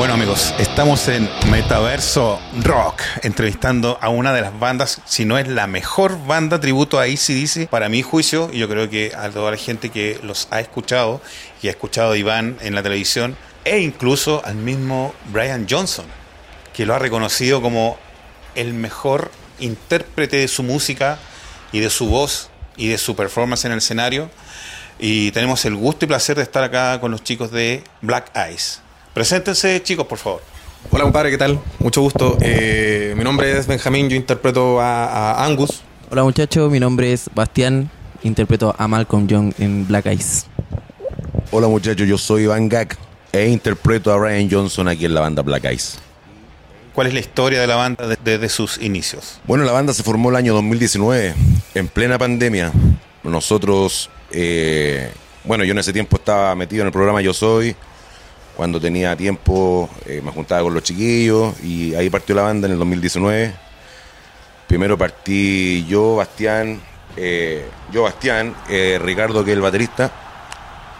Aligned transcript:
Bueno 0.00 0.14
amigos, 0.14 0.54
estamos 0.58 1.08
en 1.08 1.28
Metaverso 1.50 2.40
Rock, 2.62 3.02
entrevistando 3.22 3.98
a 4.00 4.08
una 4.08 4.32
de 4.32 4.40
las 4.40 4.58
bandas, 4.58 5.02
si 5.04 5.26
no 5.26 5.36
es 5.36 5.46
la 5.46 5.66
mejor 5.66 6.26
banda 6.26 6.58
tributo 6.58 6.98
a 6.98 7.02
ACDC, 7.02 7.68
para 7.68 7.90
mi 7.90 8.00
juicio, 8.00 8.48
y 8.50 8.60
yo 8.60 8.66
creo 8.66 8.88
que 8.88 9.12
a 9.14 9.28
toda 9.28 9.50
la 9.50 9.58
gente 9.58 9.90
que 9.90 10.18
los 10.22 10.48
ha 10.52 10.60
escuchado 10.60 11.20
y 11.60 11.68
ha 11.68 11.72
escuchado 11.72 12.12
a 12.12 12.16
Iván 12.16 12.56
en 12.62 12.74
la 12.74 12.82
televisión, 12.82 13.36
e 13.66 13.80
incluso 13.80 14.42
al 14.42 14.54
mismo 14.54 15.14
Brian 15.30 15.66
Johnson, 15.68 16.06
que 16.72 16.86
lo 16.86 16.94
ha 16.94 16.98
reconocido 16.98 17.60
como 17.60 17.98
el 18.54 18.72
mejor 18.72 19.30
intérprete 19.58 20.38
de 20.38 20.48
su 20.48 20.62
música 20.62 21.18
y 21.72 21.80
de 21.80 21.90
su 21.90 22.06
voz 22.06 22.48
y 22.78 22.88
de 22.88 22.96
su 22.96 23.14
performance 23.14 23.66
en 23.66 23.72
el 23.72 23.78
escenario. 23.78 24.30
Y 24.98 25.30
tenemos 25.32 25.62
el 25.66 25.76
gusto 25.76 26.06
y 26.06 26.08
placer 26.08 26.38
de 26.38 26.42
estar 26.42 26.64
acá 26.64 26.98
con 27.02 27.10
los 27.10 27.22
chicos 27.22 27.50
de 27.50 27.84
Black 28.00 28.34
Eyes. 28.34 28.80
Preséntense, 29.14 29.82
chicos, 29.82 30.06
por 30.06 30.18
favor. 30.18 30.40
Hola, 30.90 31.04
compadre, 31.04 31.30
¿qué 31.30 31.38
tal? 31.38 31.60
Mucho 31.80 32.00
gusto. 32.00 32.38
Eh, 32.40 33.14
mi 33.16 33.24
nombre 33.24 33.58
es 33.58 33.66
Benjamín, 33.66 34.08
yo 34.08 34.16
interpreto 34.16 34.80
a, 34.80 35.44
Angus. 35.44 35.82
Hola, 36.10 36.22
muchachos, 36.22 36.70
mi 36.70 36.78
nombre 36.78 37.12
es 37.12 37.28
Bastián, 37.34 37.90
interpreto 38.22 38.74
a 38.78 38.88
Malcolm 38.88 39.26
Young 39.26 39.52
en 39.58 39.86
Black 39.86 40.06
Eyes. 40.06 40.46
Hola, 41.50 41.66
muchachos, 41.66 42.06
yo 42.06 42.16
soy 42.18 42.46
Van 42.46 42.68
Gag 42.68 42.96
e 43.32 43.48
interpreto 43.48 44.12
a 44.12 44.18
Ryan 44.18 44.48
Johnson 44.50 44.88
aquí 44.88 45.06
en 45.06 45.14
la 45.14 45.20
banda 45.20 45.42
Black 45.42 45.64
Eyes. 45.64 45.98
¿Cuál 46.94 47.08
es 47.08 47.14
la 47.14 47.20
historia 47.20 47.60
de 47.60 47.66
la 47.66 47.76
banda 47.76 48.16
desde 48.22 48.48
sus 48.48 48.78
inicios? 48.78 49.40
Bueno, 49.44 49.64
la 49.64 49.72
banda 49.72 49.92
se 49.92 50.02
formó 50.04 50.30
el 50.30 50.36
año 50.36 50.54
2019, 50.54 51.34
en 51.74 51.88
plena 51.88 52.16
pandemia. 52.16 52.72
Nosotros, 53.24 54.08
eh, 54.32 55.10
bueno, 55.44 55.64
yo 55.64 55.72
en 55.72 55.78
ese 55.78 55.92
tiempo 55.92 56.16
estaba 56.16 56.54
metido 56.54 56.82
en 56.82 56.86
el 56.86 56.92
programa 56.92 57.20
Yo 57.20 57.32
Soy, 57.32 57.76
cuando 58.60 58.78
tenía 58.78 59.16
tiempo 59.16 59.88
eh, 60.04 60.20
me 60.22 60.30
juntaba 60.30 60.60
con 60.60 60.74
los 60.74 60.82
chiquillos 60.82 61.58
y 61.62 61.94
ahí 61.94 62.10
partió 62.10 62.34
la 62.34 62.42
banda 62.42 62.66
en 62.66 62.74
el 62.74 62.78
2019. 62.78 63.54
Primero 64.66 64.98
partí 64.98 65.86
yo, 65.86 66.16
Bastián, 66.16 66.78
eh, 67.16 67.64
yo, 67.90 68.02
Bastián, 68.02 68.54
eh, 68.68 69.00
Ricardo, 69.02 69.42
que 69.42 69.52
es 69.52 69.56
el 69.56 69.62
baterista, 69.62 70.12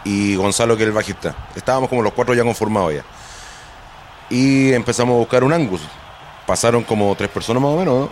y 0.03 0.35
Gonzalo, 0.37 0.75
que 0.75 0.81
es 0.81 0.87
el 0.87 0.93
bajista. 0.93 1.35
Estábamos 1.55 1.87
como 1.87 2.01
los 2.01 2.13
cuatro 2.13 2.33
ya 2.33 2.41
conformados 2.41 2.95
ya. 2.95 3.05
Y 4.31 4.73
empezamos 4.73 5.13
a 5.13 5.19
buscar 5.19 5.43
un 5.43 5.53
Angus. 5.53 5.81
Pasaron 6.47 6.83
como 6.83 7.15
tres 7.15 7.29
personas 7.29 7.61
más 7.61 7.73
o 7.73 7.77
menos, 7.77 8.09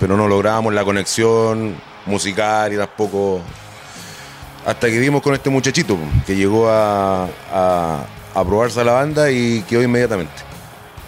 pero 0.00 0.16
no 0.16 0.26
lográbamos 0.26 0.74
la 0.74 0.82
conexión 0.82 1.76
musical 2.04 2.72
y 2.72 2.76
tampoco. 2.78 3.42
Hasta 4.66 4.88
que 4.88 4.98
dimos 4.98 5.22
con 5.22 5.34
este 5.34 5.50
muchachito 5.50 5.96
que 6.26 6.34
llegó 6.34 6.68
a 6.68 7.28
a 7.52 8.06
probarse 8.34 8.80
a 8.80 8.84
la 8.84 8.92
banda 8.92 9.30
y 9.30 9.62
quedó 9.62 9.82
inmediatamente. 9.82 10.32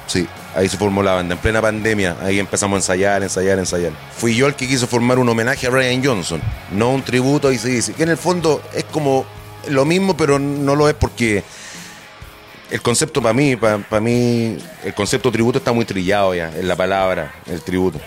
Sí, 0.07 0.27
ahí 0.55 0.69
se 0.69 0.77
formó 0.77 1.03
la 1.03 1.15
banda, 1.15 1.35
en 1.35 1.41
plena 1.41 1.61
pandemia, 1.63 2.17
ahí 2.23 2.39
empezamos 2.39 2.77
a 2.77 2.79
ensayar, 2.79 3.23
ensayar, 3.23 3.59
ensayar. 3.59 3.93
Fui 4.17 4.35
yo 4.35 4.47
el 4.47 4.55
que 4.55 4.69
quiso 4.69 4.87
formar 4.87 5.19
un 5.19 5.29
homenaje 5.29 5.67
a 5.67 5.71
Brian 5.71 6.05
Johnson, 6.05 6.41
no 6.73 6.91
un 6.91 7.03
tributo 7.03 7.51
y 7.51 7.59
se 7.59 7.69
dice, 7.69 7.95
que 7.95 8.03
en 8.03 8.11
el 8.11 8.17
fondo 8.17 8.63
es 8.75 8.85
como 8.85 9.25
lo 9.69 9.85
mismo, 9.85 10.17
pero 10.17 10.39
no 10.39 10.77
lo 10.77 10.89
es 10.89 10.95
porque 10.95 11.43
el 12.71 12.83
concepto 12.83 13.23
para 13.23 13.33
mí, 13.33 13.57
para, 13.57 14.01
mí, 14.01 14.57
el 14.85 14.95
concepto 14.95 15.31
tributo 15.33 15.59
está 15.59 15.73
muy 15.73 15.85
trillado 15.85 16.35
ya, 16.35 16.51
en 16.55 16.69
la 16.69 16.77
palabra, 16.77 17.35
el 17.47 17.63
tributo. 17.63 17.99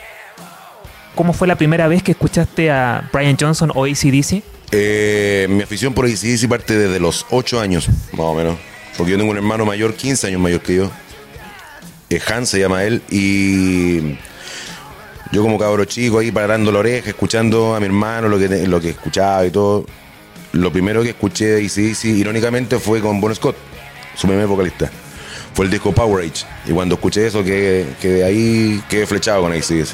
¿Cómo 1.16 1.34
fue 1.34 1.48
la 1.48 1.56
primera 1.56 1.88
vez 1.88 2.04
que 2.04 2.12
escuchaste 2.12 2.70
a 2.70 3.10
Brian 3.12 3.36
Johnson 3.40 3.72
o 3.74 3.86
ACDC? 3.86 4.44
Eh, 4.72 5.48
mi 5.50 5.64
afición 5.64 5.94
por 5.94 6.06
ACDC 6.06 6.48
parte 6.48 6.78
desde 6.78 7.00
los 7.00 7.26
8 7.32 7.60
años, 7.60 7.90
más 8.12 8.20
o 8.20 8.36
menos. 8.36 8.58
Porque 8.98 9.12
yo 9.12 9.18
tengo 9.18 9.32
un 9.32 9.38
hermano 9.38 9.66
mayor, 9.66 9.94
15 9.94 10.28
años 10.28 10.42
mayor 10.42 10.62
que 10.62 10.76
yo. 10.76 10.92
Hans 12.28 12.50
se 12.50 12.60
llama 12.60 12.84
él. 12.84 13.02
Y 13.10 14.18
yo 15.32 15.44
como 15.44 15.60
cabro 15.60 15.86
chico 15.86 16.20
ahí 16.20 16.32
parando 16.32 16.72
la 16.72 16.80
oreja, 16.80 17.10
escuchando 17.10 17.76
a 17.76 17.80
mi 17.80 17.86
hermano 17.86 18.28
lo 18.28 18.40
que, 18.40 18.48
lo 18.68 18.82
que 18.82 18.90
escuchaba 18.90 19.46
y 19.46 19.52
todo. 19.52 19.86
Lo 20.54 20.72
primero 20.72 21.04
que 21.04 21.10
escuché 21.10 21.46
de 21.46 21.70
sí, 21.70 21.94
irónicamente, 22.04 22.80
fue 22.80 23.02
con 23.02 23.22
Bon 23.22 23.34
Scott, 23.36 23.56
su 24.16 24.28
primer 24.28 24.48
vocalista. 24.48 24.90
Fue 25.54 25.66
el 25.66 25.72
disco 25.72 25.92
Power 25.92 26.26
Age. 26.26 26.46
Y 26.66 26.72
cuando 26.72 26.96
escuché 26.96 27.28
eso, 27.28 27.44
que, 27.44 27.86
que 28.02 28.24
ahí 28.24 28.82
quedé 28.90 29.06
flechado 29.06 29.42
con 29.42 29.52
ACDC. 29.52 29.90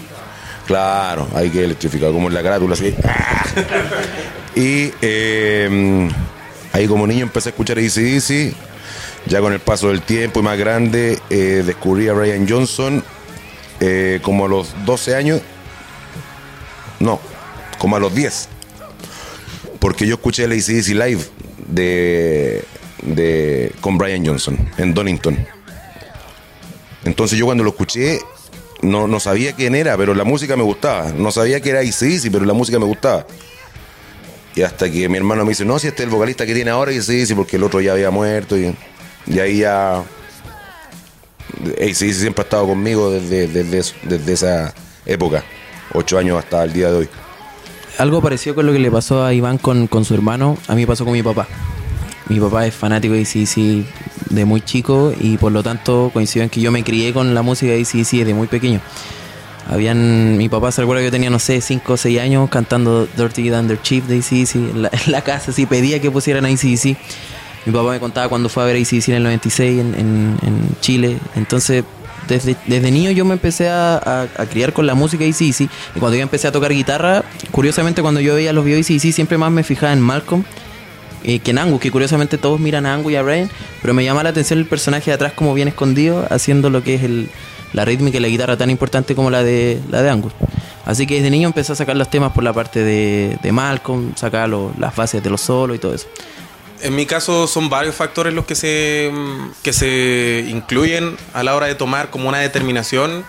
Claro, 0.68 1.28
ahí 1.36 1.50
quedé 1.50 1.66
electrificado, 1.66 2.14
como 2.14 2.30
en 2.30 2.34
la 2.34 2.44
carátula 2.44 2.74
así. 2.74 2.96
y 4.56 4.94
eh, 5.02 6.10
ahí 6.72 6.88
como 6.88 7.06
niño 7.06 7.24
empecé 7.24 7.50
a 7.50 7.52
escuchar 7.52 7.78
ACDC 7.80 8.56
ya 9.26 9.40
con 9.42 9.54
el 9.54 9.60
paso 9.60 9.90
del 9.90 10.02
tiempo 10.02 10.40
y 10.40 10.44
más 10.44 10.58
grande, 10.58 11.20
eh, 11.30 11.64
descubrí 11.66 12.08
a 12.08 12.14
Brian 12.14 12.48
Johnson 12.48 13.04
eh, 13.80 14.20
como 14.22 14.46
a 14.46 14.48
los 14.48 14.74
12 14.86 15.16
años. 15.16 15.42
No, 17.00 17.20
como 17.78 17.96
a 17.96 18.00
los 18.00 18.14
10. 18.14 18.50
Porque 19.80 20.08
yo 20.08 20.16
escuché 20.16 20.46
el 20.46 20.52
ACDC 20.52 20.88
Live 20.90 21.22
de, 21.68 22.64
de, 23.02 23.74
con 23.82 23.98
Brian 23.98 24.26
Johnson 24.26 24.58
en 24.78 24.94
Donington. 24.94 25.46
Entonces 27.04 27.38
yo 27.38 27.46
cuando 27.46 27.64
lo 27.64 27.72
escuché 27.72 28.20
no, 28.84 29.08
no 29.08 29.20
sabía 29.20 29.54
quién 29.54 29.76
era, 29.76 29.98
pero 29.98 30.14
la 30.14 30.24
música 30.24 30.56
me 30.56 30.64
gustaba. 30.64 31.12
No 31.12 31.32
sabía 31.32 31.60
que 31.62 31.70
era 31.70 31.80
ACDC, 31.80 32.32
pero 32.32 32.46
la 32.46 32.54
música 32.54 32.80
me 32.80 32.86
gustaba. 32.86 33.26
Y 34.56 34.62
hasta 34.62 34.92
que 34.92 35.10
mi 35.10 35.18
hermano 35.18 35.44
me 35.46 35.50
dice, 35.50 35.66
no, 35.66 35.80
si 35.80 35.88
este 35.88 36.04
es 36.04 36.08
el 36.08 36.14
vocalista 36.14 36.46
que 36.46 36.54
tiene 36.54 36.70
ahora 36.70 36.92
ACDC, 36.92 37.36
porque 37.36 37.56
el 37.56 37.64
otro 37.64 37.82
ya 37.82 37.94
había 37.94 38.12
muerto. 38.12 38.58
Y, 38.58 38.76
y 39.28 39.40
ahí 39.40 39.60
ya. 39.60 40.04
ACDC 41.64 42.14
siempre 42.14 42.42
ha 42.42 42.46
estado 42.46 42.68
conmigo 42.68 43.12
desde, 43.12 43.48
desde, 43.48 44.34
esa 44.34 44.74
época, 45.06 45.44
ocho 45.94 46.18
años 46.18 46.38
hasta 46.38 46.64
el 46.64 46.74
día 46.74 46.90
de 46.90 46.98
hoy. 46.98 47.10
Algo 47.98 48.22
parecido 48.22 48.56
con 48.56 48.66
lo 48.66 48.74
que 48.74 48.80
le 48.80 48.90
pasó 48.90 49.24
a 49.24 49.34
Iván 49.34 49.58
con, 49.60 49.88
su 50.04 50.14
hermano, 50.14 50.58
a 50.68 50.76
mí 50.76 50.86
pasó 50.86 51.06
con 51.06 51.14
mi 51.14 51.22
papá. 51.22 51.48
Mi 52.28 52.40
papá 52.40 52.66
es 52.66 52.74
fanático 52.74 53.14
de 53.14 53.22
ACDC 53.22 54.32
de 54.34 54.46
muy 54.46 54.62
chico 54.62 55.14
y 55.20 55.38
por 55.38 55.52
lo 55.52 55.62
tanto 55.62 56.10
coincidió 56.12 56.44
en 56.44 56.50
que 56.50 56.60
yo 56.60 56.72
me 56.72 56.84
crié 56.84 57.14
con 57.14 57.36
la 57.36 57.44
música 57.44 57.72
de 57.72 57.82
ACDC 57.82 58.12
desde 58.20 58.34
muy 58.34 58.48
pequeño. 58.48 58.82
Habían, 59.70 60.38
mi 60.38 60.50
papá 60.50 60.72
se 60.72 60.82
recuerda 60.82 61.02
que 61.02 61.06
yo 61.06 61.12
tenía, 61.12 61.30
no 61.30 61.40
sé, 61.40 61.62
5 61.62 61.94
o 61.94 61.98
6 61.98 62.20
años 62.20 62.50
cantando 62.50 63.08
Dirty 63.16 63.50
Thunder 63.50 63.82
Chief 63.82 64.04
de 64.06 64.18
ACDC 64.18 64.56
en 64.56 64.82
la, 64.82 64.90
en 65.06 65.12
la 65.12 65.22
casa, 65.22 65.52
así 65.52 65.66
pedía 65.66 66.02
que 66.02 66.10
pusieran 66.10 66.46
ACDC. 66.46 66.98
Mi 67.66 67.72
papá 67.74 67.92
me 67.92 68.00
contaba 68.00 68.30
cuando 68.30 68.50
fue 68.50 68.64
a 68.64 68.66
ver 68.66 68.76
ACDC 68.76 69.10
en 69.10 69.16
el 69.16 69.24
96 69.24 69.80
en, 69.80 69.96
en, 70.42 70.70
Chile. 70.82 71.18
Entonces, 71.36 71.84
desde, 72.28 72.56
desde 72.68 72.92
niño 72.92 73.12
yo 73.12 73.26
me 73.26 73.34
empecé 73.34 73.70
a, 73.70 73.98
a, 74.22 74.46
criar 74.46 74.74
con 74.74 74.86
la 74.86 74.96
música 74.96 75.24
ACDC. 75.24 75.70
Y 75.96 76.00
cuando 76.00 76.16
yo 76.16 76.24
empecé 76.24 76.48
a 76.48 76.52
tocar 76.52 76.74
guitarra, 76.74 77.24
curiosamente 77.52 78.02
cuando 78.02 78.20
yo 78.20 78.36
veía 78.36 78.54
los 78.54 78.66
videos 78.66 78.90
ACDC 78.90 79.14
siempre 79.14 79.38
más 79.38 79.52
me 79.52 79.64
fijaba 79.64 79.94
en 79.94 80.02
Malcolm 80.02 80.44
eh, 81.24 81.40
que 81.40 81.52
en 81.52 81.58
Angus, 81.58 81.80
que 81.80 81.90
curiosamente 81.90 82.38
todos 82.38 82.60
miran 82.60 82.86
a 82.86 82.94
Angus 82.94 83.14
y 83.14 83.16
a 83.16 83.22
Brian. 83.22 83.50
Pero 83.82 83.94
me 83.94 84.04
llama 84.04 84.24
la 84.24 84.30
atención 84.30 84.60
el 84.60 84.66
personaje 84.66 85.12
de 85.12 85.16
atrás 85.16 85.34
como 85.34 85.54
bien 85.54 85.68
escondido, 85.68 86.28
haciendo 86.30 86.70
lo 86.70 86.84
que 86.84 86.96
es 86.96 87.04
el, 87.04 87.30
la 87.72 87.86
rítmica 87.86 88.18
y 88.18 88.20
la 88.20 88.28
guitarra 88.28 88.58
tan 88.58 88.70
importante 88.70 89.16
como 89.16 89.30
la 89.30 89.44
de, 89.44 89.80
la 89.90 90.02
de 90.02 90.10
Angus. 90.10 90.34
Así 90.86 91.08
que 91.08 91.16
desde 91.16 91.30
niño 91.30 91.48
empecé 91.48 91.72
a 91.72 91.76
sacar 91.76 91.96
los 91.96 92.10
temas 92.10 92.34
por 92.34 92.44
la 92.44 92.52
parte 92.52 92.84
de, 92.84 93.38
de 93.42 93.52
Malcolm, 93.54 94.16
sacar 94.16 94.50
las 94.50 94.96
bases 94.96 95.24
de 95.24 95.30
los 95.30 95.40
solos 95.40 95.78
y 95.78 95.80
todo 95.80 95.94
eso. 95.94 96.08
En 96.84 96.96
mi 96.98 97.06
caso 97.06 97.48
son 97.48 97.70
varios 97.70 97.96
factores 97.96 98.34
los 98.34 98.46
que 98.46 98.56
se, 98.56 99.10
que 99.64 99.72
se 99.72 100.46
incluyen 100.50 101.16
a 101.34 101.42
la 101.42 101.56
hora 101.56 101.68
de 101.68 101.76
tomar 101.76 102.10
como 102.10 102.28
una 102.28 102.40
determinación 102.40 103.24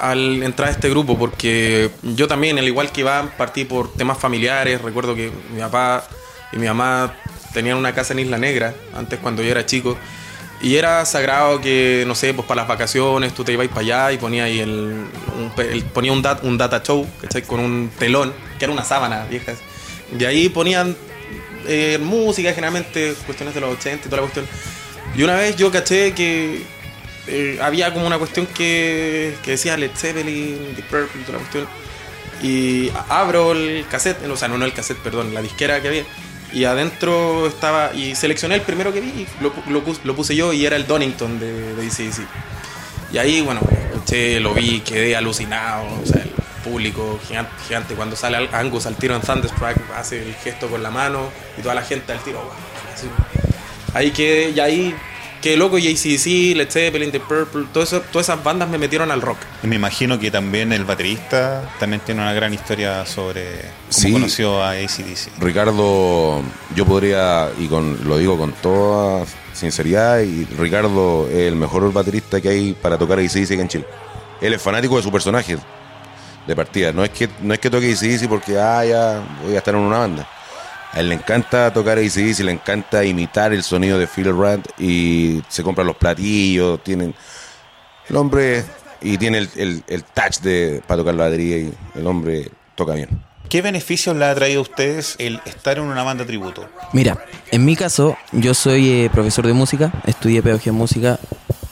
al 0.00 0.42
entrar 0.42 0.68
a 0.68 0.72
este 0.72 0.90
grupo, 0.90 1.16
porque 1.16 1.90
yo 2.02 2.26
también, 2.26 2.58
al 2.58 2.66
igual 2.66 2.90
que 2.90 3.02
Iván, 3.02 3.30
partí 3.38 3.64
por 3.64 3.92
temas 3.92 4.18
familiares. 4.18 4.82
Recuerdo 4.82 5.14
que 5.14 5.30
mi 5.54 5.60
papá 5.60 6.08
y 6.52 6.56
mi 6.56 6.66
mamá 6.66 7.14
tenían 7.54 7.78
una 7.78 7.94
casa 7.94 8.14
en 8.14 8.18
Isla 8.18 8.36
Negra, 8.36 8.74
antes 8.96 9.20
cuando 9.20 9.44
yo 9.44 9.50
era 9.52 9.64
chico, 9.64 9.96
y 10.60 10.74
era 10.74 11.04
sagrado 11.04 11.60
que, 11.60 12.02
no 12.08 12.16
sé, 12.16 12.34
pues 12.34 12.48
para 12.48 12.62
las 12.62 12.68
vacaciones 12.68 13.32
tú 13.32 13.44
te 13.44 13.52
ibas 13.52 13.68
para 13.68 13.82
allá 13.82 14.12
y 14.12 14.18
ponía 14.18 14.42
ahí 14.42 14.58
el, 14.58 15.06
ponía 15.94 16.10
un, 16.10 16.26
un 16.42 16.58
data 16.58 16.82
show, 16.82 17.06
¿cachai? 17.22 17.42
Con 17.42 17.60
un 17.60 17.92
telón, 17.96 18.32
que 18.58 18.64
era 18.64 18.72
una 18.72 18.84
sábana 18.84 19.24
vieja. 19.30 19.52
Y 20.18 20.24
ahí 20.24 20.48
ponían 20.48 20.96
eh, 21.66 21.98
música, 21.98 22.50
generalmente 22.50 23.14
cuestiones 23.24 23.54
de 23.54 23.60
los 23.60 23.76
80 23.78 24.06
y 24.06 24.10
toda 24.10 24.16
la 24.16 24.22
cuestión. 24.22 24.46
Y 25.14 25.22
una 25.22 25.34
vez 25.34 25.56
yo 25.56 25.70
caché 25.70 26.12
que 26.12 26.62
eh, 27.26 27.58
había 27.60 27.92
como 27.92 28.06
una 28.06 28.18
cuestión 28.18 28.46
que, 28.46 29.34
que 29.42 29.52
decía 29.52 29.76
Led 29.76 29.90
Zeppelin, 29.94 30.74
The 30.76 30.82
Purple 30.82 31.20
y 31.20 31.24
toda 31.24 31.38
la 31.38 31.38
cuestión. 31.38 31.68
Y 32.42 32.90
abro 33.08 33.52
el 33.52 33.86
cassette, 33.90 34.22
o 34.28 34.36
sea, 34.36 34.48
no, 34.48 34.58
no 34.58 34.64
el 34.64 34.72
cassette, 34.72 34.98
perdón, 34.98 35.32
la 35.32 35.42
disquera 35.42 35.80
que 35.80 35.88
había. 35.88 36.04
Y 36.52 36.64
adentro 36.64 37.46
estaba, 37.46 37.92
y 37.94 38.14
seleccioné 38.14 38.56
el 38.56 38.62
primero 38.62 38.92
que 38.92 39.00
vi, 39.00 39.26
lo, 39.40 39.52
lo, 40.04 40.14
puse 40.14 40.36
yo 40.36 40.52
y 40.52 40.64
era 40.64 40.76
el 40.76 40.86
Donington 40.86 41.38
de, 41.40 41.74
de 41.74 41.86
DCDC. 41.86 42.20
Y 43.12 43.18
ahí, 43.18 43.40
bueno, 43.40 43.60
escuché, 43.92 44.40
lo 44.40 44.54
vi, 44.54 44.80
quedé 44.80 45.16
alucinado. 45.16 45.86
O 46.02 46.06
sea, 46.06 46.24
público 46.70 47.18
gigante, 47.26 47.52
gigante. 47.66 47.94
Cuando 47.94 48.16
sale 48.16 48.48
Angus 48.52 48.86
al 48.86 48.96
tiro 48.96 49.14
en 49.14 49.22
Thunderstruck, 49.22 49.76
hace 49.96 50.22
el 50.22 50.34
gesto 50.34 50.68
con 50.68 50.82
la 50.82 50.90
mano 50.90 51.28
y 51.58 51.62
toda 51.62 51.74
la 51.74 51.82
gente 51.82 52.12
al 52.12 52.18
tiro. 52.20 52.40
ahí 53.94 54.10
quedé, 54.10 54.50
y 54.50 54.60
ahí 54.60 54.94
que 55.40 55.56
loco, 55.56 55.78
y 55.78 55.86
ACDC, 55.86 56.56
Led 56.56 56.68
Zeppelin, 56.70 57.12
The 57.12 57.20
Purple, 57.20 57.66
todo 57.72 57.84
eso, 57.84 58.00
todas 58.10 58.28
esas 58.28 58.42
bandas 58.42 58.68
me 58.68 58.78
metieron 58.78 59.10
al 59.12 59.20
rock. 59.22 59.36
Y 59.62 59.66
me 59.68 59.76
imagino 59.76 60.18
que 60.18 60.30
también 60.30 60.72
el 60.72 60.84
baterista 60.84 61.70
también 61.78 62.00
tiene 62.04 62.20
una 62.22 62.32
gran 62.32 62.52
historia 62.52 63.06
sobre 63.06 63.44
cómo 63.60 63.72
Sí. 63.90 64.12
conoció 64.12 64.62
a 64.62 64.70
ACDC. 64.70 65.30
Ricardo, 65.38 66.42
yo 66.74 66.84
podría, 66.84 67.50
y 67.60 67.68
con, 67.68 68.08
lo 68.08 68.18
digo 68.18 68.36
con 68.36 68.52
toda 68.54 69.24
sinceridad, 69.52 70.20
y 70.20 70.46
Ricardo 70.58 71.28
es 71.30 71.36
el 71.46 71.54
mejor 71.54 71.92
baterista 71.92 72.40
que 72.40 72.48
hay 72.48 72.72
para 72.72 72.98
tocar 72.98 73.18
ACDC 73.20 73.52
en 73.52 73.68
Chile. 73.68 73.86
Él 74.40 74.52
es 74.52 74.60
fanático 74.60 74.96
de 74.96 75.02
su 75.02 75.12
personaje 75.12 75.58
de 76.46 76.56
partida. 76.56 76.92
No 76.92 77.04
es 77.04 77.10
que, 77.10 77.28
no 77.42 77.54
es 77.54 77.60
que 77.60 77.70
toque 77.70 77.92
ACDC 77.92 78.28
porque, 78.28 78.58
ah, 78.58 78.84
ya 78.84 79.22
voy 79.42 79.54
a 79.54 79.58
estar 79.58 79.74
en 79.74 79.80
una 79.80 79.98
banda. 79.98 80.28
A 80.92 81.00
él 81.00 81.08
le 81.08 81.14
encanta 81.16 81.72
tocar 81.72 81.98
ACDC, 81.98 82.40
le 82.40 82.52
encanta 82.52 83.04
imitar 83.04 83.52
el 83.52 83.62
sonido 83.62 83.98
de 83.98 84.06
Phil 84.06 84.36
Rand 84.36 84.64
y 84.78 85.42
se 85.48 85.62
compra 85.62 85.84
los 85.84 85.96
platillos, 85.96 86.82
tienen... 86.82 87.14
El 88.08 88.16
hombre... 88.16 88.64
Y 88.98 89.18
tiene 89.18 89.38
el, 89.38 89.50
el, 89.56 89.84
el 89.88 90.04
touch 90.04 90.38
de, 90.40 90.82
para 90.86 90.98
tocar 90.98 91.14
la 91.14 91.24
batería 91.24 91.58
y 91.58 91.74
el 91.94 92.06
hombre 92.06 92.50
toca 92.74 92.94
bien. 92.94 93.10
¿Qué 93.48 93.60
beneficios 93.60 94.16
le 94.16 94.24
ha 94.24 94.34
traído 94.34 94.60
a 94.60 94.62
ustedes 94.62 95.16
el 95.18 95.40
estar 95.44 95.76
en 95.76 95.84
una 95.84 96.02
banda 96.02 96.24
tributo? 96.24 96.66
Mira, 96.94 97.16
en 97.50 97.64
mi 97.64 97.76
caso, 97.76 98.16
yo 98.32 98.54
soy 98.54 98.90
eh, 99.02 99.10
profesor 99.12 99.46
de 99.46 99.52
música, 99.52 99.92
estudié 100.06 100.42
pedagogía 100.42 100.70
en 100.70 100.78
música, 100.78 101.20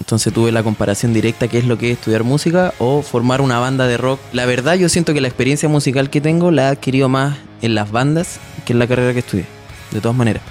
entonces 0.04 0.34
tuve 0.34 0.52
la 0.52 0.62
comparación 0.62 1.14
directa 1.14 1.48
qué 1.48 1.56
es 1.56 1.64
lo 1.64 1.78
que 1.78 1.90
es 1.90 1.96
estudiar 1.96 2.24
música 2.24 2.74
o 2.78 3.00
formar 3.00 3.40
una 3.40 3.58
banda 3.58 3.86
de 3.86 3.96
rock. 3.96 4.20
La 4.34 4.44
verdad, 4.44 4.74
yo 4.74 4.90
siento 4.90 5.14
que 5.14 5.22
la 5.22 5.28
experiencia 5.28 5.66
musical 5.66 6.10
que 6.10 6.20
tengo 6.20 6.50
la 6.50 6.64
he 6.64 6.66
adquirido 6.66 7.08
más 7.08 7.38
en 7.62 7.74
las 7.74 7.90
bandas 7.90 8.38
que 8.66 8.74
en 8.74 8.80
la 8.80 8.86
carrera 8.86 9.14
que 9.14 9.20
estudié, 9.20 9.46
de 9.92 10.02
todas 10.02 10.14
maneras. 10.14 10.42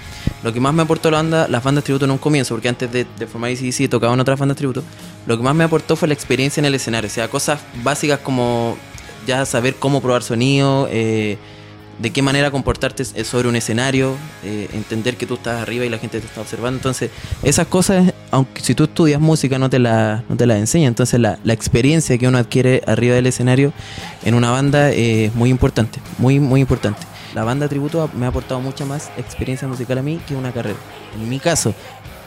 Lo 0.42 0.52
que 0.52 0.58
más 0.58 0.74
me 0.74 0.82
aportó 0.82 1.08
la 1.08 1.18
banda, 1.18 1.46
las 1.46 1.62
bandas 1.62 1.84
tributo 1.84 2.04
en 2.04 2.10
un 2.10 2.18
comienzo, 2.18 2.52
porque 2.56 2.68
antes 2.68 2.90
de, 2.90 3.06
de 3.16 3.26
formar 3.28 3.52
ICDC 3.52 3.88
tocaba 3.88 4.12
en 4.14 4.18
otras 4.18 4.40
bandas 4.40 4.56
tributo, 4.56 4.82
lo 5.24 5.36
que 5.36 5.42
más 5.44 5.54
me 5.54 5.62
aportó 5.62 5.94
fue 5.94 6.08
la 6.08 6.14
experiencia 6.14 6.60
en 6.60 6.64
el 6.64 6.74
escenario, 6.74 7.06
o 7.06 7.12
sea, 7.12 7.28
cosas 7.28 7.60
básicas 7.84 8.18
como 8.18 8.76
ya 9.24 9.46
saber 9.46 9.76
cómo 9.76 10.02
probar 10.02 10.24
sonido, 10.24 10.88
eh, 10.90 11.38
de 11.98 12.10
qué 12.10 12.22
manera 12.22 12.50
comportarte 12.50 13.02
s- 13.04 13.24
sobre 13.24 13.48
un 13.48 13.56
escenario, 13.56 14.16
eh, 14.44 14.68
entender 14.72 15.16
que 15.16 15.26
tú 15.26 15.34
estás 15.34 15.60
arriba 15.62 15.84
y 15.84 15.88
la 15.88 15.98
gente 15.98 16.20
te 16.20 16.26
está 16.26 16.40
observando. 16.40 16.78
Entonces, 16.78 17.10
esas 17.42 17.66
cosas, 17.66 18.12
aunque 18.30 18.60
si 18.60 18.74
tú 18.74 18.84
estudias 18.84 19.20
música 19.20 19.58
no 19.58 19.70
te 19.70 19.78
la, 19.78 20.24
no 20.28 20.36
las 20.46 20.58
enseña. 20.58 20.88
Entonces, 20.88 21.20
la, 21.20 21.38
la 21.44 21.52
experiencia 21.52 22.18
que 22.18 22.26
uno 22.28 22.38
adquiere 22.38 22.82
arriba 22.86 23.14
del 23.14 23.26
escenario 23.26 23.72
en 24.24 24.34
una 24.34 24.50
banda 24.50 24.90
eh, 24.90 25.26
es 25.26 25.34
muy 25.34 25.50
importante, 25.50 26.00
muy, 26.18 26.40
muy 26.40 26.60
importante. 26.60 27.00
La 27.34 27.42
banda 27.42 27.68
tributo 27.68 28.08
me 28.14 28.26
ha 28.26 28.28
aportado 28.28 28.60
mucha 28.60 28.84
más 28.84 29.10
experiencia 29.16 29.66
musical 29.66 29.98
a 29.98 30.02
mí 30.02 30.20
que 30.26 30.36
una 30.36 30.52
carrera. 30.52 30.78
En 31.16 31.28
mi 31.28 31.38
caso, 31.40 31.74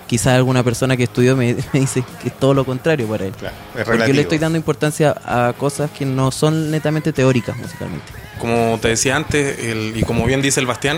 quizás 0.07 0.35
alguna 0.35 0.63
persona 0.63 0.95
que 0.97 1.03
estudió 1.03 1.35
me, 1.35 1.53
me 1.73 1.79
dice 1.81 2.03
que 2.21 2.29
es 2.29 2.39
todo 2.39 2.53
lo 2.53 2.65
contrario 2.65 3.07
para 3.07 3.25
él. 3.25 3.33
Claro, 3.33 3.55
es 3.77 3.83
Porque 3.85 4.07
yo 4.07 4.13
le 4.13 4.21
estoy 4.21 4.37
dando 4.39 4.57
importancia 4.57 5.15
a 5.25 5.53
cosas 5.57 5.91
que 5.91 6.05
no 6.05 6.31
son 6.31 6.71
netamente 6.71 7.13
teóricas 7.13 7.55
musicalmente. 7.57 8.05
como 8.39 8.79
te 8.81 8.89
decía 8.89 9.15
antes, 9.15 9.59
el- 9.59 9.93
y 9.95 10.03
como 10.03 10.25
bien 10.25 10.41
dice 10.41 10.59
el 10.59 10.65
Bastián, 10.65 10.97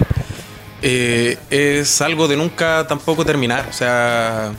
eh, 0.82 1.38
es 1.50 2.02
algo 2.02 2.28
de 2.28 2.38
nunca 2.38 2.86
tampoco 2.88 3.26
terminar. 3.26 3.68
O 3.70 3.74
sea, 3.74 4.52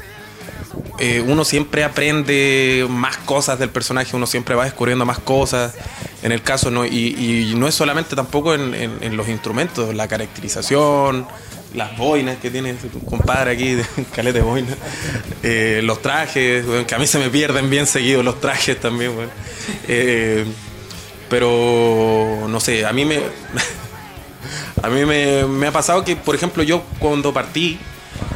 eh, 0.98 1.22
uno 1.26 1.44
siempre 1.44 1.82
aprende 1.84 2.86
más 2.90 3.16
cosas 3.18 3.58
del 3.58 3.70
personaje, 3.70 4.14
uno 4.16 4.26
siempre 4.26 4.54
va 4.54 4.64
descubriendo 4.64 5.06
más 5.06 5.18
cosas. 5.18 5.72
En 6.22 6.32
el 6.32 6.42
caso, 6.42 6.70
no, 6.70 6.84
y, 6.84 6.90
y 7.50 7.54
no 7.56 7.66
es 7.66 7.74
solamente 7.74 8.14
tampoco 8.14 8.54
en, 8.54 8.74
en- 8.74 8.98
en 9.00 9.16
los 9.16 9.28
instrumentos, 9.28 9.94
la 9.94 10.06
caracterización, 10.08 11.26
las 11.74 11.96
boinas 11.96 12.38
que 12.38 12.50
tiene 12.50 12.74
tu 12.74 13.00
compadre 13.04 13.52
aquí, 13.52 13.74
de 13.74 13.84
caleta 14.14 14.38
de 14.38 14.44
boinas, 14.44 14.76
eh, 15.42 15.80
los 15.84 16.02
trajes, 16.02 16.64
que 16.86 16.94
a 16.94 16.98
mí 16.98 17.06
se 17.06 17.18
me 17.18 17.30
pierden 17.30 17.70
bien 17.70 17.86
seguidos 17.86 18.24
los 18.24 18.40
trajes 18.40 18.78
también. 18.80 19.12
Eh, 19.88 20.44
pero 21.28 22.46
no 22.48 22.58
sé, 22.60 22.84
a 22.84 22.92
mí 22.92 23.04
me 23.04 23.20
a 24.82 24.88
mí 24.88 25.04
me, 25.04 25.44
me 25.44 25.66
ha 25.68 25.72
pasado 25.72 26.04
que, 26.04 26.16
por 26.16 26.34
ejemplo, 26.34 26.62
yo 26.62 26.82
cuando 26.98 27.32
partí 27.32 27.78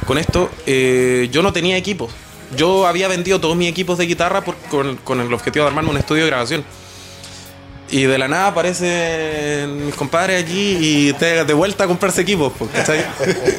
con 0.07 0.19
esto, 0.19 0.51
eh, 0.67 1.29
yo 1.33 1.43
no 1.43 1.53
tenía 1.53 1.77
equipos. 1.77 2.13
Yo 2.57 2.87
había 2.87 3.09
vendido 3.09 3.41
todos 3.41 3.57
mis 3.57 3.69
equipos 3.69 3.99
de 3.99 4.07
guitarra 4.07 4.43
por- 4.45 4.57
con, 4.71 4.97
con 4.99 5.21
el 5.21 5.33
objetivo 5.33 5.65
de 5.65 5.71
armarme 5.71 5.91
un 5.91 5.97
estudio 5.97 6.25
de 6.25 6.31
grabación. 6.31 6.65
Y 7.91 8.05
de 8.05 8.19
la 8.19 8.29
nada 8.29 8.49
aparecen 8.49 9.87
mis 9.87 9.95
compadres 9.95 10.43
aquí 10.43 10.79
y 10.81 11.13
te 11.13 11.45
de 11.45 11.55
vuelta 11.55 11.85
a 11.85 11.87
comprarse 11.87 12.23
equipos, 12.23 12.53
pues, 12.59 12.71
¿cachai? 12.71 13.05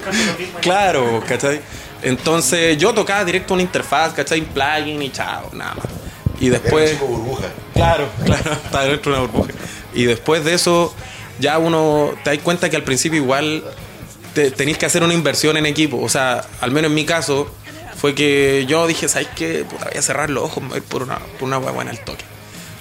claro, 0.62 1.24
¿cachai? 1.28 1.62
Entonces 2.02 2.78
yo 2.78 2.94
tocaba 2.94 3.24
directo 3.24 3.54
una 3.54 3.64
interfaz, 3.64 4.14
¿cachai? 4.14 4.42
Un 4.42 4.48
plugin 4.48 5.02
y 5.02 5.12
chao, 5.12 5.50
nada 5.54 5.76
más. 5.76 5.86
Y 6.40 6.50
después... 6.50 6.98
Claro, 7.74 8.10
claro, 8.26 8.52
está 8.52 8.84
dentro 8.84 9.12
de 9.14 9.20
una 9.20 9.28
burbuja. 9.28 9.52
Y 9.94 10.06
después 10.06 10.44
de 10.44 10.56
eso, 10.56 10.94
ya 11.40 11.58
uno 11.58 12.12
te 12.24 12.32
das 12.32 12.40
cuenta 12.40 12.70
que 12.70 12.76
al 12.76 12.84
principio 12.84 13.20
igual 13.20 13.64
te, 14.34 14.52
tenéis 14.52 14.78
que 14.78 14.86
hacer 14.86 15.04
una 15.04 15.14
inversión 15.14 15.56
en 15.56 15.66
equipo. 15.66 16.02
O 16.02 16.10
sea, 16.10 16.44
al 16.62 16.72
menos 16.72 16.90
en 16.90 16.96
mi 16.96 17.06
caso, 17.06 17.50
fue 17.96 18.14
que 18.14 18.66
yo 18.68 18.86
dije, 18.88 19.08
¿sabes 19.08 19.30
qué? 19.36 19.66
Puta, 19.70 19.86
voy 19.86 19.98
a 19.98 20.02
cerrar 20.02 20.30
los 20.30 20.44
ojos, 20.44 20.62
me 20.62 20.70
voy 20.70 20.76
a 20.76 20.80
ir 20.80 20.84
por 20.84 21.04
una, 21.04 21.20
por 21.40 21.48
una 21.48 21.58
hueá 21.60 21.72
buena 21.72 21.92
al 21.92 22.00
toque. 22.00 22.26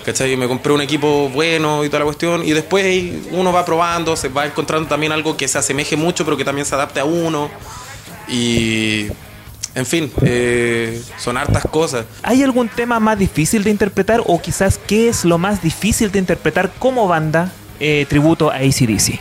¿Cachai? 0.05 0.37
Me 0.37 0.47
compré 0.47 0.73
un 0.73 0.83
equipo 0.83 1.31
bueno 1.31 1.85
y 1.85 1.89
toda 1.89 2.01
la 2.01 2.05
cuestión. 2.05 2.45
Y 2.45 2.53
después 2.53 3.13
uno 3.31 3.53
va 3.53 3.65
probando, 3.65 4.17
se 4.17 4.29
va 4.29 4.45
encontrando 4.47 4.89
también 4.89 5.13
algo 5.13 5.37
que 5.37 5.49
se 5.49 5.59
asemeje 5.59 5.97
mucho, 5.97 6.25
pero 6.25 6.37
que 6.37 6.45
también 6.45 6.67
se 6.67 6.75
adapte 6.75 7.01
a 7.01 7.05
uno. 7.05 7.51
Y. 8.29 9.07
En 9.75 9.87
fin, 9.87 10.13
eh, 10.23 11.03
son 11.19 11.37
hartas 11.37 11.65
cosas. 11.69 12.07
¿Hay 12.23 12.45
algún 12.45 12.69
tema 12.69 13.01
más 13.01 13.19
difícil 13.19 13.65
de 13.65 13.71
interpretar 13.71 14.23
o 14.25 14.41
quizás 14.41 14.79
qué 14.79 15.09
es 15.09 15.25
lo 15.25 15.37
más 15.37 15.63
difícil 15.63 16.13
de 16.13 16.21
interpretar 16.21 16.73
como 16.79 17.09
banda 17.09 17.51
eh, 17.81 18.07
tributo 18.09 18.53
a 18.53 18.57
ACDC? 18.59 19.19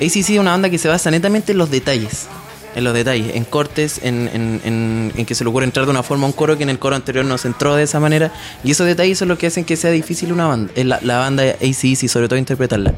ACC 0.00 0.30
es 0.30 0.38
una 0.38 0.52
banda 0.52 0.70
que 0.70 0.78
se 0.78 0.86
basa 0.86 1.10
netamente 1.10 1.52
en 1.52 1.58
los 1.58 1.72
detalles. 1.72 2.28
En 2.76 2.84
los 2.84 2.94
detalles, 2.94 3.34
en 3.34 3.44
cortes, 3.44 3.98
en, 4.04 4.28
en- 4.32 4.60
en- 4.64 5.12
en 5.16 5.26
que 5.26 5.34
se 5.34 5.42
le 5.42 5.50
ocurre 5.50 5.64
entrar 5.64 5.86
de 5.86 5.90
una 5.90 6.04
forma 6.04 6.24
a 6.24 6.26
un 6.28 6.32
coro 6.32 6.56
que 6.56 6.62
en 6.62 6.70
el 6.70 6.78
coro 6.78 6.94
anterior 6.94 7.24
no 7.24 7.36
se 7.36 7.48
entró 7.48 7.74
de 7.74 7.82
esa 7.82 7.98
manera. 7.98 8.32
Y 8.62 8.70
esos 8.70 8.86
detalles 8.86 9.18
son 9.18 9.26
los 9.28 9.38
que 9.38 9.48
hacen 9.48 9.64
que 9.64 9.76
sea 9.76 9.90
difícil 9.90 10.32
una 10.32 10.46
banda, 10.46 10.72
eh, 10.76 10.84
la, 10.84 11.00
la 11.02 11.18
banda 11.18 11.42
ACDC, 11.42 12.08
sobre 12.08 12.28
todo 12.28 12.38
interpretarla. 12.38 12.94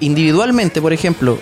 Individualmente, 0.00 0.80
por 0.80 0.92
ejemplo, 0.92 1.38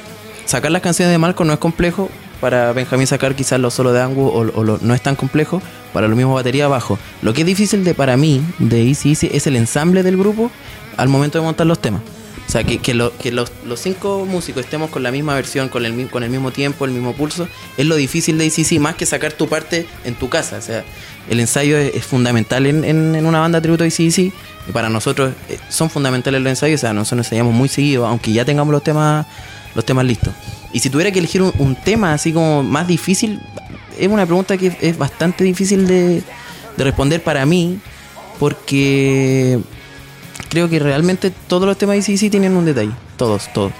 sacar 0.46 0.70
las 0.70 0.82
canciones 0.82 1.12
de 1.12 1.18
Marco 1.18 1.44
no 1.44 1.52
es 1.52 1.58
complejo. 1.58 2.08
Para 2.40 2.72
Benjamín 2.72 3.06
sacar 3.06 3.34
quizás 3.34 3.58
los 3.58 3.72
solos 3.74 3.94
de 3.94 4.02
Angus 4.02 4.30
o, 4.34 4.64
lo- 4.64 4.78
no 4.82 4.94
es 4.94 5.02
tan 5.02 5.16
complejo. 5.16 5.62
Para 5.92 6.08
lo 6.08 6.16
mismo 6.16 6.34
batería 6.34 6.68
bajo. 6.68 6.98
Lo 7.22 7.32
que 7.32 7.40
es 7.42 7.46
difícil 7.46 7.84
de 7.84 7.94
para 7.94 8.16
mí 8.16 8.42
de 8.58 8.90
ACDC 8.90 9.34
es 9.34 9.46
el 9.46 9.56
ensamble 9.56 10.02
del 10.02 10.16
grupo 10.16 10.50
al 10.96 11.08
momento 11.08 11.38
de 11.38 11.44
montar 11.44 11.66
los 11.66 11.78
temas. 11.80 12.02
O 12.46 12.50
sea, 12.54 12.62
que, 12.62 12.78
que, 12.78 12.94
lo- 12.94 13.16
que 13.16 13.32
los, 13.32 13.50
los 13.64 13.80
cinco 13.80 14.26
músicos 14.26 14.64
estemos 14.64 14.90
con 14.90 15.02
la 15.02 15.10
misma 15.10 15.34
versión, 15.34 15.68
con 15.68 15.84
el, 15.86 16.08
con 16.08 16.22
el 16.22 16.30
mismo 16.30 16.50
tiempo, 16.52 16.84
el 16.84 16.90
mismo 16.92 17.12
pulso, 17.14 17.48
es 17.76 17.86
lo 17.86 17.96
difícil 17.96 18.36
de 18.38 18.46
ACC, 18.46 18.78
más 18.80 18.94
que 18.96 19.06
sacar 19.06 19.32
tu 19.32 19.48
parte 19.48 19.86
en 20.04 20.14
tu 20.14 20.28
casa. 20.28 20.58
O 20.58 20.62
sea, 20.62 20.84
el 21.30 21.40
ensayo 21.40 21.76
es, 21.78 22.04
fundamental 22.04 22.66
en, 22.66 22.84
en- 22.84 23.26
una 23.26 23.40
banda 23.40 23.60
tributo 23.60 23.82
de 23.84 23.88
ACC. 23.88 24.18
Y 24.66 24.72
para 24.72 24.88
nosotros 24.88 25.32
eh, 25.48 25.58
son 25.68 25.90
fundamentales 25.90 26.40
los 26.42 26.50
ensayos. 26.50 26.80
O 26.80 26.82
sea, 26.82 26.92
nosotros 26.92 27.26
ensayamos 27.26 27.52
muy 27.54 27.68
seguido, 27.68 28.06
aunque 28.06 28.32
ya 28.32 28.44
tengamos 28.44 28.72
los 28.72 28.82
temas, 28.84 29.26
los 29.74 29.84
temas 29.84 30.04
listos. 30.04 30.32
Y 30.72 30.80
si 30.80 30.90
tuviera 30.90 31.10
que 31.10 31.18
elegir 31.20 31.40
un, 31.42 31.52
un 31.58 31.74
tema 31.76 32.12
así 32.12 32.32
como 32.32 32.62
más 32.62 32.86
difícil, 32.86 33.40
es 33.98 34.08
una 34.08 34.26
pregunta 34.26 34.56
que 34.58 34.76
es 34.80 34.98
bastante 34.98 35.44
difícil 35.44 35.86
de, 35.86 36.22
de 36.76 36.84
responder 36.84 37.22
para 37.22 37.46
mí, 37.46 37.78
porque 38.38 39.58
creo 40.54 40.68
que 40.68 40.78
realmente 40.78 41.32
todos 41.48 41.66
los 41.66 41.76
temas 41.76 41.96
de 41.96 42.12
ACDC 42.14 42.30
tienen 42.30 42.56
un 42.56 42.64
detalle. 42.64 42.92
Todos, 43.16 43.52
todos. 43.52 43.72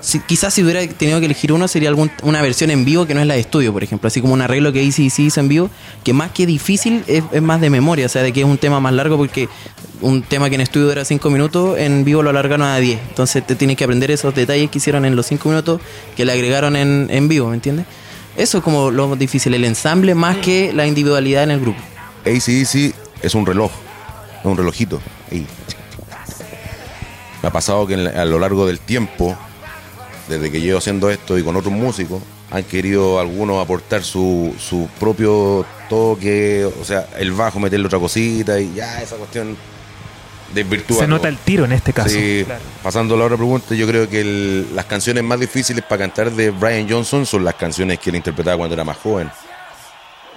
Si- 0.00 0.20
quizás 0.20 0.52
si 0.54 0.62
hubiera 0.62 0.86
tenido 0.86 1.18
que 1.20 1.24
elegir 1.26 1.52
uno 1.52 1.66
sería 1.66 1.88
algún, 1.88 2.10
una 2.22 2.40
versión 2.42 2.70
en 2.70 2.84
vivo 2.84 3.06
que 3.06 3.14
no 3.14 3.20
es 3.20 3.26
la 3.26 3.34
de 3.34 3.40
estudio, 3.40 3.72
por 3.72 3.82
ejemplo. 3.82 4.06
Así 4.06 4.20
como 4.20 4.34
un 4.34 4.42
arreglo 4.42 4.72
que 4.72 4.80
ACDC 4.86 5.18
hizo 5.20 5.40
en 5.40 5.48
vivo, 5.48 5.70
que 6.04 6.12
más 6.12 6.30
que 6.32 6.46
difícil 6.46 7.02
es, 7.08 7.24
es 7.32 7.42
más 7.42 7.60
de 7.60 7.70
memoria. 7.70 8.06
O 8.06 8.08
sea, 8.08 8.22
de 8.22 8.32
que 8.32 8.40
es 8.40 8.46
un 8.46 8.58
tema 8.58 8.78
más 8.78 8.92
largo 8.92 9.16
porque 9.16 9.48
un 10.02 10.22
tema 10.22 10.48
que 10.50 10.54
en 10.54 10.60
estudio 10.60 10.86
dura 10.86 11.04
5 11.04 11.30
minutos, 11.30 11.76
en 11.78 12.04
vivo 12.04 12.22
lo 12.22 12.30
alargaron 12.30 12.66
a 12.66 12.76
10. 12.78 13.00
Entonces 13.08 13.44
te 13.44 13.56
tienes 13.56 13.76
que 13.76 13.84
aprender 13.84 14.10
esos 14.12 14.32
detalles 14.34 14.70
que 14.70 14.78
hicieron 14.78 15.04
en 15.06 15.16
los 15.16 15.26
5 15.26 15.48
minutos 15.48 15.80
que 16.16 16.24
le 16.24 16.30
agregaron 16.32 16.76
en, 16.76 17.08
en 17.10 17.26
vivo, 17.26 17.48
¿me 17.48 17.54
entiendes? 17.54 17.86
Eso 18.36 18.58
es 18.58 18.64
como 18.64 18.92
lo 18.92 19.16
difícil, 19.16 19.52
el 19.54 19.64
ensamble 19.64 20.14
más 20.14 20.36
que 20.36 20.72
la 20.72 20.86
individualidad 20.86 21.42
en 21.42 21.50
el 21.50 21.60
grupo. 21.60 21.80
ACDC 22.24 22.94
es 23.20 23.34
un 23.34 23.44
reloj, 23.44 23.72
es 24.38 24.44
un 24.44 24.56
relojito. 24.56 25.00
ahí. 25.32 25.44
Ha 27.48 27.52
pasado 27.52 27.86
que 27.86 27.94
a 27.94 28.24
lo 28.24 28.38
largo 28.38 28.66
del 28.66 28.78
tiempo, 28.80 29.36
desde 30.28 30.50
que 30.52 30.60
llevo 30.60 30.78
haciendo 30.78 31.08
esto 31.10 31.38
y 31.38 31.42
con 31.42 31.56
otros 31.56 31.72
músicos, 31.72 32.22
han 32.50 32.62
querido 32.64 33.18
algunos 33.20 33.62
aportar 33.62 34.02
su, 34.04 34.54
su 34.58 34.88
propio 35.00 35.64
toque, 35.88 36.64
o 36.80 36.84
sea, 36.84 37.08
el 37.18 37.32
bajo 37.32 37.58
meterle 37.58 37.86
otra 37.86 37.98
cosita 37.98 38.58
y 38.60 38.74
ya 38.74 39.00
esa 39.02 39.16
cuestión 39.16 39.56
desvirtúa. 40.54 40.96
Se 40.98 41.02
todo. 41.04 41.08
nota 41.08 41.28
el 41.28 41.36
tiro 41.38 41.64
en 41.64 41.72
este 41.72 41.92
caso. 41.92 42.10
Sí, 42.10 42.42
Claro. 42.44 42.60
pasando 42.82 43.14
a 43.14 43.18
la 43.18 43.24
otra 43.24 43.36
pregunta, 43.36 43.74
yo 43.74 43.86
creo 43.86 44.08
que 44.08 44.20
el- 44.20 44.74
las 44.74 44.86
canciones 44.86 45.24
más 45.24 45.40
difíciles 45.40 45.84
para 45.84 45.98
cantar 46.00 46.30
de 46.32 46.50
Brian 46.50 46.88
Johnson 46.88 47.26
son 47.26 47.44
las 47.44 47.54
canciones 47.54 47.98
que 47.98 48.10
él 48.10 48.16
interpretaba 48.16 48.56
cuando 48.56 48.74
era 48.74 48.84
más 48.84 48.96
joven. 48.98 49.30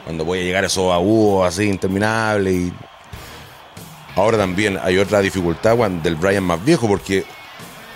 Cuando 0.04 0.26
voy 0.26 0.40
a 0.40 0.44
llegar 0.44 0.64
a 0.64 0.68
esos 0.68 0.92
agudos 0.94 1.48
así 1.48 1.64
interminables 1.66 2.54
y 2.54 2.74
ahora 4.22 4.38
también 4.38 4.78
hay 4.82 4.98
otra 4.98 5.20
dificultad 5.20 5.76
del 5.78 6.16
Brian 6.16 6.44
más 6.44 6.64
viejo 6.64 6.88
porque 6.88 7.24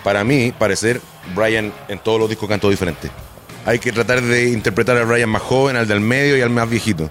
para 0.02 0.24
mí 0.24 0.52
parecer 0.56 1.00
Brian 1.34 1.72
en 1.88 1.98
todos 1.98 2.20
los 2.20 2.28
discos 2.28 2.48
cantó 2.48 2.70
diferente. 2.70 3.10
Hay 3.64 3.78
que 3.78 3.92
tratar 3.92 4.22
de 4.22 4.50
interpretar 4.50 4.96
al 4.96 5.06
Brian 5.06 5.28
más 5.28 5.42
joven, 5.42 5.76
al 5.76 5.88
del 5.88 6.00
medio 6.00 6.36
y 6.36 6.40
al 6.40 6.50
más 6.50 6.68
viejito. 6.68 7.10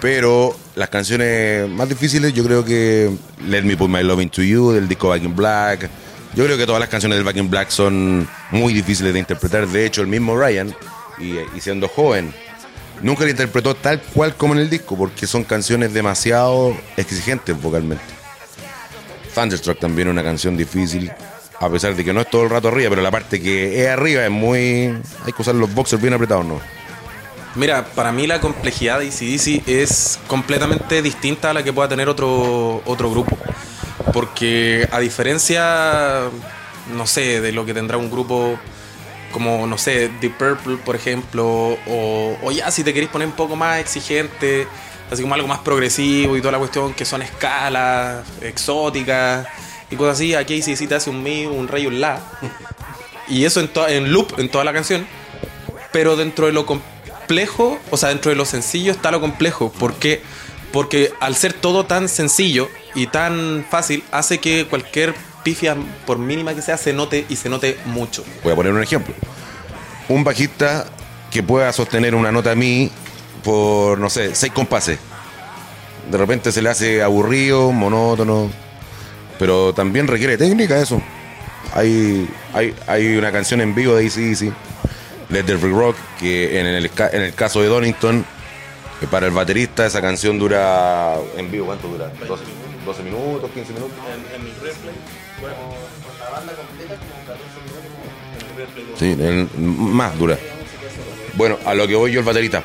Pero 0.00 0.56
las 0.76 0.88
canciones 0.88 1.68
más 1.68 1.88
difíciles, 1.88 2.32
yo 2.32 2.44
creo 2.44 2.64
que 2.64 3.10
Let 3.44 3.62
Me 3.62 3.76
Put 3.76 3.90
My 3.90 4.04
Love 4.04 4.20
Into 4.22 4.42
You, 4.42 4.70
del 4.70 4.86
disco 4.86 5.08
Back 5.08 5.24
in 5.24 5.34
Black. 5.34 5.90
Yo 6.34 6.44
creo 6.44 6.56
que 6.56 6.66
todas 6.66 6.78
las 6.78 6.88
canciones 6.88 7.18
del 7.18 7.24
Back 7.24 7.36
in 7.36 7.50
Black 7.50 7.70
son 7.70 8.28
muy 8.52 8.72
difíciles 8.72 9.12
de 9.12 9.18
interpretar. 9.18 9.66
De 9.66 9.84
hecho, 9.84 10.02
el 10.02 10.06
mismo 10.06 10.36
y, 11.18 11.38
y 11.56 11.60
siendo 11.60 11.88
joven, 11.88 12.32
nunca 13.02 13.24
la 13.24 13.30
interpretó 13.30 13.74
tal 13.74 14.00
cual 14.00 14.34
como 14.34 14.54
en 14.54 14.60
el 14.60 14.70
disco, 14.70 14.96
porque 14.96 15.26
son 15.26 15.44
canciones 15.44 15.92
demasiado 15.92 16.76
exigentes 16.96 17.60
vocalmente. 17.60 18.04
Thunderstruck 19.34 19.78
también 19.78 20.08
es 20.08 20.12
una 20.12 20.24
canción 20.24 20.56
difícil, 20.56 21.10
a 21.60 21.68
pesar 21.68 21.94
de 21.94 22.04
que 22.04 22.12
no 22.12 22.20
es 22.20 22.30
todo 22.30 22.44
el 22.44 22.50
rato 22.50 22.68
arriba, 22.68 22.90
pero 22.90 23.02
la 23.02 23.10
parte 23.10 23.40
que 23.40 23.84
es 23.84 23.88
arriba 23.88 24.24
es 24.24 24.30
muy. 24.30 24.96
Hay 25.24 25.32
que 25.34 25.42
usar 25.42 25.54
los 25.54 25.72
boxers 25.72 26.00
bien 26.00 26.14
apretados, 26.14 26.44
¿no? 26.44 26.60
Mira, 27.54 27.84
para 27.86 28.12
mí 28.12 28.26
la 28.26 28.40
complejidad 28.40 29.00
de 29.00 29.08
ACDC 29.08 29.68
es 29.68 30.18
completamente 30.28 31.02
distinta 31.02 31.50
a 31.50 31.54
la 31.54 31.64
que 31.64 31.72
pueda 31.72 31.88
tener 31.88 32.08
otro, 32.08 32.82
otro 32.84 33.10
grupo. 33.10 33.36
Porque 34.12 34.88
a 34.92 35.00
diferencia, 35.00 36.22
no 36.94 37.06
sé, 37.06 37.40
de 37.40 37.52
lo 37.52 37.66
que 37.66 37.74
tendrá 37.74 37.96
un 37.96 38.10
grupo 38.10 38.58
como, 39.32 39.66
no 39.66 39.78
sé, 39.78 40.10
Deep 40.20 40.36
Purple, 40.36 40.76
por 40.78 40.96
ejemplo, 40.96 41.78
o, 41.86 42.38
o 42.42 42.50
ya 42.50 42.70
si 42.70 42.84
te 42.84 42.92
queréis 42.92 43.10
poner 43.10 43.28
un 43.28 43.34
poco 43.34 43.56
más 43.56 43.78
exigente, 43.78 44.66
así 45.10 45.22
como 45.22 45.34
algo 45.34 45.48
más 45.48 45.60
progresivo 45.60 46.36
y 46.36 46.40
toda 46.40 46.52
la 46.52 46.58
cuestión 46.58 46.94
que 46.94 47.04
son 47.04 47.22
escalas, 47.22 48.24
exóticas 48.40 49.46
y 49.90 49.96
cosas 49.96 50.14
así, 50.16 50.34
aquí 50.34 50.60
ACDC 50.60 50.88
te 50.88 50.94
hace 50.94 51.10
un 51.10 51.22
mi, 51.22 51.46
un 51.46 51.68
rey 51.68 51.86
un 51.86 52.00
la. 52.00 52.20
Y 53.30 53.44
eso 53.44 53.60
en, 53.60 53.70
en 53.88 54.10
loop 54.10 54.38
en 54.38 54.48
toda 54.48 54.64
la 54.64 54.72
canción. 54.72 55.06
Pero 55.92 56.16
dentro 56.16 56.46
de 56.46 56.52
lo 56.52 56.64
complejo, 56.64 57.78
o 57.90 57.98
sea, 57.98 58.08
dentro 58.08 58.30
de 58.30 58.36
lo 58.36 58.46
sencillo 58.46 58.90
está 58.90 59.10
lo 59.10 59.20
complejo. 59.20 59.70
¿Por 59.70 59.94
qué? 59.96 60.22
Porque 60.72 61.12
al 61.20 61.36
ser 61.36 61.52
todo 61.52 61.84
tan 61.84 62.08
sencillo 62.08 62.70
y 62.94 63.06
tan 63.06 63.66
fácil, 63.68 64.02
hace 64.12 64.38
que 64.38 64.66
cualquier 64.66 65.14
pifia, 65.48 65.74
por 66.04 66.18
mínima 66.18 66.54
que 66.54 66.60
sea, 66.60 66.76
se 66.76 66.92
note 66.92 67.24
y 67.26 67.36
se 67.36 67.48
note 67.48 67.78
mucho. 67.86 68.22
Voy 68.44 68.52
a 68.52 68.56
poner 68.56 68.70
un 68.70 68.82
ejemplo. 68.82 69.14
Un 70.10 70.22
bajista 70.22 70.84
que 71.30 71.42
pueda 71.42 71.72
sostener 71.72 72.14
una 72.14 72.30
nota 72.30 72.54
mi 72.54 72.90
por, 73.42 73.98
no 73.98 74.10
sé, 74.10 74.34
seis 74.34 74.52
compases. 74.52 74.98
De 76.10 76.18
repente 76.18 76.52
se 76.52 76.60
le 76.60 76.68
hace 76.68 77.02
aburrido, 77.02 77.72
monótono, 77.72 78.50
pero 79.38 79.72
también 79.72 80.06
requiere 80.06 80.36
técnica 80.36 80.78
eso. 80.78 81.00
Hay, 81.72 82.28
hay, 82.52 82.74
hay 82.86 83.16
una 83.16 83.32
canción 83.32 83.62
en 83.62 83.74
vivo 83.74 83.96
de 83.96 84.06
ACDC, 84.06 84.52
Let 85.30 85.44
the 85.44 85.56
Free 85.56 85.72
Rock, 85.72 85.96
que 86.20 86.60
en 86.60 86.66
el, 86.66 86.90
en 87.12 87.22
el 87.22 87.32
caso 87.32 87.62
de 87.62 87.68
Donington, 87.68 88.22
que 89.00 89.06
para 89.06 89.26
el 89.26 89.32
baterista 89.32 89.86
esa 89.86 90.02
canción 90.02 90.38
dura 90.38 91.16
en 91.38 91.50
vivo, 91.50 91.66
¿cuánto 91.66 91.88
dura? 91.88 92.10
12, 92.26 92.44
12 92.84 93.02
minutos, 93.02 93.50
15 93.50 93.72
minutos. 93.72 93.96
Sí, 98.98 99.12
el- 99.12 99.48
más 99.58 100.18
dura. 100.18 100.38
Bueno, 101.34 101.58
a 101.64 101.74
lo 101.74 101.86
que 101.86 101.94
voy 101.94 102.12
yo 102.12 102.20
el 102.20 102.26
baterista. 102.26 102.64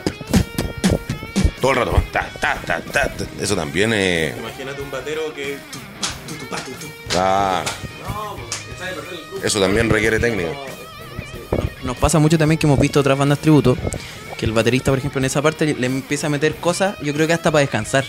Todo 1.61 1.71
el 1.71 1.77
rato. 1.77 2.03
ta, 2.11 2.27
ta, 2.41 2.55
ta, 2.65 2.81
ta, 2.81 3.07
ta. 3.13 3.25
Eso 3.39 3.55
también 3.55 3.93
es. 3.93 4.37
Imagínate 4.37 4.81
un 4.81 4.91
batero 4.91 5.33
que. 5.33 5.57
ah, 7.17 7.63
eso 9.43 9.59
también 9.59 9.89
requiere 9.89 10.19
técnica. 10.19 10.49
Nos 11.83 11.97
pasa 11.97 12.17
mucho 12.19 12.37
también 12.37 12.57
que 12.57 12.65
hemos 12.65 12.79
visto 12.79 12.99
otras 12.99 13.17
bandas 13.17 13.39
tributo, 13.39 13.77
que 14.37 14.45
el 14.45 14.53
baterista, 14.53 14.91
por 14.91 14.99
ejemplo, 14.99 15.19
en 15.19 15.25
esa 15.25 15.41
parte 15.41 15.73
le- 15.73 15.85
empieza 15.85 16.27
a 16.27 16.29
meter 16.29 16.55
cosas, 16.55 16.95
yo 17.01 17.13
creo 17.13 17.27
que 17.27 17.33
hasta 17.33 17.51
para 17.51 17.61
descansar. 17.61 18.05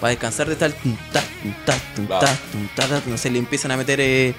Para 0.00 0.10
descansar 0.10 0.46
de 0.46 0.52
estar 0.52 0.70
tum, 0.72 0.94
ta, 1.12 1.22
tum, 1.42 1.52
ta, 1.64 1.74
tum, 1.94 2.06
ta, 2.06 2.18
Claro. 2.20 2.36
tum, 2.52 2.68
ta, 2.76 2.86
ta, 2.86 3.02
no 3.06 3.16
sé, 3.16 3.30
le 3.30 3.38
empiezan 3.38 3.70
a 3.70 3.76
meter 3.78 3.98
eh, 4.00 4.34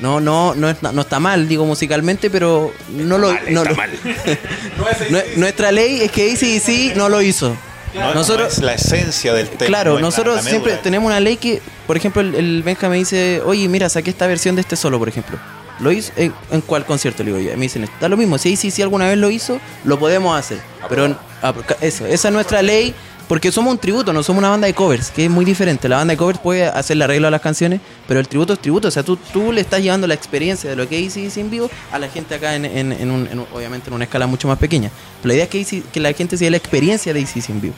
no, 0.00 0.20
no, 0.20 0.54
no, 0.54 0.74
no 0.92 1.00
está 1.02 1.20
mal, 1.20 1.46
digo 1.48 1.64
musicalmente, 1.64 2.30
pero 2.30 2.72
no 2.90 3.18
lo, 3.18 3.32
Mal, 3.32 3.40
no 3.50 3.60
está 3.62 3.70
lo- 3.70 3.76
mal. 3.76 3.90
Nue- 5.10 5.36
Nuestra 5.36 5.72
ley 5.72 6.00
es 6.02 6.10
que 6.10 6.32
ACDC 6.32 6.96
no 6.96 7.08
lo 7.08 7.22
hizo. 7.22 7.56
No, 7.94 8.14
Nosotros, 8.14 8.48
no 8.48 8.52
es 8.54 8.62
la 8.62 8.74
esencia 8.74 9.34
del 9.34 9.48
tema. 9.50 9.66
Claro, 9.66 9.90
no 9.92 9.96
es 9.96 10.02
la- 10.02 10.06
nosotros 10.08 10.36
la 10.36 10.42
siempre 10.50 10.76
tenemos 10.82 11.06
una 11.08 11.20
ley 11.20 11.36
que, 11.36 11.60
por 11.86 11.96
ejemplo, 11.96 12.22
el, 12.22 12.34
el 12.34 12.62
Benja 12.62 12.88
me 12.88 12.96
dice, 12.96 13.42
oye, 13.44 13.68
mira, 13.68 13.88
saqué 13.88 14.10
esta 14.10 14.26
versión 14.26 14.54
de 14.54 14.62
este 14.62 14.76
solo, 14.76 14.98
por 14.98 15.08
ejemplo. 15.08 15.38
¿Lo 15.78 15.90
hizo? 15.92 16.12
¿En, 16.16 16.32
en 16.50 16.60
cuál 16.62 16.86
concierto? 16.86 17.22
Le 17.22 17.32
digo 17.34 17.50
yo. 17.50 17.56
Me 17.56 17.62
dicen, 17.64 17.88
da 18.00 18.08
lo 18.08 18.16
mismo, 18.16 18.38
si 18.38 18.56
sí, 18.56 18.70
sí, 18.70 18.82
alguna 18.82 19.08
vez 19.08 19.18
lo 19.18 19.30
hizo, 19.30 19.60
lo 19.84 19.98
podemos 19.98 20.38
hacer. 20.38 20.58
Pero 20.88 21.06
en- 21.06 21.16
ah, 21.42 21.52
eso, 21.80 22.06
esa 22.06 22.28
es 22.28 22.34
nuestra 22.34 22.62
ley, 22.62 22.94
porque 23.32 23.50
somos 23.50 23.72
un 23.72 23.78
tributo, 23.78 24.12
no 24.12 24.22
somos 24.22 24.40
una 24.40 24.50
banda 24.50 24.66
de 24.66 24.74
covers, 24.74 25.10
que 25.10 25.24
es 25.24 25.30
muy 25.30 25.46
diferente. 25.46 25.88
La 25.88 25.96
banda 25.96 26.12
de 26.12 26.18
covers 26.18 26.38
puede 26.38 26.66
hacer 26.66 26.96
el 26.96 27.00
arreglo 27.02 27.28
a 27.28 27.30
las 27.30 27.40
canciones, 27.40 27.80
pero 28.06 28.20
el 28.20 28.28
tributo 28.28 28.52
es 28.52 28.58
tributo. 28.58 28.88
O 28.88 28.90
sea, 28.90 29.02
tú, 29.04 29.16
tú 29.16 29.52
le 29.52 29.62
estás 29.62 29.80
llevando 29.80 30.06
la 30.06 30.12
experiencia 30.12 30.68
de 30.68 30.76
lo 30.76 30.86
que 30.86 31.00
hice 31.00 31.40
en 31.40 31.48
vivo 31.48 31.70
a 31.92 31.98
la 31.98 32.10
gente 32.10 32.34
acá, 32.34 32.54
en, 32.56 32.66
en- 32.66 32.92
en 32.92 33.10
un- 33.10 33.26
en 33.32 33.38
un- 33.38 33.46
obviamente 33.54 33.88
en 33.88 33.94
una 33.94 34.04
escala 34.04 34.26
mucho 34.26 34.48
más 34.48 34.58
pequeña. 34.58 34.90
Pero 35.22 35.28
la 35.28 35.32
idea 35.34 35.44
es 35.44 35.48
que, 35.50 35.62
AC 35.62 35.82
que 35.90 35.98
la 36.00 36.12
gente 36.12 36.36
se 36.36 36.44
dé 36.44 36.50
la 36.50 36.58
experiencia 36.58 37.14
de 37.14 37.22
AC 37.22 37.48
en 37.48 37.62
vivo. 37.62 37.74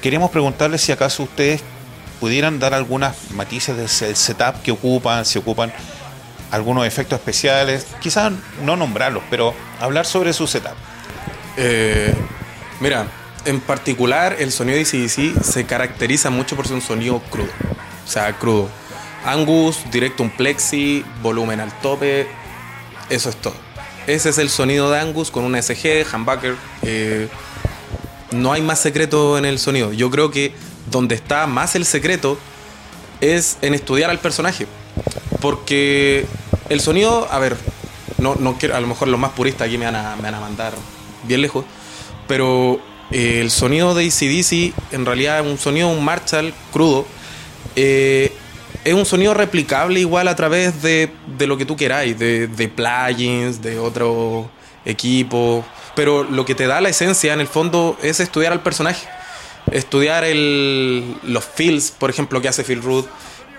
Queríamos 0.00 0.30
preguntarles 0.30 0.80
si 0.82 0.92
acaso 0.92 1.24
ustedes 1.24 1.62
pudieran 2.20 2.60
dar 2.60 2.72
algunas 2.72 3.16
matices 3.32 3.76
del 3.76 3.88
se- 3.88 4.14
setup 4.14 4.62
que 4.62 4.70
ocupan, 4.70 5.24
si 5.24 5.36
ocupan 5.36 5.72
algunos 6.52 6.86
efectos 6.86 7.18
especiales, 7.18 7.88
quizás 8.00 8.32
no 8.64 8.76
nombrarlos, 8.76 9.24
pero 9.30 9.52
hablar 9.80 10.06
sobre 10.06 10.32
su 10.32 10.46
setup. 10.46 10.74
Eh, 11.56 12.14
mira, 12.78 13.08
en 13.44 13.60
particular 13.60 14.36
el 14.38 14.52
sonido 14.52 14.76
de 14.76 14.82
ACDC 14.82 15.42
se 15.42 15.64
caracteriza 15.64 16.30
mucho 16.30 16.56
por 16.56 16.66
ser 16.66 16.76
un 16.76 16.82
sonido 16.82 17.20
crudo. 17.30 17.50
O 18.04 18.10
sea, 18.10 18.32
crudo. 18.38 18.68
Angus, 19.24 19.78
directo 19.90 20.22
un 20.22 20.30
plexi, 20.30 21.04
volumen 21.22 21.60
al 21.60 21.72
tope, 21.80 22.26
eso 23.08 23.28
es 23.30 23.36
todo. 23.36 23.54
Ese 24.06 24.30
es 24.30 24.38
el 24.38 24.50
sonido 24.50 24.90
de 24.90 24.98
Angus 24.98 25.30
con 25.30 25.44
un 25.44 25.60
SG, 25.60 26.04
humbucker. 26.12 26.56
eh, 26.82 27.28
no 28.32 28.52
hay 28.52 28.62
más 28.62 28.80
secreto 28.80 29.38
en 29.38 29.44
el 29.44 29.58
sonido. 29.58 29.92
Yo 29.92 30.10
creo 30.10 30.30
que 30.30 30.54
donde 30.90 31.14
está 31.14 31.46
más 31.46 31.76
el 31.76 31.84
secreto 31.84 32.38
es 33.20 33.58
en 33.62 33.74
estudiar 33.74 34.10
al 34.10 34.18
personaje. 34.18 34.66
Porque 35.40 36.26
el 36.68 36.80
sonido, 36.80 37.28
a 37.30 37.38
ver, 37.38 37.56
no, 38.18 38.34
no 38.36 38.56
quiero, 38.58 38.76
a 38.76 38.80
lo 38.80 38.86
mejor 38.86 39.08
los 39.08 39.20
más 39.20 39.32
puristas 39.32 39.66
aquí 39.66 39.78
me 39.78 39.84
van 39.84 39.96
a, 39.96 40.16
me 40.16 40.22
van 40.22 40.34
a 40.34 40.40
mandar 40.40 40.72
bien 41.24 41.42
lejos, 41.42 41.64
pero 42.26 42.80
el 43.12 43.50
sonido 43.50 43.94
de 43.94 44.06
ACDC 44.06 44.92
en 44.92 45.06
realidad 45.06 45.40
es 45.40 45.46
un 45.46 45.58
sonido, 45.58 45.88
un 45.88 46.04
Marshall 46.04 46.54
crudo, 46.72 47.06
eh, 47.76 48.32
es 48.84 48.94
un 48.94 49.06
sonido 49.06 49.34
replicable 49.34 50.00
igual 50.00 50.28
a 50.28 50.34
través 50.34 50.82
de, 50.82 51.10
de 51.38 51.46
lo 51.46 51.56
que 51.56 51.66
tú 51.66 51.76
queráis, 51.76 52.18
de, 52.18 52.48
de 52.48 52.68
plugins, 52.68 53.62
de 53.62 53.78
otro 53.78 54.50
equipo, 54.84 55.64
pero 55.94 56.24
lo 56.24 56.44
que 56.44 56.54
te 56.54 56.66
da 56.66 56.80
la 56.80 56.88
esencia 56.88 57.32
en 57.32 57.40
el 57.40 57.46
fondo 57.46 57.96
es 58.02 58.18
estudiar 58.18 58.52
al 58.52 58.62
personaje, 58.62 59.06
estudiar 59.70 60.24
el, 60.24 61.16
los 61.22 61.44
feels, 61.44 61.90
por 61.90 62.10
ejemplo, 62.10 62.40
que 62.40 62.48
hace 62.48 62.64
Phil 62.64 62.82
Rudd, 62.82 63.04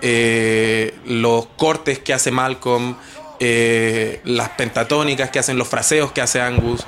eh, 0.02 0.94
los 1.06 1.46
cortes 1.56 2.00
que 2.00 2.12
hace 2.12 2.30
Malcolm, 2.30 2.96
eh, 3.40 4.20
las 4.24 4.50
pentatónicas 4.50 5.30
que 5.30 5.38
hacen 5.38 5.56
los 5.56 5.68
fraseos 5.68 6.12
que 6.12 6.20
hace 6.20 6.40
Angus, 6.40 6.84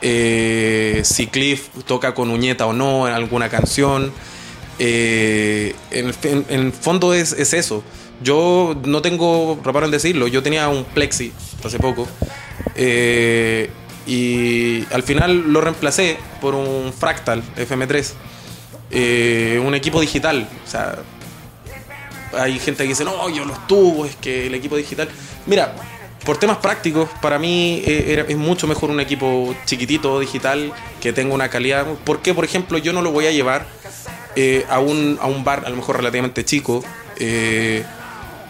eh, 0.00 1.02
si 1.04 1.26
Cliff 1.26 1.68
toca 1.86 2.14
con 2.14 2.30
uñeta 2.30 2.66
o 2.66 2.72
no 2.72 3.08
en 3.08 3.14
alguna 3.14 3.48
canción. 3.48 4.12
Eh, 4.78 5.74
en, 5.90 6.14
en- 6.22 6.46
en 6.48 6.72
fondo 6.72 7.12
es, 7.14 7.32
es 7.32 7.52
eso. 7.54 7.82
Yo 8.22 8.76
no 8.84 9.02
tengo 9.02 9.58
reparo 9.64 9.86
en 9.86 9.92
decirlo. 9.92 10.28
Yo 10.28 10.42
tenía 10.42 10.68
un 10.68 10.84
Plexi 10.84 11.32
hace 11.64 11.78
poco. 11.78 12.06
eh, 12.76 13.70
y 14.06 14.84
al 14.92 15.02
final 15.02 15.52
lo 15.52 15.60
reemplacé 15.60 16.16
por 16.40 16.54
un 16.54 16.92
Fractal 16.94 17.42
FM3. 17.56 18.12
eh, 18.90 19.60
un 19.62 19.74
equipo 19.74 20.00
digital. 20.00 20.48
O 20.66 20.70
sea, 20.70 20.96
hay 22.38 22.58
gente 22.58 22.84
que 22.84 22.90
dice, 22.90 23.04
no, 23.04 23.28
yo 23.28 23.44
los 23.44 23.66
tuvo, 23.66 24.06
es 24.06 24.16
que 24.16 24.46
el 24.46 24.54
equipo 24.54 24.76
digital. 24.76 25.08
Mira, 25.46 25.74
por 26.28 26.36
temas 26.36 26.58
prácticos, 26.58 27.08
para 27.22 27.38
mí 27.38 27.82
eh, 27.86 28.22
es 28.28 28.36
mucho 28.36 28.66
mejor 28.66 28.90
un 28.90 29.00
equipo 29.00 29.56
chiquitito, 29.64 30.20
digital, 30.20 30.74
que 31.00 31.14
tenga 31.14 31.32
una 31.32 31.48
calidad. 31.48 31.86
Porque, 32.04 32.34
por 32.34 32.44
ejemplo, 32.44 32.76
yo 32.76 32.92
no 32.92 33.00
lo 33.00 33.12
voy 33.12 33.24
a 33.24 33.30
llevar 33.30 33.64
eh, 34.36 34.66
a, 34.68 34.78
un, 34.78 35.18
a 35.22 35.26
un 35.26 35.42
bar, 35.42 35.62
a 35.64 35.70
lo 35.70 35.76
mejor 35.76 35.96
relativamente 35.96 36.44
chico, 36.44 36.84
eh, 37.16 37.82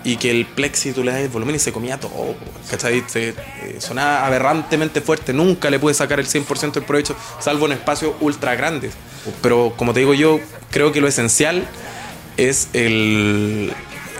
y 0.03 0.17
que 0.17 0.33
el 0.33 0.45
plexi 0.45 0.91
tú 0.91 1.05
le 1.05 1.13
das 1.13 1.21
el 1.21 1.29
volumen 1.29 1.55
y 1.55 1.61
se 1.61 1.71
comía 1.71 2.01
todo, 2.01 2.35
¿cachai? 2.69 3.05
Eh, 3.15 3.35
sonaba 3.79 4.27
aberrantemente 4.27 5.01
fuerte, 5.01 5.33
nunca 5.33 5.71
le 5.71 5.79
pude 5.79 5.95
sacar 5.95 6.19
el 6.19 6.27
100% 6.27 6.73
del 6.73 6.83
provecho, 6.83 7.15
salvo 7.39 7.67
en 7.67 7.73
espacios 7.75 8.13
ultra 8.19 8.57
grandes. 8.57 8.95
Pero 9.41 9.73
como 9.77 9.93
te 9.93 10.01
digo 10.01 10.15
yo, 10.15 10.41
creo 10.73 10.91
que 10.91 11.01
lo 11.01 11.07
esencial 11.07 11.65
es, 12.39 12.71
el, 12.73 13.73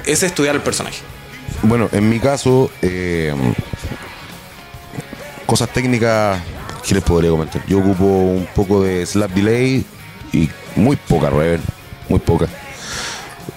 es 0.07 0.23
estudiar 0.23 0.55
el 0.55 0.63
personaje. 0.63 1.18
Bueno, 1.63 1.89
en 1.93 2.09
mi 2.09 2.21
caso, 2.21 2.71
eh, 2.83 3.35
cosas 5.47 5.69
técnicas, 5.71 6.41
¿qué 6.87 6.95
les 6.95 7.03
podría 7.03 7.31
comentar? 7.31 7.63
Yo 7.67 7.79
ocupo 7.79 8.05
un 8.05 8.47
poco 8.55 8.83
de 8.83 9.05
slap 9.05 9.31
delay 9.33 9.85
y 10.33 10.49
muy 10.77 10.97
poca 10.97 11.31
reverb, 11.31 11.61
muy 12.09 12.21
poca. 12.21 12.47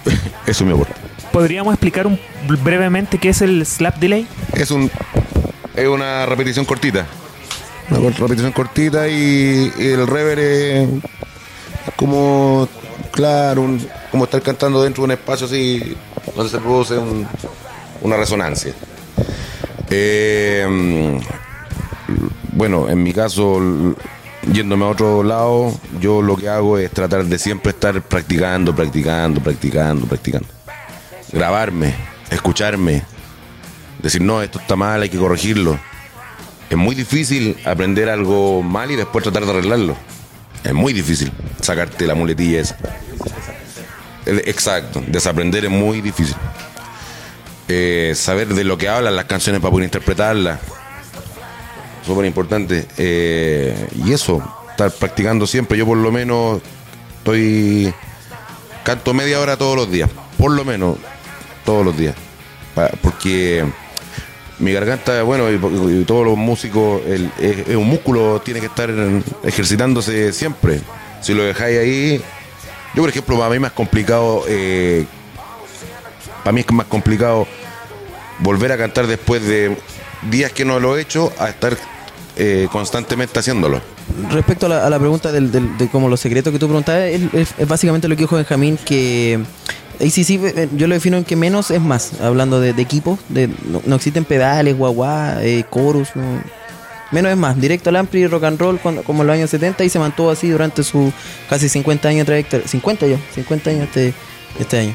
Eso 0.46 0.64
me 0.64 0.72
aporta. 0.72 0.94
¿Podríamos 1.32 1.72
explicar 1.72 2.06
un- 2.06 2.18
brevemente 2.62 3.18
qué 3.18 3.30
es 3.30 3.40
el 3.40 3.64
slap 3.64 3.96
delay? 3.98 4.26
Es 4.54 4.70
un 4.70 4.90
es 5.74 5.88
una 5.88 6.26
repetición 6.26 6.64
cortita. 6.66 7.06
Una 7.88 8.10
repetición 8.10 8.52
cortita 8.52 9.08
y, 9.08 9.72
y 9.78 9.86
el 9.86 10.06
rever 10.06 10.38
es 10.38 10.88
como 11.96 12.68
claro, 13.12 13.62
un- 13.62 13.86
como 14.10 14.24
estar 14.24 14.42
cantando 14.42 14.82
dentro 14.82 15.02
de 15.02 15.04
un 15.06 15.10
espacio 15.12 15.46
así 15.46 15.96
donde 16.34 16.50
se 16.50 16.58
produce 16.58 16.98
un- 16.98 17.26
una 18.02 18.16
resonancia. 18.16 18.72
Eh, 19.90 21.20
bueno, 22.52 22.88
en 22.88 23.02
mi 23.02 23.12
caso, 23.12 23.60
yéndome 24.52 24.84
a 24.84 24.88
otro 24.88 25.22
lado, 25.22 25.72
yo 26.00 26.22
lo 26.22 26.36
que 26.36 26.48
hago 26.48 26.78
es 26.78 26.90
tratar 26.90 27.24
de 27.24 27.38
siempre 27.38 27.70
estar 27.70 28.00
practicando, 28.02 28.74
practicando, 28.74 29.40
practicando, 29.40 30.06
practicando. 30.06 30.48
Grabarme, 31.32 31.94
escucharme, 32.30 33.02
decir, 34.02 34.20
no, 34.20 34.42
esto 34.42 34.58
está 34.58 34.76
mal, 34.76 35.02
hay 35.02 35.08
que 35.08 35.18
corregirlo. 35.18 35.78
Es 36.68 36.76
muy 36.76 36.94
difícil 36.94 37.56
aprender 37.64 38.08
algo 38.08 38.62
mal 38.62 38.90
y 38.90 38.96
después 38.96 39.22
tratar 39.22 39.44
de 39.44 39.50
arreglarlo. 39.50 39.96
Es 40.64 40.72
muy 40.72 40.92
difícil 40.92 41.32
sacarte 41.60 42.06
la 42.06 42.14
muletilla 42.14 42.60
esa. 42.60 42.76
Exacto, 44.24 45.02
desaprender 45.06 45.64
es 45.64 45.70
muy 45.70 46.00
difícil. 46.00 46.36
Eh, 47.68 48.12
saber 48.16 48.48
de 48.48 48.64
lo 48.64 48.76
que 48.76 48.88
hablan 48.88 49.16
las 49.16 49.24
canciones 49.26 49.60
para 49.60 49.70
poder 49.70 49.84
interpretarlas. 49.84 50.60
Súper 52.04 52.26
importante. 52.26 52.86
Eh, 52.98 53.88
y 54.04 54.12
eso, 54.12 54.42
estar 54.70 54.90
practicando 54.90 55.46
siempre. 55.46 55.78
Yo 55.78 55.86
por 55.86 55.98
lo 55.98 56.10
menos 56.12 56.60
estoy... 57.18 57.92
Canto 58.84 59.14
media 59.14 59.38
hora 59.40 59.56
todos 59.56 59.76
los 59.76 59.90
días. 59.90 60.10
Por 60.36 60.50
lo 60.52 60.64
menos 60.64 60.96
todos 61.64 61.84
los 61.84 61.96
días. 61.96 62.16
Porque 63.00 63.64
mi 64.58 64.72
garganta, 64.72 65.22
bueno, 65.22 65.50
y, 65.50 66.04
todos 66.04 66.24
los 66.26 66.36
músicos, 66.36 67.02
el- 67.06 67.30
es, 67.38 67.68
es 67.68 67.76
un 67.76 67.86
músculo, 67.88 68.40
tiene 68.40 68.60
que 68.60 68.66
estar 68.66 68.90
ejercitándose 69.44 70.32
siempre. 70.32 70.80
Si 71.20 71.34
lo 71.34 71.44
dejáis 71.44 71.78
ahí, 71.78 72.22
yo 72.94 73.02
por 73.02 73.10
ejemplo, 73.10 73.38
para 73.38 73.50
mí 73.50 73.58
más 73.58 73.72
complicado, 73.72 74.44
eh, 74.48 75.06
para 76.42 76.52
mí 76.52 76.60
es 76.60 76.72
más 76.72 76.86
complicado 76.86 77.46
volver 78.40 78.72
a 78.72 78.76
cantar 78.78 79.06
después 79.06 79.42
de 79.46 79.76
días 80.30 80.52
que 80.52 80.64
no 80.64 80.80
lo 80.80 80.96
he 80.96 81.00
hecho 81.02 81.32
a 81.38 81.48
estar 81.48 81.76
eh, 82.36 82.68
constantemente 82.72 83.38
haciéndolo. 83.38 83.80
Respecto 84.30 84.66
a 84.66 84.68
la, 84.68 84.86
a 84.86 84.90
la 84.90 84.98
pregunta 84.98 85.30
del, 85.32 85.50
de 85.52 85.88
como 85.88 86.08
los 86.08 86.20
secretos 86.20 86.52
que 86.52 86.58
tú 86.58 86.66
preguntabas, 86.66 87.02
es, 87.02 87.22
es- 87.58 87.68
básicamente 87.68 88.08
lo 88.08 88.16
que 88.16 88.22
dijo 88.22 88.36
Benjamín, 88.36 88.78
que 88.84 89.38
ACC 90.00 90.30
eh, 90.30 90.68
yo 90.74 90.86
lo 90.86 90.94
defino 90.94 91.16
en 91.18 91.24
que 91.24 91.36
menos 91.36 91.70
es 91.70 91.80
más, 91.80 92.20
hablando 92.20 92.60
de, 92.60 92.70
equipos, 92.70 93.18
de, 93.28 93.48
no, 93.86 93.94
existen 93.96 94.24
pedales, 94.24 94.76
guagua, 94.76 95.36
eh, 95.42 95.64
chorus, 95.72 96.08
no. 96.16 96.42
menos 97.12 97.30
es 97.30 97.36
más, 97.36 97.60
directo 97.60 97.90
al 97.90 97.96
ampli 97.96 98.26
rock 98.26 98.44
and 98.44 98.58
roll 98.58 98.78
cuando- 98.80 99.02
como 99.02 99.22
en 99.22 99.26
los 99.28 99.34
años 99.34 99.50
70 99.50 99.84
y 99.84 99.88
se 99.90 99.98
mantuvo 99.98 100.30
así 100.30 100.48
durante 100.48 100.82
sus 100.82 101.12
casi 101.48 101.68
50 101.68 102.08
años 102.08 102.20
de 102.20 102.24
trayectoria, 102.26 102.66
50 102.66 103.06
yo, 103.06 103.16
50 103.34 103.70
años 103.70 103.84
este, 103.84 104.14
este 104.58 104.78
año. 104.78 104.94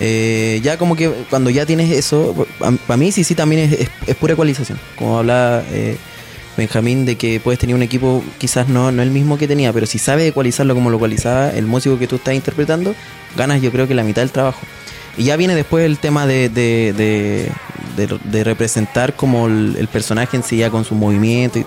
Eh, 0.00 0.60
ya 0.62 0.78
como 0.78 0.94
que 0.94 1.08
cuando 1.28 1.50
ya 1.50 1.66
tienes 1.66 1.90
eso, 1.90 2.46
para 2.86 2.96
mí 2.96 3.10
sí 3.10 3.24
sí 3.24 3.34
también 3.34 3.72
es, 3.72 3.90
es- 4.06 4.16
pura 4.16 4.34
ecualización, 4.34 4.78
como 4.96 5.18
hablaba 5.18 5.62
eh, 5.72 5.96
Benjamín 6.56 7.04
de 7.04 7.16
que 7.16 7.40
puedes 7.40 7.58
tener 7.58 7.74
un 7.74 7.82
equipo 7.82 8.22
quizás 8.38 8.68
no, 8.68 8.92
no 8.92 9.02
el 9.02 9.10
mismo 9.10 9.38
que 9.38 9.48
tenía, 9.48 9.72
pero 9.72 9.86
si 9.86 9.98
sabes 9.98 10.28
ecualizarlo 10.28 10.74
como 10.74 10.90
lo 10.90 10.96
ecualizaba 10.96 11.50
el 11.50 11.66
músico 11.66 11.98
que 11.98 12.06
tú 12.06 12.16
estás 12.16 12.34
interpretando, 12.34 12.94
ganas 13.36 13.60
yo 13.62 13.70
creo 13.72 13.88
que 13.88 13.94
la 13.94 14.04
mitad 14.04 14.22
del 14.22 14.30
trabajo. 14.30 14.60
Y 15.16 15.24
ya 15.24 15.36
viene 15.36 15.56
después 15.56 15.84
el 15.84 15.98
tema 15.98 16.26
de, 16.26 16.48
de, 16.48 17.50
de, 17.96 18.44
representar 18.44 19.16
como 19.16 19.46
el, 19.48 19.88
personaje 19.92 20.36
en 20.36 20.44
sí 20.44 20.58
ya 20.58 20.70
con 20.70 20.84
su 20.84 20.94
movimiento 20.94 21.58
y, 21.58 21.66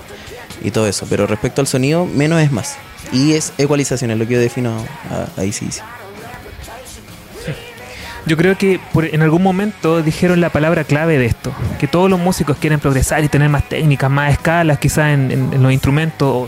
y 0.63 0.71
todo 0.71 0.87
eso. 0.87 1.05
Pero 1.09 1.27
respecto 1.27 1.59
al 1.59 1.67
sonido, 1.67 2.05
menos 2.05 2.41
es 2.41 2.49
más. 2.53 2.77
Y 3.11 3.33
es 3.33 3.51
ecualización, 3.57 4.11
es 4.11 4.17
lo 4.17 4.25
que 4.25 4.35
yo 4.35 4.39
defino 4.39 4.85
ahí 5.35 5.51
sí. 5.51 5.67
sí. 5.69 5.81
Yo 8.25 8.37
creo 8.37 8.57
que 8.57 8.79
por- 8.93 9.05
en 9.05 9.21
algún 9.23 9.41
momento 9.41 10.01
dijeron 10.03 10.41
la 10.41 10.49
palabra 10.49 10.83
clave 10.83 11.17
de 11.17 11.25
esto, 11.25 11.51
que 11.79 11.87
todos 11.87 12.09
los 12.09 12.19
músicos 12.19 12.57
quieren 12.57 12.79
progresar 12.79 13.23
y 13.23 13.29
tener 13.29 13.49
más 13.49 13.67
técnicas, 13.67 14.11
más 14.11 14.31
escalas 14.31 14.77
quizás 14.79 15.09
en, 15.13 15.61
los 15.61 15.71
instrumentos, 15.73 16.29
o 16.29 16.47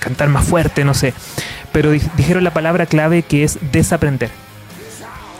cantar 0.00 0.28
más 0.28 0.44
fuerte, 0.44 0.84
no 0.84 0.94
sé. 0.94 1.14
Pero 1.70 1.92
di- 1.92 2.02
dijeron 2.16 2.42
la 2.44 2.52
palabra 2.52 2.86
clave 2.86 3.22
que 3.22 3.44
es 3.44 3.58
desaprender. 3.70 4.30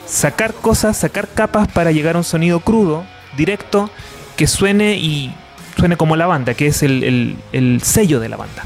Sacar 0.06 0.52
cosas, 0.54 0.96
sacar 0.96 1.28
capas 1.28 1.68
para 1.68 1.90
llegar 1.90 2.14
a 2.14 2.18
un 2.18 2.24
sonido 2.24 2.60
crudo, 2.60 3.04
directo, 3.36 3.90
que 4.36 4.46
suene 4.46 4.96
y 4.96 5.34
suene 5.76 5.96
como 5.96 6.16
la 6.16 6.26
banda, 6.26 6.54
que 6.54 6.66
es 6.68 6.82
el 6.82 7.80
sello 7.82 8.20
de 8.20 8.28
la 8.28 8.36
banda. 8.36 8.62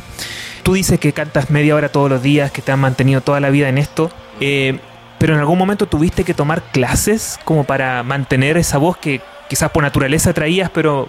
Tú 0.63 0.75
dices 0.75 0.99
que 0.99 1.13
cantas 1.13 1.51
media 1.51 1.77
hora 1.77 1.89
todos 1.89 2.11
los 2.11 2.23
días, 2.23 2.51
que 2.51 2.61
te 2.63 2.73
han 2.73 2.81
mantenido 2.81 3.21
toda 3.21 3.41
la 3.41 3.51
vida 3.51 3.69
en 3.69 3.79
esto. 3.79 4.11
eh, 4.41 4.81
pero 5.19 5.35
en 5.35 5.41
algún 5.41 5.59
momento 5.59 5.87
tuviste 5.87 6.25
que 6.25 6.35
tomar 6.35 6.63
clases 6.73 7.39
como 7.45 7.65
para 7.65 8.03
mantener 8.03 8.57
esa 8.57 8.79
voz 8.79 8.97
que 8.97 9.21
quizás 9.49 9.71
por 9.71 9.83
naturaleza 9.83 10.33
traías, 10.33 10.71
pero 10.71 11.09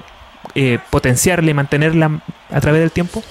eh, 0.56 0.80
potenciarla 0.90 1.52
y 1.52 1.54
mantenerla 1.54 2.22
a 2.50 2.62
través 2.62 2.82
del 2.82 2.92
tiempo. 2.92 3.24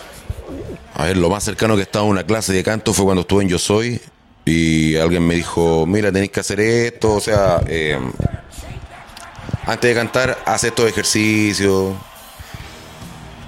A 0.95 1.05
ver, 1.05 1.17
lo 1.17 1.29
más 1.29 1.45
cercano 1.45 1.75
que 1.75 1.81
he 1.81 1.85
estado 1.85 2.07
a 2.07 2.09
una 2.09 2.25
clase 2.25 2.53
de 2.53 2.63
canto 2.63 2.93
fue 2.93 3.05
cuando 3.05 3.23
estuve 3.23 3.43
en 3.43 3.49
Yo 3.49 3.59
Soy 3.59 4.01
y 4.45 4.97
alguien 4.97 5.27
me 5.27 5.35
dijo, 5.35 5.87
mira, 5.87 6.13
tenéis 6.13 6.31
que 6.31 6.41
hacer 6.41 6.61
esto, 6.61 7.15
o 7.15 7.21
sea, 7.21 7.61
eh, 7.67 7.99
antes 9.67 9.91
de 9.91 9.95
cantar, 9.95 10.39
haz 10.47 10.65
estos 10.65 10.89
ejercicios. 10.89 11.95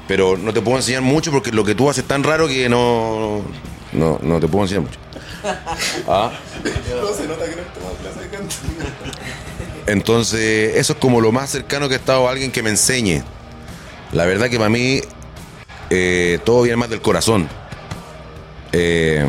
Pero 0.08 0.36
no 0.36 0.52
te 0.52 0.60
puedo 0.60 0.78
enseñar 0.78 1.02
mucho 1.02 1.30
porque 1.30 1.52
lo 1.52 1.64
que 1.64 1.74
tú 1.74 1.88
haces 1.88 2.02
es 2.02 2.08
tan 2.08 2.24
raro 2.24 2.48
que 2.48 2.68
no, 2.68 3.42
no, 3.92 4.18
no 4.22 4.40
te 4.40 4.48
puedo 4.48 4.64
enseñar 4.64 4.82
mucho. 4.84 4.98
¿Ah? 6.07 6.33
Entonces, 9.87 10.77
eso 10.77 10.92
es 10.92 10.98
como 10.98 11.20
lo 11.20 11.33
más 11.33 11.51
cercano 11.51 11.88
que 11.88 11.94
he 11.94 11.98
estado 11.98 12.29
a 12.29 12.31
alguien 12.31 12.51
que 12.51 12.62
me 12.62 12.70
enseñe. 12.70 13.22
La 14.12 14.27
verdad 14.27 14.48
que 14.51 14.59
para 14.59 14.70
mí 14.70 15.01
eh, 15.90 16.38
todo 16.44 16.62
viene 16.62 16.77
más 16.77 16.90
del 16.90 17.01
corazón. 17.01 17.48
Eh, 18.72 19.27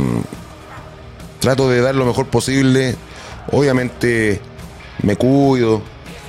trato 1.39 1.69
de 1.69 1.82
dar 1.82 1.95
lo 1.95 2.06
mejor 2.06 2.28
posible. 2.28 2.95
Obviamente 3.52 4.41
me 5.02 5.15
cuido. 5.15 5.82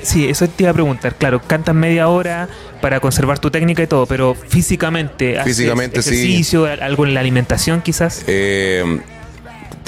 Sí, 0.03 0.29
eso 0.29 0.49
te 0.49 0.63
iba 0.63 0.71
a 0.71 0.75
preguntar. 0.75 1.17
Claro, 1.17 1.43
cantas 1.43 1.75
media 1.75 2.09
hora 2.09 2.49
para 2.81 3.01
conservar 3.01 3.39
tu 3.39 3.51
técnica 3.51 3.83
y 3.83 3.87
todo, 3.87 4.07
pero 4.07 4.35
físicamente, 4.35 5.39
¿haces 5.39 5.57
Físicamente, 5.57 6.03
sí. 6.03 6.15
ejercicio, 6.15 6.65
algo 6.67 7.05
en 7.05 7.13
la 7.15 7.21
alimentación 7.21 7.83
quizás. 7.83 8.25
eh, 8.27 9.01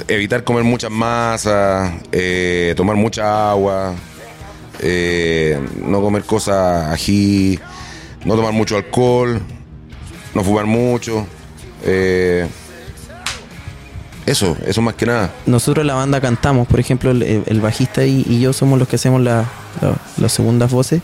evitar 0.08 0.44
comer 0.44 0.64
muchas 0.64 0.90
masas, 0.90 1.92
eh, 2.12 2.74
tomar 2.76 2.96
mucha 2.96 3.50
agua, 3.50 3.94
eh, 4.80 5.58
no 5.76 6.00
comer 6.00 6.24
cosas 6.24 6.88
ají, 6.88 7.58
no 8.24 8.36
tomar 8.36 8.52
mucho 8.52 8.76
alcohol, 8.76 9.40
no 10.34 10.44
fumar 10.44 10.66
mucho. 10.66 11.26
eh, 11.84 12.46
eso, 14.26 14.56
eso 14.66 14.80
más 14.82 14.94
que 14.94 15.06
nada. 15.06 15.30
Nosotros 15.46 15.84
la 15.84 15.94
banda 15.94 16.20
cantamos, 16.20 16.66
por 16.68 16.78
ejemplo, 16.80 17.10
el, 17.10 17.42
el 17.46 17.60
bajista 17.60 18.04
y, 18.04 18.40
yo 18.40 18.52
somos 18.52 18.78
los 18.78 18.86
que 18.88 18.96
hacemos 18.96 19.20
la- 19.20 19.44
la- 19.80 19.96
las 20.18 20.32
segundas 20.32 20.70
voces. 20.70 21.00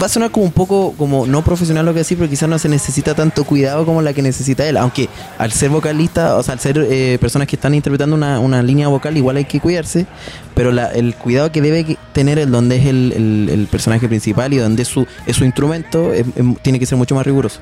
Va 0.00 0.06
a 0.06 0.08
sonar 0.08 0.30
como 0.30 0.46
un 0.46 0.52
poco 0.52 0.92
como 0.96 1.26
no 1.26 1.42
profesional 1.42 1.84
lo 1.84 1.92
que 1.92 1.98
decir, 2.00 2.16
pero 2.16 2.30
quizás 2.30 2.48
no 2.48 2.58
se 2.58 2.68
necesita 2.68 3.14
tanto 3.14 3.44
cuidado 3.44 3.84
como 3.84 4.00
la 4.02 4.12
que 4.12 4.22
necesita 4.22 4.66
él. 4.68 4.76
Aunque 4.76 5.08
al 5.38 5.52
ser 5.52 5.70
vocalista, 5.70 6.36
o 6.36 6.42
sea, 6.42 6.54
al 6.54 6.60
ser 6.60 6.78
eh, 6.90 7.18
personas 7.20 7.48
que 7.48 7.56
están 7.56 7.74
interpretando 7.74 8.14
una, 8.16 8.38
una 8.38 8.62
línea 8.62 8.88
vocal, 8.88 9.16
igual 9.16 9.36
hay 9.36 9.44
que 9.44 9.60
cuidarse. 9.60 10.06
Pero 10.54 10.70
la- 10.72 10.92
el 10.92 11.14
cuidado 11.16 11.50
que 11.52 11.60
debe 11.60 11.96
tener 12.12 12.38
el 12.38 12.50
donde 12.50 12.76
es 12.76 12.86
el, 12.86 13.48
el- 13.50 13.66
personaje 13.70 14.06
principal 14.08 14.52
y 14.52 14.58
donde 14.58 14.82
es 14.82 14.88
su, 14.88 15.06
es 15.26 15.36
su 15.36 15.44
instrumento, 15.44 16.12
es- 16.12 16.24
tiene 16.62 16.78
que 16.78 16.86
ser 16.86 16.96
mucho 16.96 17.14
más 17.16 17.26
riguroso. 17.26 17.60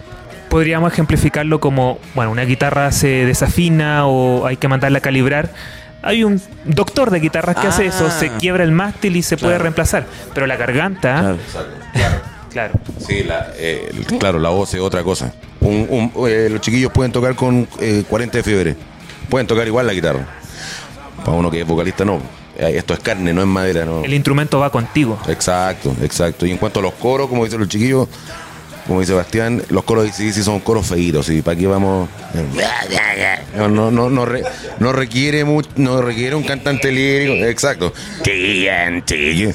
Podríamos 0.53 0.93
ejemplificarlo 0.93 1.61
como, 1.61 1.99
bueno, 2.15 2.31
una 2.31 2.43
guitarra 2.45 2.93
se 2.93 3.25
desafina 3.25 4.07
o 4.07 4.45
hay 4.47 4.59
que 4.59 4.69
mandarla 4.69 4.99
a 4.99 5.01
calibrar. 5.01 5.49
hay 6.05 6.25
un 6.25 6.43
doctor 6.65 7.11
de 7.11 7.21
guitarras 7.21 7.55
que 7.57 7.67
hace 7.69 7.85
Ah. 7.85 7.87
eso, 7.87 8.11
se 8.11 8.29
quiebra 8.33 8.65
el 8.65 8.73
mástil 8.73 9.15
y 9.17 9.23
se 9.23 9.37
puede 9.39 9.57
reemplazar. 9.57 10.05
Pero 10.35 10.47
la 10.47 10.57
garganta, 10.57 11.37
Claro. 11.93 12.19
claro. 12.51 12.73
Sí, 13.07 13.23
la, 13.23 13.47
eh, 13.57 13.91
claro, 14.19 14.39
la 14.41 14.49
voz 14.51 14.75
es 14.75 14.81
otra 14.81 15.03
cosa. 15.05 15.33
Un- 15.61 15.87
un- 16.17 16.29
eh, 16.29 16.49
los 16.51 16.61
chiquillos 16.61 16.91
pueden 16.93 17.13
tocar 17.13 17.35
con 17.37 17.67
eh, 17.81 18.03
40 18.09 18.37
de 18.39 18.43
fiebre. 18.45 18.77
Pueden 19.31 19.47
tocar 19.47 19.67
igual 19.67 19.87
la 19.87 19.93
guitarra. 19.95 20.27
Para 21.25 21.37
uno 21.39 21.51
que 21.51 21.61
es 21.63 21.67
vocalista, 21.67 22.05
no. 22.05 22.21
Eh, 22.59 22.75
Esto 22.77 22.93
es 22.95 23.01
carne, 23.01 23.33
no 23.33 23.41
es 23.41 23.47
madera, 23.47 23.85
no. 23.87 24.05
El 24.05 24.13
instrumento 24.13 24.59
va 24.59 24.69
contigo. 24.71 25.19
Exacto, 25.29 25.95
exacto. 26.03 26.45
Y 26.47 26.51
en 26.51 26.59
cuanto 26.59 26.81
a 26.81 26.83
los 26.83 26.93
coros, 26.95 27.29
como 27.29 27.45
dicen 27.45 27.61
los 27.61 27.69
chiquillos, 27.69 28.09
como 28.87 29.01
dice 29.01 29.13
Sebastián, 29.13 29.63
los 29.71 29.85
coros 29.85 30.05
de 30.05 30.11
ACDC 30.11 30.43
son 30.43 30.61
coros 30.61 30.87
feitos. 30.87 31.29
¿Y 31.31 31.43
para 31.43 31.57
qué 31.57 31.67
vamos? 31.67 32.09
No, 33.57 33.69
no, 33.69 33.91
no, 33.91 34.11
no, 34.11 34.25
re- 34.25 34.43
no 34.79 34.93
requiere 34.93 35.45
mucho, 35.45 35.71
no 35.77 36.01
requiere 36.03 36.35
un 36.35 36.43
cantante 36.43 36.91
lírico. 36.91 37.45
Exacto. 37.47 37.93
TNT. 38.23 39.55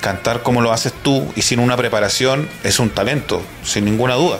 Cantar 0.00 0.42
como 0.42 0.60
lo 0.60 0.72
haces 0.72 0.92
tú 1.02 1.26
y 1.34 1.42
sin 1.42 1.58
una 1.58 1.76
preparación 1.76 2.48
es 2.62 2.78
un 2.78 2.90
talento, 2.90 3.42
sin 3.64 3.84
ninguna 3.84 4.14
duda. 4.14 4.38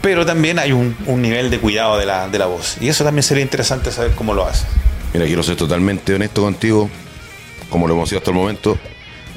Pero 0.00 0.24
también 0.24 0.58
hay 0.58 0.72
un, 0.72 0.96
un 1.06 1.20
nivel 1.22 1.50
de 1.50 1.58
cuidado 1.58 1.98
de 1.98 2.06
la, 2.06 2.28
de 2.28 2.38
la 2.38 2.46
voz. 2.46 2.76
Y 2.80 2.88
eso 2.88 3.04
también 3.04 3.22
sería 3.22 3.42
interesante 3.42 3.90
saber 3.90 4.12
cómo 4.12 4.32
lo 4.32 4.46
haces. 4.46 4.66
Mira, 5.12 5.26
quiero 5.26 5.42
ser 5.42 5.56
totalmente 5.56 6.14
honesto 6.14 6.42
contigo, 6.42 6.88
como 7.68 7.86
lo 7.86 7.94
hemos 7.94 8.08
sido 8.08 8.18
hasta 8.18 8.30
el 8.30 8.36
momento. 8.36 8.78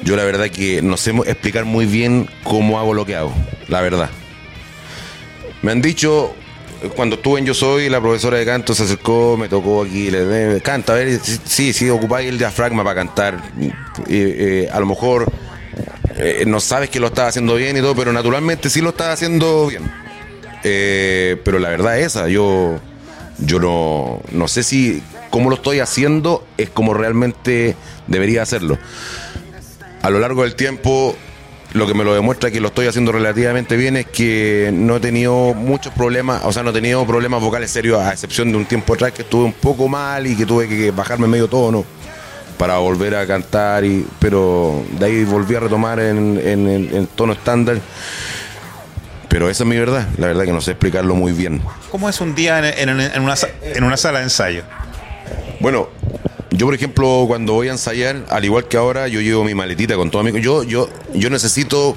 Yo 0.04 0.16
la 0.16 0.24
verdad 0.24 0.48
que 0.48 0.80
no 0.82 0.96
sé 0.96 1.10
explicar 1.26 1.64
muy 1.64 1.86
bien 1.86 2.28
cómo 2.44 2.78
hago 2.78 2.94
lo 2.94 3.04
que 3.04 3.16
hago, 3.16 3.34
la 3.68 3.80
verdad. 3.80 4.10
Me 5.62 5.72
han 5.72 5.82
dicho, 5.82 6.34
cuando 6.94 7.16
estuve 7.16 7.40
en 7.40 7.46
Yo 7.46 7.54
Soy, 7.54 7.88
la 7.88 8.00
profesora 8.00 8.38
de 8.38 8.46
canto 8.46 8.74
se 8.74 8.84
acercó, 8.84 9.36
me 9.36 9.48
tocó 9.48 9.82
aquí, 9.82 10.10
le 10.10 10.56
eh, 10.56 10.60
canta, 10.60 10.92
a 10.92 10.96
ver, 10.96 11.18
sí, 11.20 11.72
sí, 11.72 11.90
ocupáis 11.90 12.28
el 12.28 12.38
diafragma 12.38 12.84
para 12.84 12.94
cantar. 12.94 13.42
Eh, 14.08 14.68
a 14.72 14.78
lo 14.78 14.86
mejor 14.86 15.32
eh, 16.16 16.44
no 16.46 16.58
sabes 16.58 16.90
que 16.90 16.98
lo 16.98 17.08
estás 17.08 17.28
haciendo 17.28 17.54
bien 17.54 17.76
y 17.76 17.80
todo, 17.80 17.94
pero 17.94 18.12
naturalmente 18.12 18.70
sí 18.70 18.80
lo 18.80 18.90
estás 18.90 19.14
haciendo 19.14 19.68
bien. 19.68 19.90
Eh, 20.64 21.40
pero 21.44 21.60
la 21.60 21.68
verdad 21.68 21.98
es 21.98 22.06
esa, 22.06 22.28
yo, 22.28 22.80
yo 23.38 23.60
no, 23.60 24.20
no 24.32 24.48
sé 24.48 24.64
si 24.64 25.02
cómo 25.30 25.50
lo 25.50 25.56
estoy 25.56 25.78
haciendo 25.78 26.44
es 26.56 26.70
como 26.70 26.92
realmente 26.92 27.76
debería 28.08 28.42
hacerlo. 28.42 28.78
A 30.02 30.10
lo 30.10 30.20
largo 30.20 30.42
del 30.42 30.54
tiempo, 30.54 31.16
lo 31.72 31.86
que 31.86 31.94
me 31.94 32.04
lo 32.04 32.14
demuestra 32.14 32.50
que 32.50 32.60
lo 32.60 32.68
estoy 32.68 32.86
haciendo 32.86 33.12
relativamente 33.12 33.76
bien 33.76 33.96
es 33.96 34.06
que 34.06 34.70
no 34.72 34.96
he 34.96 35.00
tenido 35.00 35.54
muchos 35.54 35.92
problemas, 35.92 36.42
o 36.44 36.52
sea, 36.52 36.62
no 36.62 36.70
he 36.70 36.72
tenido 36.72 37.04
problemas 37.06 37.40
vocales 37.42 37.70
serios, 37.70 38.00
a 38.00 38.12
excepción 38.12 38.50
de 38.52 38.58
un 38.58 38.64
tiempo 38.64 38.94
atrás 38.94 39.12
que 39.12 39.22
estuve 39.22 39.44
un 39.44 39.52
poco 39.52 39.88
mal 39.88 40.26
y 40.26 40.36
que 40.36 40.46
tuve 40.46 40.68
que 40.68 40.90
bajarme 40.92 41.26
medio 41.26 41.48
tono 41.48 41.84
para 42.56 42.78
volver 42.78 43.14
a 43.16 43.26
cantar, 43.26 43.84
y, 43.84 44.06
pero 44.18 44.82
de 44.98 45.06
ahí 45.06 45.24
volví 45.24 45.54
a 45.54 45.60
retomar 45.60 46.00
en, 46.00 46.40
en- 46.42 46.68
en- 46.68 46.96
en 46.96 47.06
tono 47.08 47.32
estándar. 47.32 47.78
Pero 49.28 49.50
esa 49.50 49.62
es 49.64 49.68
mi 49.68 49.76
verdad, 49.78 50.08
la 50.16 50.26
verdad 50.28 50.44
que 50.44 50.52
no 50.52 50.60
sé 50.60 50.70
explicarlo 50.72 51.14
muy 51.14 51.32
bien. 51.32 51.60
¿Cómo 51.90 52.08
es 52.08 52.20
un 52.20 52.34
día 52.34 52.58
en, 52.80 52.88
en- 52.88 53.20
una, 53.22 53.34
en 53.62 53.84
una 53.84 53.96
sala 53.96 54.18
de 54.20 54.24
ensayo? 54.24 54.62
Bueno, 55.60 55.88
yo 56.58 56.66
por 56.66 56.74
ejemplo 56.74 57.24
cuando 57.28 57.52
voy 57.52 57.68
a 57.68 57.70
ensayar, 57.70 58.26
al 58.30 58.44
igual 58.44 58.66
que 58.66 58.76
ahora, 58.76 59.06
yo 59.06 59.20
llevo 59.20 59.44
mi 59.44 59.54
maletita 59.54 59.94
con 59.94 60.10
todo 60.10 60.24
mi... 60.24 60.40
Yo, 60.40 60.64
yo, 60.64 60.88
yo 61.14 61.30
necesito, 61.30 61.96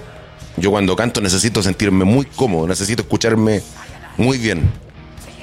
yo 0.56 0.69
cuando 0.69 0.95
canto 0.95 1.19
necesito 1.19 1.63
sentirme 1.63 2.06
muy 2.06 2.26
cómodo, 2.26 2.67
necesito 2.67 3.02
escucharme 3.02 3.63
muy 4.17 4.38
bien, 4.38 4.69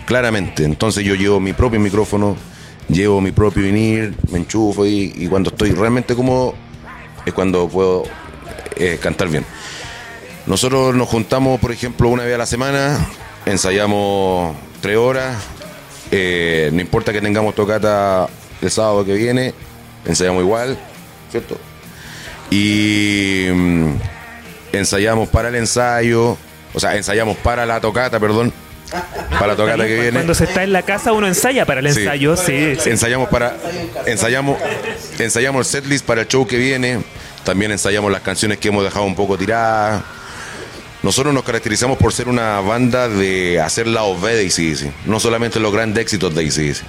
claramente. 0.07 0.63
Entonces 0.63 1.05
yo 1.05 1.17
llevo 1.17 1.41
mi 1.41 1.53
propio 1.53 1.81
micrófono, 1.81 2.37
llevo 2.89 3.21
mi 3.21 3.33
propio 3.33 3.65
vinil, 3.65 4.15
me 4.31 4.39
enchufo 4.39 4.87
y, 4.87 5.27
cuando 5.29 5.51
estoy 5.51 5.73
realmente 5.73 6.15
cómodo 6.15 6.55
es 7.27 7.35
cuando 7.35 7.69
puedo 7.69 8.05
eh, 8.77 9.01
cantar 9.03 9.31
bien. 9.31 9.45
Nosotros 10.47 10.95
nos 10.95 11.09
juntamos, 11.09 11.59
por 11.59 11.73
ejemplo, 11.73 12.09
una 12.09 12.23
vez 12.23 12.37
a 12.37 12.39
la 12.39 12.47
semana, 12.47 13.05
ensayamos 13.47 14.55
tres 14.81 14.97
horas, 14.97 15.37
eh, 16.13 16.71
no 16.73 16.81
importa 16.81 17.13
que 17.13 17.21
tengamos 17.21 17.57
tocata 17.57 18.29
el 18.63 18.71
sábado 18.71 19.05
que 19.05 19.15
viene, 19.15 19.55
ensayamos 20.07 20.43
igual, 20.43 20.79
¿cierto? 21.31 21.59
Y 22.51 23.47
mm, 23.53 23.93
ensayamos 24.73 25.29
para 25.29 25.49
el 25.49 25.55
ensayo, 25.57 26.37
o 26.75 26.81
sea, 26.81 26.97
ensayamos 26.97 27.37
para 27.39 27.67
la 27.67 27.81
tocata, 27.81 28.19
perdón, 28.19 28.53
para 29.31 29.49
la 29.49 29.57
tocata 29.57 29.87
que 29.87 29.95
viene. 29.95 30.13
Cuando 30.13 30.35
se 30.35 30.45
está 30.45 30.63
en 30.63 30.73
la 30.73 30.83
casa 30.83 31.13
uno 31.13 31.27
ensaya 31.27 31.67
para 31.67 31.81
el 31.81 31.93
Sí. 31.93 32.01
ensayo, 32.01 32.37
sí. 32.37 32.77
sí. 32.81 32.91
Ensayamos 32.91 33.29
para 33.29 33.55
ensayamos 34.07 34.59
ensayamos 35.19 35.67
el 35.67 35.83
setlist 35.83 36.07
para 36.07 36.23
el 36.23 36.29
show 36.29 36.47
que 36.47 36.57
viene. 36.57 37.03
También 37.45 37.71
ensayamos 37.71 38.11
las 38.11 38.23
canciones 38.23 38.59
que 38.59 38.69
hemos 38.69 38.85
dejado 38.85 39.05
un 39.05 39.15
poco 39.15 39.37
tiradas. 39.37 40.03
Nosotros 41.03 41.33
nos 41.33 41.45
caracterizamos 41.45 41.97
por 41.99 42.13
ser 42.13 42.29
una 42.29 42.61
banda 42.61 43.09
de 43.09 43.61
hacer 43.61 43.87
la 43.87 44.03
OV 44.03 44.25
de 44.27 44.47
ACDC, 44.47 45.07
no 45.07 45.21
solamente 45.21 45.61
los 45.61 45.73
grandes 45.73 46.03
éxitos 46.03 46.35
de 46.35 46.47
ACDC. 46.47 46.83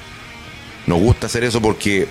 Nos 0.90 1.00
gusta 1.00 1.28
hacer 1.28 1.44
eso 1.44 1.62
porque 1.62 2.08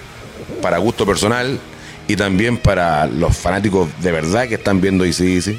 para 0.62 0.78
gusto 0.78 1.04
personal 1.04 1.58
y 2.06 2.14
también 2.14 2.58
para 2.58 3.06
los 3.06 3.36
fanáticos 3.36 3.88
de 4.00 4.12
verdad 4.12 4.46
que 4.46 4.54
están 4.54 4.80
viendo 4.80 5.02
ACDC 5.02 5.56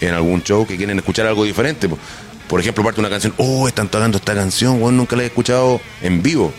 en 0.00 0.14
algún 0.14 0.40
show 0.44 0.64
que 0.64 0.76
quieren 0.76 0.96
escuchar 0.96 1.26
algo 1.26 1.42
diferente. 1.42 1.88
po. 1.88 1.98
Por 2.46 2.60
ejemplo, 2.60 2.84
parte 2.84 3.00
de 3.00 3.00
una 3.00 3.10
canción, 3.10 3.34
oh, 3.38 3.66
están 3.66 3.88
tocando 3.88 4.18
esta 4.18 4.36
canción, 4.36 4.78
bueno, 4.78 4.98
nunca 4.98 5.16
la 5.16 5.24
he 5.24 5.26
escuchado 5.26 5.80
en 6.00 6.22
vivo. 6.22 6.52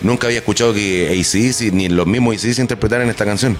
Nunca 0.00 0.26
había 0.26 0.38
escuchado 0.38 0.72
que 0.72 1.08
ACDC 1.10 1.70
ni 1.74 1.90
los 1.90 2.06
mismos 2.06 2.36
ACDC 2.36 2.60
interpretaran 2.60 3.10
esta 3.10 3.26
canción. 3.26 3.58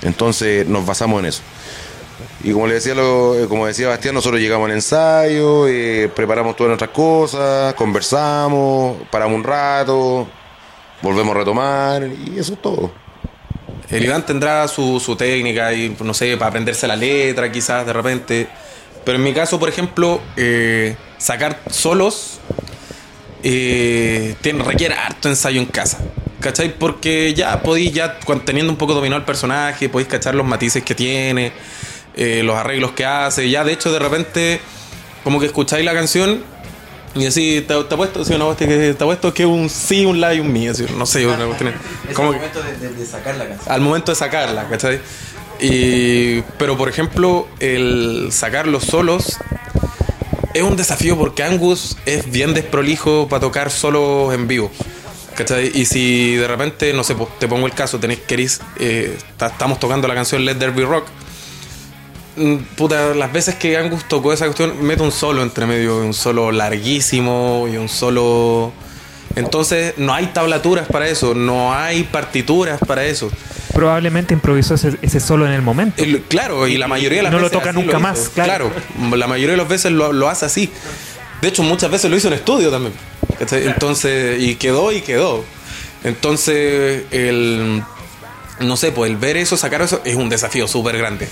Entonces 0.00 0.66
nos 0.66 0.86
basamos 0.86 1.20
en 1.20 1.26
eso. 1.26 1.42
Y 2.42 2.52
como 2.52 2.66
le 2.66 2.74
decía, 2.74 2.94
eh, 2.94 3.44
como 3.46 3.66
decía 3.66 3.88
Bastián, 3.88 4.14
nosotros 4.14 4.40
llegamos 4.40 4.70
al 4.70 4.74
ensayo, 4.74 5.68
eh, 5.68 6.10
preparamos 6.16 6.56
todas 6.56 6.68
nuestras 6.68 6.92
cosas, 6.92 7.74
conversamos, 7.74 8.96
paramos 9.10 9.36
un 9.36 9.44
rato, 9.44 10.26
volvemos 11.02 11.34
a 11.34 11.38
retomar 11.38 12.02
y 12.02 12.38
eso 12.38 12.54
es 12.54 12.62
todo. 12.62 12.92
El 13.90 14.04
Iván 14.04 14.24
tendrá 14.24 14.68
su, 14.68 15.00
su 15.00 15.16
técnica 15.16 15.72
y, 15.72 15.96
no 16.00 16.14
sé, 16.14 16.36
para 16.36 16.50
aprenderse 16.50 16.86
la 16.86 16.96
letra 16.96 17.50
quizás 17.50 17.84
de 17.84 17.92
repente. 17.92 18.48
Pero 19.04 19.18
en 19.18 19.24
mi 19.24 19.32
caso, 19.32 19.58
por 19.58 19.68
ejemplo, 19.68 20.20
eh, 20.36 20.96
sacar 21.18 21.60
solos 21.70 22.38
eh, 23.42 24.36
requiere 24.42 24.94
harto 24.94 25.28
ensayo 25.28 25.60
en 25.60 25.66
casa. 25.66 25.98
¿Cachai? 26.40 26.78
Porque 26.78 27.34
ya 27.34 27.62
podéis, 27.62 27.92
ya 27.92 28.18
teniendo 28.44 28.72
un 28.72 28.78
poco 28.78 28.94
dominado 28.94 29.18
el 29.18 29.26
personaje, 29.26 29.88
podéis 29.88 30.08
cachar 30.08 30.34
los 30.34 30.46
matices 30.46 30.82
que 30.82 30.94
tiene, 30.94 31.52
eh, 32.16 32.42
los 32.42 32.56
arreglos 32.56 32.92
que 32.92 33.04
hace. 33.04 33.50
Ya, 33.50 33.62
de 33.64 33.72
hecho, 33.72 33.92
de 33.92 33.98
repente, 33.98 34.60
como 35.22 35.38
que 35.38 35.46
escucháis 35.46 35.84
la 35.84 35.92
canción 35.92 36.42
y 37.14 37.26
así, 37.26 37.64
te, 37.66 37.74
te 37.84 37.94
apuesto, 37.94 38.24
sí, 38.24 38.34
una 38.34 38.44
cuestión 38.46 38.70
que 38.70 38.94
te 38.94 39.04
apuesto 39.04 39.34
que 39.34 39.42
es 39.42 39.48
un 39.48 39.68
sí, 39.68 40.04
un 40.04 40.20
la 40.20 40.32
y 40.34 40.40
un 40.40 40.52
mi, 40.52 40.68
así, 40.68 40.86
no 40.96 41.06
sé, 41.06 41.26
una 41.26 41.44
cuestión. 41.46 41.72
como 42.14 42.32
que- 42.32 42.38
de, 42.38 43.06
sacar 43.06 43.36
la 43.36 43.48
canción. 43.48 43.72
al 43.72 43.80
momento 43.80 44.12
de 44.12 44.16
sacarla, 44.16 44.68
¿cachai? 44.68 45.00
Y, 45.60 46.40
pero 46.58 46.76
por 46.76 46.88
ejemplo, 46.88 47.46
el 47.58 48.28
sacar 48.32 48.66
los 48.66 48.84
solos 48.84 49.36
es 50.54 50.62
un 50.62 50.76
desafío 50.76 51.18
porque 51.18 51.42
Angus 51.42 51.96
es 52.06 52.30
bien 52.30 52.54
desprolijo 52.54 53.28
para 53.28 53.40
tocar 53.40 53.70
solos 53.70 54.32
en 54.34 54.48
vivo. 54.48 54.70
¿Cachai? 55.36 55.70
Y 55.74 55.86
si 55.86 56.34
de 56.36 56.46
repente, 56.46 56.92
no 56.92 57.02
sé, 57.04 57.16
te 57.38 57.48
pongo 57.48 57.66
el 57.66 57.72
caso, 57.72 57.98
tenéis 57.98 58.20
queréis, 58.26 58.60
eh, 58.78 59.16
ta- 59.36 59.46
estamos 59.46 59.78
tocando 59.78 60.06
la 60.08 60.14
canción 60.14 60.44
Let 60.44 60.56
There 60.56 60.72
Be 60.72 60.84
Rock. 60.84 61.06
Mm, 62.36 62.56
Puta, 62.76 63.14
las 63.14 63.32
veces 63.32 63.54
que 63.56 63.76
Angus 63.76 64.04
tocó 64.08 64.32
esa 64.32 64.44
cuestión, 64.46 64.74
mete 64.82 65.02
un 65.02 65.12
solo 65.12 65.42
entre 65.42 65.66
medio, 65.66 65.98
un 65.98 66.14
solo 66.14 66.52
larguísimo 66.52 67.66
y 67.72 67.76
un 67.76 67.88
solo. 67.88 68.72
Entonces, 69.36 69.94
no 69.96 70.12
hay 70.12 70.26
tablaturas 70.28 70.88
para 70.88 71.08
eso, 71.08 71.34
no 71.34 71.72
hay 71.74 72.02
partituras 72.04 72.80
para 72.86 73.04
eso. 73.04 73.30
Probablemente 73.72 74.34
improvisó 74.34 74.74
ese, 74.74 74.94
ese 75.02 75.20
solo 75.20 75.46
en 75.46 75.52
el 75.52 75.62
momento. 75.62 76.02
El- 76.02 76.22
claro, 76.22 76.66
y 76.66 76.76
la 76.76 76.88
mayoría 76.88 77.18
de 77.18 77.22
las 77.24 77.32
No 77.32 77.38
lo 77.38 77.44
veces 77.44 77.58
toca 77.58 77.70
así 77.70 77.78
nunca 77.78 77.92
hizo. 77.92 78.00
más, 78.00 78.30
claro. 78.34 78.70
la 79.14 79.26
mayoría 79.28 79.52
de 79.52 79.56
las 79.58 79.68
veces 79.68 79.92
lo, 79.92 80.12
lo 80.12 80.28
hace 80.28 80.46
así. 80.46 80.70
De 81.42 81.48
hecho, 81.48 81.62
muchas 81.62 81.90
veces 81.90 82.10
lo 82.10 82.16
hizo 82.16 82.26
en 82.28 82.34
estudio 82.34 82.70
también. 82.70 82.92
Entonces, 83.38 84.42
y 84.42 84.56
quedó 84.56 84.92
y 84.92 85.00
quedó. 85.00 85.44
Entonces, 86.04 87.04
el. 87.10 87.82
No 88.60 88.76
sé, 88.76 88.92
pues 88.92 89.10
el 89.10 89.16
ver 89.16 89.36
eso, 89.38 89.56
sacar 89.56 89.80
eso, 89.80 90.02
es 90.04 90.16
un 90.16 90.28
desafío 90.28 90.68
súper 90.68 90.98
grande. 90.98 91.28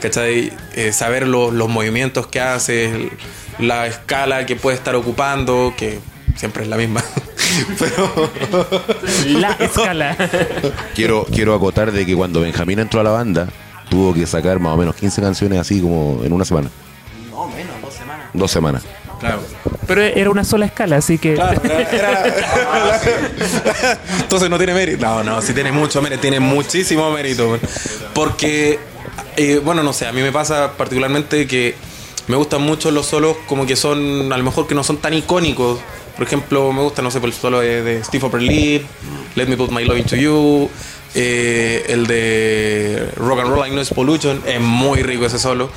¿Cachai? 0.00 0.52
Eh, 0.74 0.92
saber 0.92 1.26
los, 1.26 1.52
los 1.52 1.68
movimientos 1.68 2.26
que 2.26 2.40
hace, 2.40 3.10
la 3.58 3.86
escala 3.86 4.46
que 4.46 4.56
puede 4.56 4.76
estar 4.76 4.94
ocupando, 4.94 5.74
que 5.76 6.00
siempre 6.36 6.62
es 6.64 6.68
la 6.68 6.76
misma. 6.76 7.02
Pero. 7.78 8.30
La 9.26 9.52
escala. 9.52 10.16
Quiero, 10.94 11.24
quiero 11.24 11.54
acotar 11.54 11.92
de 11.92 12.04
que 12.04 12.14
cuando 12.14 12.40
Benjamín 12.40 12.78
entró 12.78 13.00
a 13.00 13.04
la 13.04 13.10
banda, 13.10 13.48
tuvo 13.88 14.12
que 14.14 14.26
sacar 14.26 14.58
más 14.58 14.74
o 14.74 14.76
menos 14.76 14.94
15 14.96 15.22
canciones 15.22 15.58
así 15.58 15.80
como 15.80 16.20
en 16.24 16.32
una 16.32 16.44
semana. 16.44 16.70
No, 17.30 17.48
menos, 17.48 17.80
dos 17.80 17.94
semanas. 17.94 18.26
Dos 18.32 18.50
semanas. 18.50 18.82
Claro. 19.20 19.40
Pero 19.86 20.02
era 20.02 20.30
una 20.30 20.44
sola 20.44 20.66
escala, 20.66 20.96
así 20.96 21.18
que. 21.18 21.34
Claro, 21.34 21.60
era- 21.64 22.24
Entonces 24.20 24.50
no 24.50 24.56
tiene 24.58 24.74
mérito. 24.74 25.04
No, 25.06 25.22
no, 25.24 25.42
sí 25.42 25.52
tiene 25.52 25.72
mucho 25.72 26.02
mérito, 26.02 26.20
tiene 26.20 26.40
muchísimo 26.40 27.10
mérito. 27.10 27.58
Porque, 28.14 28.78
eh, 29.36 29.60
bueno, 29.64 29.82
no 29.82 29.92
sé, 29.92 30.06
a 30.06 30.12
mí 30.12 30.20
me 30.22 30.32
pasa 30.32 30.72
particularmente 30.76 31.46
que 31.46 31.74
me 32.26 32.36
gustan 32.36 32.62
mucho 32.62 32.90
los 32.90 33.06
solos 33.06 33.36
como 33.46 33.66
que 33.66 33.76
son, 33.76 34.32
a 34.32 34.36
lo 34.36 34.44
mejor 34.44 34.66
que 34.66 34.74
no 34.74 34.82
son 34.84 34.96
tan 34.98 35.14
icónicos. 35.14 35.78
Por 36.16 36.26
ejemplo, 36.26 36.72
me 36.72 36.80
gusta, 36.82 37.02
no 37.02 37.10
sé, 37.10 37.20
por 37.20 37.28
el 37.28 37.34
solo 37.34 37.60
de, 37.60 37.82
de 37.82 38.02
Steve 38.02 38.26
Upper 38.26 38.40
Lead, 38.40 38.80
Let 39.34 39.46
Me 39.46 39.56
Put 39.56 39.70
My 39.70 39.84
Love 39.84 39.98
Into 39.98 40.16
You, 40.16 40.70
eh, 41.14 41.84
el 41.88 42.06
de 42.06 43.10
Rock 43.16 43.40
and 43.40 43.48
Roll 43.50 43.60
Like 43.60 43.74
Noise 43.76 43.94
Pollution, 43.94 44.42
es 44.46 44.58
muy 44.60 45.02
rico 45.02 45.26
ese 45.26 45.38
solo. 45.38 45.70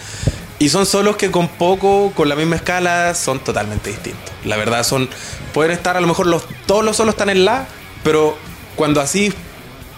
Y 0.60 0.69
son 0.69 0.86
solos 0.86 1.15
que 1.15 1.32
con 1.32 1.48
poco, 1.48 2.12
con 2.13 2.28
la 2.28 2.36
misma 2.36 2.58
escala, 2.58 3.15
son 3.15 3.39
totalmente 3.39 3.89
distintos. 3.91 4.32
La 4.43 4.58
verdad 4.58 4.84
son, 4.84 5.10
pueden 5.54 5.72
estar 5.72 5.95
a 5.95 6.02
lo 6.02 6.08
mejor 6.08 6.28
los, 6.28 6.43
todos 6.65 6.84
los 6.84 6.98
solos 6.98 7.13
están 7.13 7.30
en 7.30 7.45
la, 7.45 7.65
pero 8.04 8.38
cuando 8.76 9.00
así 9.00 9.32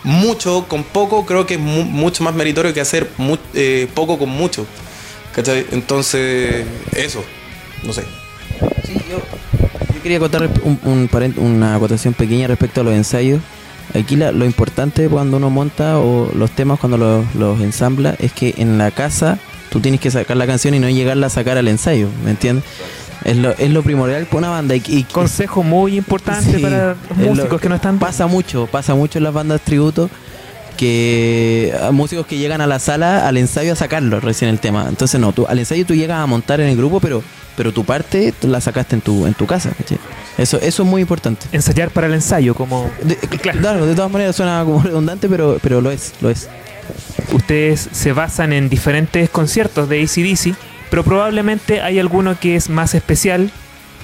mucho 0.03 0.65
con 0.67 0.83
poco, 0.83 1.25
creo 1.25 1.45
que 1.47 1.55
es 1.55 1.59
mu- 1.59 1.83
mucho 1.83 2.23
más 2.23 2.35
meritorio 2.35 2.73
que 2.73 2.81
hacer 2.81 3.09
mu- 3.17 3.37
eh, 3.55 3.87
poco 3.95 4.19
con 4.19 4.29
mucho. 4.29 4.65
Entonces, 5.71 6.65
eso, 6.95 7.23
no 7.83 7.93
sé. 7.93 8.03
Yo, 9.09 9.19
quería 10.03 10.19
contar 10.19 10.49
un, 10.63 10.79
un 10.83 11.09
una 11.37 11.75
acotación 11.75 12.13
pequeña 12.13 12.47
respecto 12.47 12.81
a 12.81 12.83
los 12.83 12.93
ensayos. 12.93 13.41
Aquí 13.93 14.15
la- 14.15 14.31
lo 14.31 14.45
importante 14.45 15.07
cuando 15.09 15.37
uno 15.37 15.49
monta 15.49 15.97
o 15.99 16.31
los 16.35 16.51
temas 16.51 16.79
cuando 16.79 17.25
los 17.33 17.61
ensambla 17.61 18.15
es 18.19 18.31
que 18.31 18.53
en 18.57 18.77
la 18.77 18.91
casa 18.91 19.39
tú 19.71 19.79
tienes 19.79 19.99
que 19.99 20.11
sacar 20.11 20.37
la 20.37 20.45
canción 20.45 20.75
y 20.75 20.79
no 20.79 20.87
llegarla 20.89 21.25
a 21.25 21.29
sacar 21.31 21.57
al 21.57 21.67
ensayo, 21.67 22.07
¿me 22.23 22.29
entiendes? 22.29 22.63
Es 23.25 23.37
lo, 23.37 23.51
es 23.51 23.69
lo 23.71 23.81
primordial 23.83 24.25
para 24.25 24.37
una 24.39 24.49
banda 24.49 24.75
y, 24.75 24.81
y- 24.87 25.03
Consejo 25.05 25.63
muy 25.63 25.95
importante 25.97 26.53
Sí, 26.57 26.61
para 26.61 26.89
los 26.89 26.97
es 27.11 27.17
lo- 27.25 27.29
músicos 27.35 27.61
que 27.61 27.69
no 27.69 27.75
están. 27.75 27.97
Pasa 27.99 28.27
mucho, 28.27 28.67
pasa 28.71 28.93
mucho 28.95 29.17
en 29.17 29.23
las 29.23 29.33
bandas 29.33 29.61
tributo 29.61 30.09
que 30.77 31.73
a 31.81 31.91
músicos 31.91 32.25
que 32.25 32.37
llegan 32.37 32.61
a 32.61 32.67
la 32.67 32.79
sala 32.79 33.27
al 33.27 33.37
ensayo 33.37 33.73
a 33.73 33.75
sacarlo 33.75 34.19
recién 34.19 34.49
el 34.49 34.59
tema. 34.59 34.85
Entonces 34.89 35.19
no, 35.19 35.31
tú 35.33 35.45
al 35.47 35.59
ensayo 35.59 35.85
tú 35.85 35.93
llegas 35.95 36.19
a 36.19 36.25
montar 36.25 36.59
en 36.61 36.67
el 36.69 36.77
grupo, 36.77 36.99
pero 36.99 37.21
pero 37.55 37.71
tu 37.73 37.83
parte 37.83 38.33
tú 38.39 38.47
la 38.47 38.61
sacaste 38.61 38.95
en 38.95 39.01
tu 39.01 39.27
en 39.27 39.33
tu 39.33 39.45
casa. 39.45 39.71
Eso 40.37 40.57
eso 40.59 40.83
es 40.83 40.89
muy 40.89 41.01
importante. 41.01 41.45
Ensayar 41.51 41.91
para 41.91 42.07
el 42.07 42.13
ensayo, 42.15 42.55
como. 42.55 42.89
De, 43.03 43.15
claro, 43.17 43.85
de 43.85 43.93
todas 43.93 44.09
maneras 44.11 44.35
suena 44.35 44.63
como 44.65 44.81
redundante, 44.81 45.29
pero 45.29 45.57
pero 45.61 45.81
lo 45.81 45.91
es, 45.91 46.13
lo 46.21 46.29
es. 46.29 46.47
Ustedes 47.31 47.89
se 47.91 48.11
basan 48.13 48.51
en 48.53 48.69
diferentes 48.69 49.29
conciertos 49.29 49.87
de 49.87 50.01
ACDC, 50.03 50.55
pero 50.89 51.03
probablemente 51.03 51.81
hay 51.81 51.99
alguno 51.99 52.37
que 52.39 52.55
es 52.55 52.69
más 52.69 52.93
especial 52.93 53.49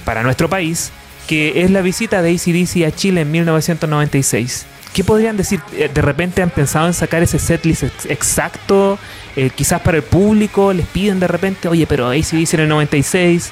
para 0.04 0.22
nuestro 0.22 0.48
país, 0.48 0.90
que 1.26 1.62
es 1.62 1.70
la 1.70 1.82
visita 1.82 2.22
de 2.22 2.30
ACDC 2.32 2.86
a 2.86 2.90
Chile 2.90 3.20
en 3.22 3.30
1996. 3.30 4.66
¿Qué 4.94 5.04
podrían 5.04 5.36
decir? 5.36 5.60
Eh, 5.76 5.90
¿De 5.92 6.00
repente 6.02 6.40
han 6.40 6.48
pensado 6.48 6.86
en 6.86 6.94
sacar 6.94 7.22
ese 7.22 7.38
setlist 7.38 7.82
ex- 7.82 8.06
exacto? 8.06 8.98
Eh, 9.36 9.50
quizás 9.54 9.82
para 9.82 9.98
el 9.98 10.02
público 10.02 10.72
les 10.72 10.86
piden 10.86 11.20
de 11.20 11.28
repente, 11.28 11.68
oye, 11.68 11.86
pero 11.86 12.08
ACDC 12.08 12.54
en 12.54 12.60
el 12.60 12.68
96. 12.68 13.50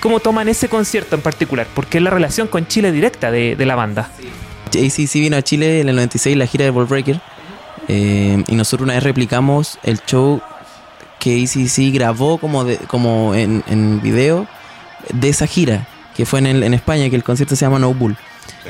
¿Cómo 0.00 0.20
toman 0.20 0.48
ese 0.48 0.68
concierto 0.68 1.14
en 1.16 1.20
particular? 1.22 1.66
Porque 1.74 1.98
es 1.98 2.04
la 2.04 2.10
relación 2.10 2.48
con 2.48 2.66
Chile 2.66 2.90
directa 2.92 3.30
de, 3.30 3.56
la 3.58 3.74
banda. 3.74 4.10
ACC 4.68 5.12
vino 5.14 5.36
a 5.36 5.42
Chile 5.42 5.80
en 5.80 5.88
el 5.90 5.96
96, 5.96 6.36
la 6.36 6.46
gira 6.46 6.64
de 6.64 6.70
Ball 6.70 6.86
Breaker. 6.86 7.20
Eh, 7.88 8.42
y 8.46 8.54
nosotros 8.54 8.84
una 8.84 8.94
vez 8.94 9.02
replicamos 9.02 9.78
el 9.82 10.00
show 10.06 10.40
que 11.20 11.42
ACC 11.42 11.92
grabó 11.94 12.38
como, 12.38 12.64
de, 12.64 12.76
como 12.78 13.34
en, 13.34 13.62
en 13.66 14.00
video 14.02 14.46
de 15.12 15.28
esa 15.28 15.46
gira, 15.46 15.86
que 16.16 16.26
fue 16.26 16.38
en, 16.40 16.46
el- 16.46 16.62
en 16.62 16.74
España, 16.74 17.08
que 17.10 17.16
el 17.16 17.24
concierto 17.24 17.56
se 17.56 17.64
llama 17.64 17.78
No 17.78 17.94
Bull. 17.94 18.16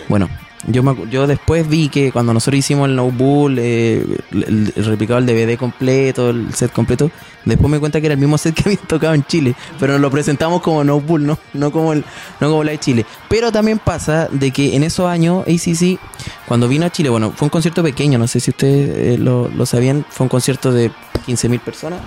Bueno, 0.09 0.29
yo, 0.67 0.83
me 0.83 0.95
yo 1.11 1.27
después 1.27 1.69
vi 1.69 1.89
que 1.89 2.13
cuando 2.13 2.33
nosotros 2.33 2.59
hicimos 2.59 2.89
el 2.89 2.97
No 2.97 3.11
Bull, 3.11 3.59
eh, 3.59 4.05
el, 4.33 4.73
replicado 4.77 5.19
el 5.19 5.27
DVD 5.27 5.57
completo, 5.57 6.31
el 6.31 6.55
set 6.55 6.73
completo, 6.73 7.11
después 7.45 7.71
me 7.71 7.79
cuenta 7.79 8.01
que 8.01 8.07
era 8.07 8.15
el 8.15 8.21
mismo 8.21 8.39
set 8.39 8.55
que 8.55 8.63
habían 8.67 8.87
tocado 8.87 9.15
en 9.15 9.25
Chile, 9.25 9.55
pero 9.79 9.95
nos 9.95 10.03
lo 10.03 10.11
presentamos 10.11 10.63
como 10.63 10.85
No 10.85 11.01
Bull, 11.01 11.27
no, 11.27 11.39
no 11.53 11.71
como 11.71 11.93
el, 11.93 12.05
no 12.41 12.51
como 12.51 12.65
la 12.65 12.73
de 12.73 12.79
Chile. 12.79 13.07
Pero 13.29 13.53
también 13.53 13.79
pasa 13.79 14.29
de 14.31 14.51
que 14.51 14.77
en 14.77 14.85
esos 14.85 15.07
años 15.07 15.45
ACC, 15.47 15.99
cuando 16.47 16.69
vino 16.69 16.87
a 16.87 16.91
Chile, 16.91 17.09
bueno, 17.09 17.33
fue 17.35 17.47
un 17.47 17.51
concierto 17.51 17.83
pequeño, 17.83 18.19
no 18.19 18.27
sé 18.27 18.41
si 18.41 18.51
ustedes 18.51 19.15
eh, 19.15 19.19
lo, 19.19 19.49
lo 19.49 19.67
sabían, 19.67 20.05
fue 20.09 20.25
un 20.25 20.29
concierto 20.29 20.73
de 20.73 20.91
15.000 21.27 21.61
personas. 21.61 22.01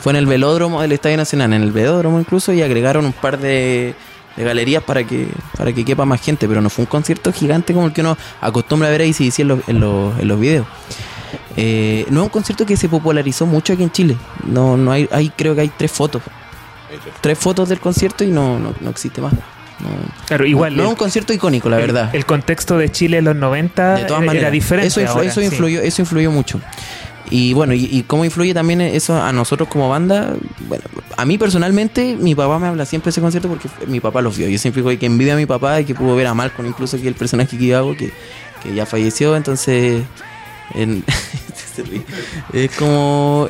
Fue 0.00 0.12
en 0.12 0.16
el 0.16 0.26
velódromo 0.26 0.82
del 0.82 0.92
Estadio 0.92 1.16
Nacional, 1.16 1.52
en 1.52 1.62
el 1.62 1.72
velódromo 1.72 2.18
incluso, 2.18 2.52
y 2.52 2.62
agregaron 2.62 3.06
un 3.06 3.12
par 3.12 3.38
de, 3.38 3.94
de 4.36 4.44
galerías 4.44 4.82
para 4.82 5.04
que 5.04 5.28
para 5.56 5.72
que 5.72 5.84
quepa 5.84 6.04
más 6.04 6.20
gente, 6.20 6.48
pero 6.48 6.60
no 6.60 6.68
fue 6.70 6.82
un 6.84 6.86
concierto 6.86 7.32
gigante 7.32 7.72
como 7.72 7.86
el 7.86 7.92
que 7.92 8.00
uno 8.00 8.16
acostumbra 8.40 8.88
a 8.88 8.90
ver 8.90 9.02
ahí 9.02 9.12
sí, 9.12 9.30
sí, 9.30 9.42
en, 9.42 9.48
los, 9.48 9.60
en, 9.68 9.80
los, 9.80 10.18
en 10.18 10.28
los 10.28 10.40
videos. 10.40 10.66
Eh, 11.56 12.06
no 12.10 12.20
es 12.20 12.24
un 12.24 12.30
concierto 12.30 12.66
que 12.66 12.76
se 12.76 12.88
popularizó 12.88 13.46
mucho 13.46 13.72
aquí 13.72 13.82
en 13.82 13.90
Chile. 13.90 14.16
No, 14.44 14.76
no 14.76 14.90
hay, 14.92 15.08
hay 15.12 15.30
creo 15.30 15.54
que 15.54 15.62
hay 15.62 15.70
tres 15.76 15.92
fotos. 15.92 16.22
Tres 17.20 17.38
fotos 17.38 17.68
del 17.68 17.80
concierto 17.80 18.22
y 18.24 18.28
no, 18.28 18.58
no, 18.58 18.72
no 18.80 18.90
existe 18.90 19.20
más. 19.20 19.32
No, 19.34 19.88
Claro, 20.26 20.46
igual. 20.46 20.76
no 20.76 20.84
es 20.84 20.88
un 20.88 20.94
concierto 20.94 21.32
icónico, 21.32 21.68
la 21.68 21.76
el- 21.76 21.82
verdad. 21.86 22.10
El, 22.14 22.24
contexto 22.24 22.78
de 22.78 22.90
Chile 22.92 23.18
en 23.18 23.24
los 23.24 23.34
90 23.36 23.94
de 23.96 24.04
todas 24.04 24.22
era 24.22 24.26
maneras. 24.26 24.52
diferente. 24.52 24.86
Eso, 24.88 25.00
influ- 25.00 25.08
ahora, 25.08 25.24
eso 25.28 25.40
sí. 25.40 25.46
influyó, 25.46 25.80
eso 25.80 26.02
influyó 26.02 26.30
mucho. 26.30 26.60
Y 27.30 27.54
bueno, 27.54 27.72
y, 27.74 27.84
y 27.90 28.02
cómo 28.02 28.24
influye 28.24 28.52
también 28.52 28.80
eso 28.82 29.20
a 29.20 29.32
nosotros 29.32 29.68
como 29.68 29.88
banda. 29.88 30.34
Bueno, 30.68 30.84
a 31.16 31.24
mí 31.24 31.38
personalmente, 31.38 32.16
mi 32.20 32.34
papá 32.34 32.58
me 32.58 32.66
habla 32.66 32.84
siempre 32.84 33.06
de 33.06 33.10
ese 33.10 33.20
concierto 33.20 33.48
porque 33.48 33.68
mi 33.86 34.00
papá 34.00 34.20
los 34.22 34.36
vio. 34.36 34.48
Yo 34.48 34.58
siempre 34.58 34.82
digo 34.82 34.98
que 34.98 35.06
envidia 35.06 35.34
a 35.34 35.36
mi 35.36 35.46
papá 35.46 35.80
y 35.80 35.84
que 35.84 35.94
pudo 35.94 36.14
ver 36.16 36.26
a 36.26 36.34
Malcolm, 36.34 36.68
incluso 36.68 37.00
que 37.00 37.08
el 37.08 37.14
personaje 37.14 37.56
que 37.56 37.74
hago, 37.74 37.96
que, 37.96 38.12
que 38.62 38.74
ya 38.74 38.84
falleció. 38.86 39.36
Entonces, 39.36 40.02
en- 40.74 41.02
se 41.74 42.64
es 42.66 42.70
como. 42.76 43.48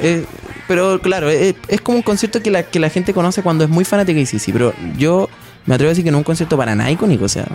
pero 0.68 1.00
claro, 1.00 1.28
es, 1.28 1.54
es 1.68 1.80
como 1.80 1.98
un 1.98 2.02
concierto 2.02 2.40
que 2.42 2.50
la, 2.50 2.62
que 2.62 2.78
la 2.78 2.90
gente 2.90 3.12
conoce 3.12 3.42
cuando 3.42 3.64
es 3.64 3.70
muy 3.70 3.84
fanática 3.84 4.18
y 4.20 4.26
sí, 4.26 4.38
sí. 4.38 4.52
Pero 4.52 4.72
yo 4.96 5.28
me 5.66 5.74
atrevo 5.74 5.88
a 5.88 5.90
decir 5.92 6.04
que 6.04 6.10
no 6.10 6.18
es 6.18 6.20
un 6.20 6.24
concierto 6.24 6.56
para 6.56 6.74
nada 6.76 6.90
icónico. 6.92 7.24
O 7.24 7.28
sea, 7.28 7.46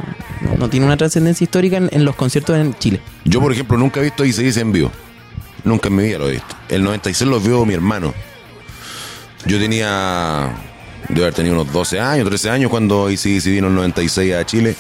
no, 0.58 0.70
tiene 0.70 0.86
una 0.86 0.98
trascendencia 0.98 1.46
histórica 1.46 1.78
en, 1.78 1.90
en 1.92 2.04
los 2.06 2.16
conciertos 2.16 2.58
en 2.58 2.74
Chile. 2.76 3.00
Yo, 3.26 3.40
por 3.40 3.52
ejemplo, 3.54 3.78
nunca 3.78 4.00
he 4.02 4.04
visto 4.04 4.26
ICDC 4.26 4.58
en 4.58 4.72
vivo. 4.74 4.92
Nunca 5.64 5.90
en 5.90 5.96
mi 5.96 6.04
vida 6.04 6.18
lo 6.20 6.30
he 6.30 6.34
visto. 6.34 6.56
El 6.70 6.84
96 6.84 7.30
lo 7.30 7.40
vio 7.40 7.66
mi 7.66 7.74
hermano. 7.74 8.14
Yo 9.46 9.60
tenía. 9.60 10.50
Debo 11.08 11.22
haber 11.22 11.34
tenido 11.34 11.56
unos 11.56 11.72
12 11.72 12.00
años, 12.00 12.28
13 12.28 12.50
años 12.50 12.70
cuando 12.70 13.10
ICDC 13.10 13.46
vino 13.46 13.68
el 13.68 13.76
96 13.76 14.34
a 14.36 14.46
Chile. 14.46 14.76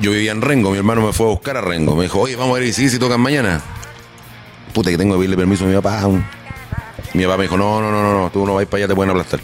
Yo 0.00 0.10
vivía 0.12 0.32
en 0.32 0.40
Rengo, 0.40 0.70
mi 0.70 0.78
hermano 0.78 1.06
me 1.06 1.12
fue 1.12 1.26
a 1.26 1.30
buscar 1.30 1.56
a 1.56 1.60
Rengo. 1.60 1.94
Me 1.94 2.04
dijo, 2.04 2.20
oye, 2.20 2.36
vamos 2.36 2.56
a 2.56 2.60
ver 2.60 2.68
ICDC 2.68 2.98
tocan 2.98 3.20
mañana. 3.20 3.60
Puta, 4.72 4.90
que 4.90 4.98
tengo 4.98 5.14
que 5.14 5.18
pedirle 5.18 5.36
permiso 5.36 5.64
a 5.64 5.68
mi 5.68 5.74
papá. 5.74 6.08
Mi 7.14 7.24
papá 7.24 7.36
me 7.36 7.42
dijo, 7.44 7.56
no, 7.56 7.80
no, 7.80 7.90
no, 7.90 8.12
no, 8.12 8.30
tú 8.30 8.46
no 8.46 8.54
vas 8.54 8.66
para 8.66 8.78
allá, 8.78 8.88
te 8.88 8.94
pueden 8.94 9.10
aplastar. 9.10 9.40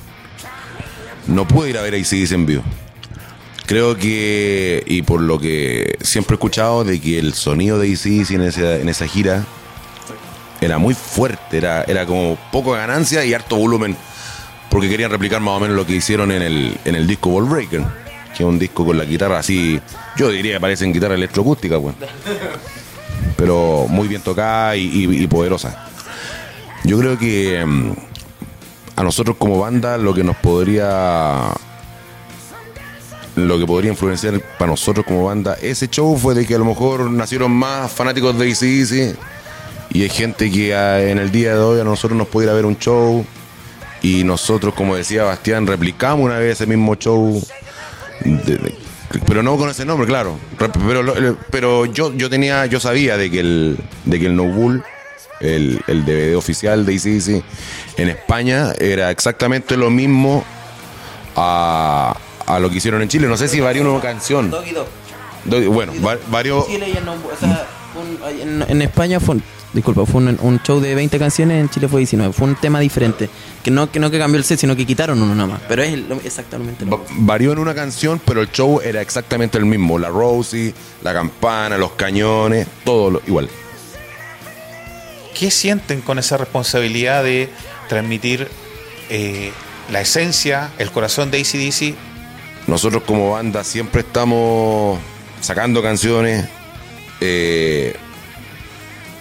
No 1.27 1.47
pude 1.47 1.71
ir 1.71 1.79
a 1.79 1.83
ver 1.83 1.95
a 1.95 1.99
ICDC 1.99 2.33
en 2.33 2.47
vivo. 2.47 2.63
Creo 3.67 3.97
que, 3.97 4.83
y 4.87 5.03
por 5.03 5.21
lo 5.21 5.39
que 5.39 5.97
siempre 6.03 6.35
he 6.35 6.37
escuchado, 6.37 6.85
de 6.85 7.01
que 7.01 7.19
el 7.19 7.35
sonido 7.35 7.79
de 7.79 7.89
ICDC 7.89 8.33
en 8.33 8.43
esa, 8.43 8.77
en 8.77 8.89
esa 8.89 9.07
gira 9.07 9.45
era 10.65 10.79
muy 10.79 10.95
fuerte, 10.95 11.59
era, 11.59 11.85
era 11.85 12.07
como 12.07 12.37
poco 12.51 12.73
ganancia 12.73 13.25
y 13.25 13.35
harto 13.35 13.57
volumen, 13.57 13.97
porque 14.71 14.89
querían 14.89 15.11
replicar 15.11 15.41
más 15.41 15.57
o 15.57 15.61
menos 15.61 15.77
lo 15.77 15.87
que 15.87 15.95
hicieron 15.95 16.33
en 16.33 16.43
el, 16.43 16.79
en 16.85 16.95
el 16.95 17.07
disco 17.07 17.31
Ball 17.31 17.45
Breaker, 17.45 17.83
que 18.37 18.43
es 18.43 18.49
un 18.49 18.59
disco 18.59 18.85
con 18.85 18.99
la 18.99 19.05
guitarra 19.05 19.39
así, 19.39 19.81
yo 20.17 20.31
diría 20.31 20.55
que 20.55 20.61
parecen 20.61 20.93
guitarra 20.93 21.15
electroacústica, 21.15 21.79
pues. 21.81 21.95
pero 23.37 23.87
muy 23.89 24.09
bien 24.09 24.23
tocada 24.23 24.77
y 24.77 25.27
poderosa. 25.27 25.89
Yo 26.85 26.99
creo 26.99 27.19
que 27.19 27.65
mm, 27.65 27.93
a 28.97 29.03
nosotros 29.03 29.37
como 29.39 29.59
banda 29.59 29.97
lo 29.97 30.15
que 30.15 30.23
nos 30.23 30.37
podría 30.37 31.51
lo 33.37 33.59
que 33.59 33.67
podría 33.67 33.91
influenciar 33.91 34.41
para 34.59 34.71
nosotros 34.71 35.05
como 35.05 35.25
banda 35.25 35.57
ese 35.61 35.89
show 35.89 36.17
fue 36.17 36.35
de 36.35 36.47
que 36.47 36.55
a 36.55 36.59
lo 36.59 36.67
mejor 36.67 37.11
nacieron 37.11 37.51
más 37.51 37.91
fanáticos 37.91 38.39
de 38.39 38.51
AC/DC 38.51 39.17
y 39.91 40.03
hay 40.03 40.09
gente 40.09 40.51
que 40.51 40.75
ah, 40.75 41.01
en 41.03 41.19
el 41.19 41.31
día 41.31 41.55
de 41.55 41.61
hoy 41.61 41.81
a 41.81 41.85
nosotros 41.85 42.17
nos 42.19 42.29
puede 42.29 42.47
ir 42.47 42.51
a 42.51 42.55
ver 42.55 42.67
un 42.67 42.79
show 42.79 43.25
y 44.03 44.25
nosotros 44.25 44.75
como 44.75 44.97
decía 44.97 45.25
Bastián 45.25 45.67
replicamos 45.67 46.25
una 46.25 46.39
vez 46.39 46.53
ese 46.61 46.67
mismo 46.67 46.95
show 46.97 47.43
de- 48.25 48.57
de- 48.59 48.75
pero 49.27 49.43
no 49.43 49.57
con 49.57 49.69
ese 49.71 49.85
nombre 49.85 50.07
claro 50.07 50.39
pero 50.59 51.37
pero 51.51 51.87
yo 51.87 52.13
yo 52.15 52.29
tenía 52.29 52.67
yo 52.67 52.81
sabía 52.81 53.17
de 53.17 53.31
que 53.31 53.41
el 53.41 53.79
de 54.05 54.19
que 54.19 54.27
el 54.27 54.35
No 54.35 54.45
Bull 54.45 54.83
el, 55.41 55.81
el 55.87 56.05
DVD 56.05 56.37
oficial 56.37 56.85
de 56.87 56.95
AC/DC 56.95 57.43
en 57.97 58.09
España 58.09 58.73
era 58.79 59.11
exactamente 59.11 59.77
lo 59.77 59.91
mismo 59.91 60.45
a, 61.37 62.17
a 62.47 62.59
lo 62.61 62.71
que 62.71 62.77
hicieron 62.77 63.03
en 63.03 63.09
Chile. 63.09 63.27
No 63.27 63.37
sé 63.37 63.49
si 63.49 63.61
varía 63.61 63.83
una 63.83 64.01
canción. 64.01 64.51
Do- 65.45 65.71
Bueno, 65.73 65.93
va- 66.07 66.17
varios. 66.31 66.65
En, 66.69 67.09
o 67.09 67.37
sea, 67.39 67.67
en 68.69 68.83
España 68.83 69.21
fue, 69.21 69.37
disculpa, 69.75 70.07
fue 70.07 70.23
un, 70.23 70.39
un 70.41 70.63
show 70.63 70.81
de 70.81 70.95
20 70.95 71.19
canciones, 71.19 71.61
en 71.61 71.69
Chile 71.69 71.89
fue 71.89 72.01
19. 72.01 72.33
Fue 72.33 72.49
un 72.49 72.55
tema 72.55 72.81
diferente. 72.81 73.29
Que 73.63 73.71
no 73.71 73.91
que, 73.91 73.99
no 74.01 74.11
que 74.11 74.19
cambió 74.19 74.39
el 74.39 74.45
set, 74.45 74.59
sino 74.61 74.75
que 74.77 74.87
quitaron 74.87 75.21
uno 75.21 75.35
nada 75.35 75.49
más. 75.49 75.61
Pero 75.69 75.83
es 75.83 75.99
lo- 75.99 76.21
exactamente 76.25 76.85
lo 76.87 76.93
Va- 76.93 76.99
mismo. 76.99 77.27
Varió 77.27 77.53
en 77.53 77.59
una 77.59 77.75
canción, 77.75 78.21
pero 78.25 78.41
el 78.41 78.51
show 78.53 78.81
era 78.83 79.03
exactamente 79.03 79.59
el 79.59 79.67
mismo. 79.67 79.99
La 79.99 80.09
Rosie, 80.09 80.73
la 81.03 81.13
campana, 81.13 81.77
los 81.77 81.93
cañones, 81.93 82.67
todo 82.85 83.11
lo- 83.11 83.23
igual. 83.27 83.49
¿Qué 85.39 85.51
sienten 85.51 86.01
con 86.01 86.19
esa 86.19 86.37
responsabilidad 86.37 87.25
de 87.25 87.49
transmitir 87.89 88.49
eh, 89.11 89.53
la 89.91 90.01
esencia, 90.01 90.71
el 90.79 90.91
corazón 90.93 91.31
de 91.31 91.41
ACDC? 91.41 91.95
Nosotros 92.69 93.03
como 93.05 93.33
banda 93.33 93.65
siempre 93.65 94.03
estamos 94.03 94.99
sacando 95.41 95.83
canciones 95.83 96.47
eh, 97.21 97.97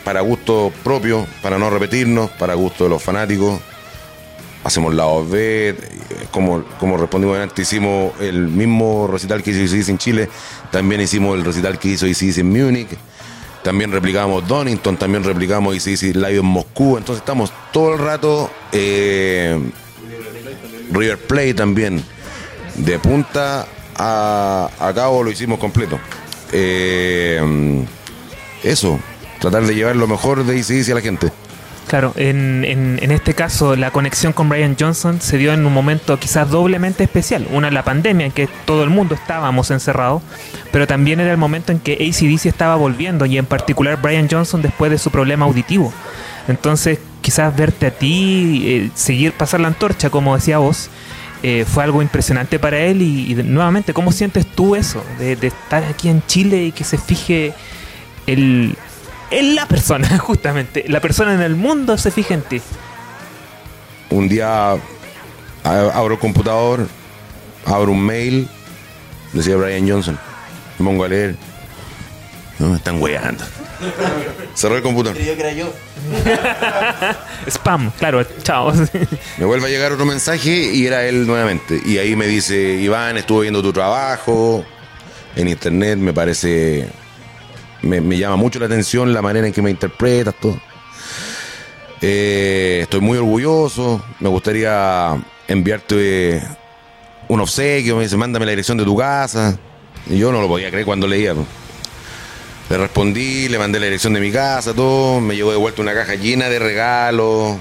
para 0.04 0.22
gusto 0.22 0.72
propio, 0.84 1.26
para 1.42 1.58
no 1.58 1.70
repetirnos, 1.70 2.30
para 2.32 2.54
gusto 2.54 2.86
de 2.86 2.90
los 2.92 3.02
fanáticos. 3.04 3.60
Hacemos 4.64 4.94
la 4.94 5.06
eh, 5.34 5.76
como, 6.32 6.64
como 6.80 6.96
respondimos 6.98 7.38
antes, 7.38 7.68
hicimos 7.68 8.14
el 8.22 8.48
mismo 8.48 9.08
recital 9.08 9.44
que 9.44 9.52
hizo 9.52 9.76
ICDC 9.76 9.90
en 9.90 9.98
Chile, 9.98 10.30
también 10.72 11.02
hicimos 11.02 11.38
el 11.38 11.44
recital 11.44 11.78
que 11.78 11.90
hizo 11.90 12.08
ICDC 12.08 12.38
en 12.38 12.50
Múnich, 12.50 12.88
también 13.62 13.92
replicamos 13.92 14.48
Donington, 14.48 14.96
también 14.96 15.26
replicamos 15.26 15.76
ICDC 15.76 16.16
Live 16.16 16.38
en 16.38 16.46
Moscú, 16.46 16.98
entonces 16.98 17.22
estamos 17.22 17.52
todo 17.74 17.94
el 17.94 18.00
rato... 18.00 18.50
eh, 18.72 19.60
River 20.94 21.18
Plate 21.18 21.54
también. 21.54 22.04
De 22.76 23.00
punta 23.00 23.68
a, 23.96 24.70
a 24.80 24.94
cabo 24.94 25.24
lo 25.24 25.32
hicimos 25.32 25.60
completo. 25.60 26.00
Eh, 26.52 27.86
eso, 28.64 29.00
tratar 29.50 29.68
de 29.68 29.76
llevar 29.76 29.96
lo 29.96 30.08
mejor 30.08 30.46
de 30.46 30.58
ICDC 30.58 30.92
a 30.92 30.96
la 30.96 31.02
gente. 31.02 31.32
Claro, 31.88 32.14
en, 32.16 32.64
en- 32.66 33.12
este 33.12 33.34
caso 33.34 33.76
la 33.76 33.92
conexión 33.92 34.32
con 34.32 34.48
Brian 34.48 34.76
Johnson 34.80 35.20
se 35.22 35.38
dio 35.38 35.54
en 35.54 35.66
un 35.66 35.74
momento 35.74 36.18
quizás 36.18 36.50
doblemente 36.50 37.04
especial. 37.04 37.46
Una, 37.52 37.70
la 37.72 37.84
pandemia, 37.84 38.26
en 38.26 38.32
que 38.32 38.48
todo 38.66 38.84
el 38.84 38.90
mundo 38.90 39.14
estábamos 39.16 39.70
encerrados, 39.70 40.22
pero 40.72 40.88
también 40.88 41.20
era 41.20 41.32
el 41.32 41.38
momento 41.38 41.72
en 41.74 41.80
que 41.80 41.94
ACDC 41.94 42.46
estaba 42.48 42.76
volviendo 42.78 43.26
y 43.26 43.38
en 43.38 43.46
particular 43.46 44.02
Brian 44.02 44.28
Johnson 44.32 44.62
después 44.62 44.90
de 44.92 44.98
su 44.98 45.12
problema 45.12 45.46
auditivo. 45.46 45.94
Entonces, 46.48 47.00
quizás 47.22 47.56
verte 47.56 47.88
a 47.88 47.92
ti, 47.92 48.64
eh, 48.66 48.90
seguir 48.96 49.34
pasar 49.34 49.60
la 49.60 49.68
antorcha, 49.68 50.10
como 50.10 50.36
decía 50.36 50.58
vos, 50.60 50.90
eh, 51.44 51.66
fue 51.68 51.84
algo 51.84 52.02
impresionante 52.02 52.58
para 52.60 52.80
él 52.80 53.02
y, 53.02 53.36
nuevamente, 53.44 53.94
¿cómo 53.94 54.14
sientes 54.14 54.46
tú 54.48 54.76
eso? 54.78 55.04
De 55.20 55.34
estar 55.46 55.84
aquí 55.84 56.08
en 56.08 56.24
Chile 56.28 56.64
y 56.64 56.72
que 56.72 56.86
se 56.86 56.98
fije 56.98 57.54
el, 58.26 58.76
en 59.40 59.56
la 59.56 59.68
persona, 59.68 60.18
justamente. 60.20 60.86
La 60.88 61.00
persona 61.00 61.34
en 61.34 61.42
el 61.42 61.56
mundo 61.56 61.98
se 61.98 62.12
fija 62.12 62.34
en 62.34 62.42
ti. 62.42 62.62
Un 64.10 64.30
día 64.30 64.76
abro 65.64 66.14
el 66.14 66.20
computador, 66.20 66.88
abro 67.66 67.92
un 67.92 68.06
mail, 68.06 68.48
decía 69.32 69.56
Brian 69.56 69.90
Johnson, 69.90 70.20
me 70.78 70.86
pongo 70.86 71.04
a 71.04 71.08
leer. 71.08 71.36
No, 72.60 72.70
me 72.70 72.78
están 72.78 73.02
weando. 73.02 73.44
Cerré 74.56 74.78
el 74.78 74.84
computador. 74.84 75.18
Spam, 77.48 77.92
claro, 77.98 78.24
chao. 78.44 78.72
Me 79.38 79.46
vuelve 79.46 79.68
a 79.68 79.70
llegar 79.70 79.92
otro 79.92 80.06
mensaje 80.06 80.72
y 80.74 80.86
era 80.86 81.06
él 81.06 81.26
nuevamente. 81.26 81.82
Y 81.84 81.98
ahí 81.98 82.16
me 82.16 82.28
dice, 82.28 82.56
Iván, 82.56 83.18
estuve 83.18 83.44
viendo 83.44 83.62
tu 83.62 83.74
trabajo 83.74 84.64
en 85.36 85.48
internet, 85.48 85.98
me 85.98 86.14
parece, 86.14 86.88
me, 87.84 88.02
me 88.02 88.18
llama 88.18 88.36
mucho 88.36 88.60
la 88.60 88.66
atención 88.66 89.14
la 89.14 89.22
manera 89.22 89.46
en 89.46 89.54
que 89.54 89.62
me 89.62 89.70
interpretas, 89.70 90.34
todo. 90.42 90.60
Eh, 92.02 92.80
estoy 92.84 93.00
muy 93.00 93.18
orgulloso, 93.18 94.04
me 94.20 94.28
gustaría 94.28 95.16
enviarte 95.48 96.42
un 97.30 97.40
obsequio, 97.40 97.96
me 97.96 98.04
dice, 98.04 98.18
mándame 98.18 98.46
la 98.46 98.52
dirección 98.52 98.78
de 98.78 98.84
tu 98.84 98.98
casa. 98.98 99.58
Y 100.10 100.18
yo 100.18 100.32
no 100.32 100.42
lo 100.42 100.48
podía 100.50 100.70
creer 100.70 100.86
cuando 100.86 101.08
leía. 101.08 101.34
Le 102.70 102.78
respondí, 102.78 103.48
le 103.48 103.58
mandé 103.58 103.80
la 103.80 103.86
dirección 103.86 104.14
de 104.14 104.20
mi 104.20 104.32
casa, 104.32 104.74
todo. 104.74 105.22
Me 105.22 105.36
llegó 105.36 105.52
de 105.52 105.58
vuelta 105.58 105.82
una 105.82 105.94
caja 105.94 106.16
llena 106.16 106.50
de 106.50 106.60
regalos. 106.60 107.58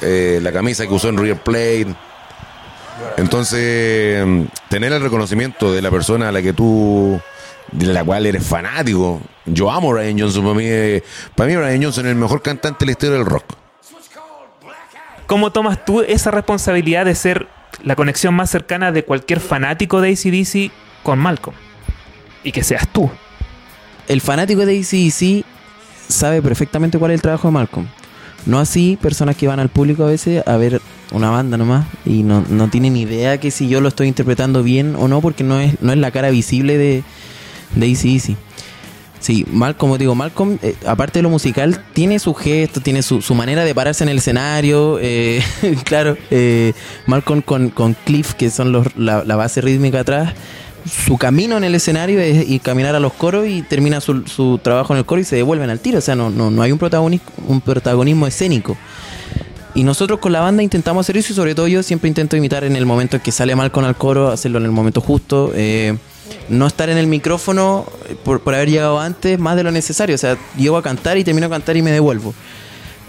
eh, 0.00 0.40
la 0.42 0.50
camisa 0.52 0.86
que 0.86 0.92
usó 0.94 1.08
en 1.08 1.18
River 1.18 1.40
Plate. 1.42 1.94
Entonces, 3.16 4.24
tener 4.68 4.92
el 4.92 5.00
reconocimiento 5.02 5.72
de 5.72 5.82
la 5.82 5.90
persona 5.90 6.28
a 6.28 6.32
la 6.32 6.42
que 6.42 6.52
tú, 6.52 7.20
de 7.72 7.86
la 7.86 8.04
cual 8.04 8.26
eres 8.26 8.46
fanático. 8.46 9.20
Yo 9.46 9.70
amo 9.70 9.90
a 9.90 9.94
Brian 9.94 10.18
Johnson. 10.18 10.42
Para 10.42 10.54
mí, 10.54 10.64
eh, 10.66 11.02
para 11.34 11.48
mí 11.48 11.56
Brian 11.56 11.82
Johnson 11.82 12.06
es 12.06 12.12
el 12.12 12.18
mejor 12.18 12.42
cantante 12.42 12.80
de 12.80 12.86
la 12.86 12.92
historia 12.92 13.16
del 13.16 13.26
rock. 13.26 13.44
¿Cómo 15.26 15.52
tomas 15.52 15.84
tú 15.84 16.02
esa 16.02 16.30
responsabilidad 16.30 17.06
de 17.06 17.14
ser 17.14 17.48
la 17.82 17.96
conexión 17.96 18.34
más 18.34 18.50
cercana 18.50 18.92
de 18.92 19.04
cualquier 19.04 19.40
fanático 19.40 20.00
de 20.00 20.10
ACDC 20.10 20.70
con 21.02 21.18
Malcolm? 21.18 21.56
Y 22.42 22.52
que 22.52 22.62
seas 22.62 22.86
tú. 22.88 23.10
El 24.06 24.20
fanático 24.20 24.66
de 24.66 24.78
ACDC 24.78 25.46
sabe 26.08 26.42
perfectamente 26.42 26.98
cuál 26.98 27.12
es 27.12 27.16
el 27.16 27.22
trabajo 27.22 27.48
de 27.48 27.52
Malcolm. 27.52 27.86
No 28.44 28.58
así 28.58 28.98
personas 29.00 29.36
que 29.36 29.48
van 29.48 29.60
al 29.60 29.70
público 29.70 30.04
a 30.04 30.08
veces 30.08 30.46
a 30.46 30.58
ver 30.58 30.82
una 31.10 31.30
banda 31.30 31.56
nomás 31.56 31.86
y 32.04 32.22
no, 32.22 32.44
no 32.48 32.68
tienen 32.68 32.96
idea 32.96 33.38
que 33.38 33.50
si 33.50 33.68
yo 33.68 33.80
lo 33.80 33.88
estoy 33.88 34.08
interpretando 34.08 34.62
bien 34.62 34.96
o 34.96 35.08
no 35.08 35.22
porque 35.22 35.44
no 35.44 35.58
es, 35.58 35.80
no 35.80 35.92
es 35.92 35.98
la 35.98 36.10
cara 36.10 36.28
visible 36.28 36.76
de, 36.76 37.04
de 37.74 37.92
AC/DC. 37.92 38.36
Sí, 39.20 39.46
Mal, 39.50 39.74
como 39.76 39.96
digo, 39.96 40.14
Malcolm, 40.14 40.58
eh, 40.60 40.74
aparte 40.86 41.20
de 41.20 41.22
lo 41.22 41.30
musical, 41.30 41.82
tiene 41.94 42.18
su 42.18 42.34
gesto, 42.34 42.80
tiene 42.82 43.00
su, 43.02 43.22
su 43.22 43.34
manera 43.34 43.64
de 43.64 43.74
pararse 43.74 44.04
en 44.04 44.10
el 44.10 44.18
escenario. 44.18 44.98
eh, 45.00 45.42
claro, 45.84 46.18
eh, 46.30 46.74
Malcolm 47.06 47.40
con, 47.40 47.70
con 47.70 47.94
Cliff, 48.04 48.34
que 48.34 48.50
son 48.50 48.70
los, 48.70 48.94
la, 48.96 49.24
la 49.24 49.36
base 49.36 49.62
rítmica 49.62 50.00
atrás, 50.00 50.34
su 50.84 51.16
camino 51.16 51.56
en 51.56 51.64
el 51.64 51.74
escenario 51.74 52.20
es 52.20 52.46
ir 52.46 52.60
caminar 52.60 52.94
a 52.94 53.00
los 53.00 53.14
coros 53.14 53.46
y 53.48 53.62
termina 53.62 54.02
su, 54.02 54.26
su 54.26 54.58
trabajo 54.62 54.92
en 54.92 54.98
el 54.98 55.06
coro 55.06 55.22
y 55.22 55.24
se 55.24 55.36
devuelven 55.36 55.70
al 55.70 55.80
tiro. 55.80 55.98
O 55.98 56.02
sea, 56.02 56.14
no, 56.14 56.28
no, 56.28 56.50
no 56.50 56.60
hay 56.60 56.72
un 56.72 56.78
protagonismo, 56.78 57.26
un 57.48 57.62
protagonismo 57.62 58.26
escénico. 58.26 58.76
Y 59.74 59.84
nosotros 59.84 60.18
con 60.20 60.32
la 60.32 60.40
banda 60.40 60.62
intentamos 60.62 61.06
hacer 61.06 61.16
eso 61.16 61.32
y 61.32 61.36
sobre 61.36 61.54
todo 61.54 61.66
yo 61.66 61.82
siempre 61.82 62.08
intento 62.08 62.36
imitar 62.36 62.62
en 62.64 62.76
el 62.76 62.84
momento 62.84 63.16
en 63.16 63.22
que 63.22 63.32
sale 63.32 63.56
Malcolm 63.56 63.86
al 63.86 63.96
coro, 63.96 64.28
hacerlo 64.28 64.58
en 64.58 64.66
el 64.66 64.70
momento 64.70 65.00
justo. 65.00 65.50
eh, 65.54 65.96
no 66.48 66.66
estar 66.66 66.88
en 66.90 66.98
el 66.98 67.06
micrófono 67.06 67.86
por, 68.24 68.40
por 68.40 68.54
haber 68.54 68.70
llegado 68.70 68.98
antes 69.00 69.38
más 69.38 69.56
de 69.56 69.62
lo 69.64 69.70
necesario. 69.70 70.14
O 70.14 70.18
sea, 70.18 70.36
llego 70.56 70.76
a 70.76 70.82
cantar 70.82 71.16
y 71.18 71.24
termino 71.24 71.48
de 71.48 71.52
cantar 71.54 71.76
y 71.76 71.82
me 71.82 71.90
devuelvo. 71.90 72.34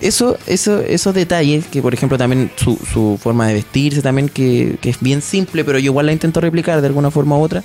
Eso, 0.01 0.37
eso, 0.45 0.81
esos 0.81 1.13
detalles, 1.15 1.65
que 1.67 1.81
por 1.81 1.93
ejemplo 1.93 2.17
también 2.17 2.51
su, 2.57 2.77
su 2.91 3.17
forma 3.21 3.47
de 3.47 3.53
vestirse 3.55 4.01
también, 4.01 4.27
que, 4.27 4.77
que 4.81 4.89
es 4.89 4.99
bien 4.99 5.21
simple, 5.21 5.63
pero 5.63 5.79
yo 5.79 5.85
igual 5.85 6.05
la 6.07 6.11
intento 6.11 6.41
replicar 6.41 6.81
de 6.81 6.87
alguna 6.87 7.11
forma 7.11 7.37
u 7.37 7.41
otra. 7.41 7.63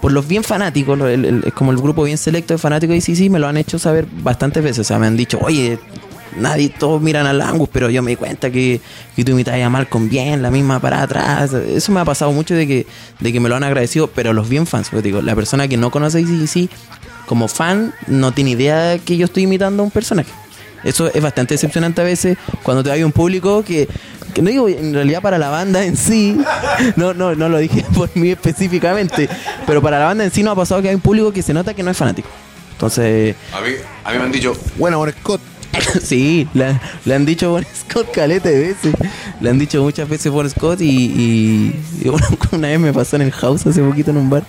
Por 0.00 0.12
los 0.12 0.28
bien 0.28 0.44
fanáticos, 0.44 0.98
el- 1.00 1.42
es 1.44 1.52
como 1.54 1.72
el 1.72 1.78
grupo 1.78 2.04
bien 2.04 2.18
selecto 2.18 2.54
de 2.54 2.58
fanáticos 2.58 2.92
de 3.04 3.12
ICC, 3.12 3.30
me 3.30 3.38
lo 3.40 3.48
han 3.48 3.56
hecho 3.56 3.78
saber 3.78 4.06
bastantes 4.22 4.62
veces. 4.62 4.78
O 4.80 4.84
sea, 4.84 4.98
me 5.00 5.06
han 5.08 5.16
dicho, 5.16 5.38
oye, 5.42 5.78
nadie, 6.36 6.68
todos 6.68 7.00
miran 7.00 7.26
al 7.26 7.40
Angus, 7.40 7.68
pero 7.72 7.90
yo 7.90 8.02
me 8.02 8.10
di 8.10 8.16
cuenta 8.16 8.50
que, 8.50 8.80
que 9.14 9.24
tú 9.24 9.32
imitas 9.32 9.60
a 9.60 9.70
Malcolm 9.70 10.08
bien, 10.08 10.42
la 10.42 10.50
misma 10.50 10.80
para 10.80 11.02
atrás. 11.02 11.52
Eso 11.52 11.92
me 11.92 12.00
ha 12.00 12.04
pasado 12.04 12.32
mucho 12.32 12.54
de 12.54 12.66
que, 12.66 12.86
de 13.20 13.32
que 13.32 13.40
me 13.40 13.48
lo 13.48 13.56
han 13.56 13.64
agradecido, 13.64 14.08
pero 14.08 14.32
los 14.32 14.48
bien 14.48 14.66
fans, 14.66 14.88
pues 14.90 15.02
digo, 15.02 15.22
la 15.22 15.34
persona 15.34 15.68
que 15.68 15.76
no 15.76 15.90
conoce 15.90 16.20
ICC, 16.20 16.70
como 17.26 17.48
fan, 17.48 17.94
no 18.06 18.32
tiene 18.32 18.50
idea 18.50 18.98
que 18.98 19.16
yo 19.16 19.26
estoy 19.26 19.44
imitando 19.44 19.82
a 19.82 19.86
un 19.86 19.90
personaje. 19.90 20.30
Eso 20.84 21.10
es 21.12 21.22
bastante 21.22 21.54
decepcionante 21.54 22.00
a 22.00 22.04
veces 22.04 22.38
cuando 22.62 22.84
te 22.84 22.92
hay 22.92 23.02
un 23.02 23.10
público 23.10 23.64
que, 23.64 23.88
que 24.32 24.42
no 24.42 24.50
digo 24.50 24.68
en 24.68 24.94
realidad 24.94 25.20
para 25.20 25.38
la 25.38 25.48
banda 25.48 25.84
en 25.84 25.96
sí, 25.96 26.38
no, 26.96 27.12
no, 27.14 27.34
no 27.34 27.48
lo 27.48 27.58
dije 27.58 27.84
por 27.94 28.14
mí 28.16 28.30
específicamente, 28.30 29.28
pero 29.66 29.82
para 29.82 29.98
la 29.98 30.04
banda 30.04 30.24
en 30.24 30.30
sí 30.30 30.42
no 30.42 30.52
ha 30.52 30.56
pasado 30.56 30.80
que 30.82 30.88
hay 30.88 30.94
un 30.94 31.00
público 31.00 31.32
que 31.32 31.42
se 31.42 31.52
nota 31.52 31.74
que 31.74 31.82
no 31.82 31.90
es 31.90 31.96
fanático. 31.96 32.28
Entonces, 32.72 33.34
A 33.54 33.60
mí, 33.62 33.70
a 34.04 34.12
mí 34.12 34.18
me 34.18 34.24
han 34.24 34.32
dicho, 34.32 34.52
bueno, 34.76 35.04
Scott. 35.20 35.40
sí, 36.02 36.48
le, 36.54 36.78
le 37.04 37.14
han 37.14 37.26
dicho 37.26 37.50
Bon 37.50 37.64
Scott 37.74 38.10
caleta 38.12 38.48
de 38.48 38.58
veces. 38.58 38.94
Le 39.40 39.50
han 39.50 39.58
dicho 39.58 39.82
muchas 39.82 40.08
veces 40.08 40.30
Bon 40.32 40.48
Scott 40.48 40.80
y, 40.80 40.86
y- 40.90 41.82
y 42.04 42.08
una, 42.08 42.26
una 42.52 42.68
vez 42.68 42.80
me 42.80 42.92
pasó 42.92 43.16
en 43.16 43.22
el 43.22 43.32
house 43.32 43.66
hace 43.66 43.82
poquito 43.82 44.10
en 44.10 44.18
un 44.18 44.30
bar 44.30 44.44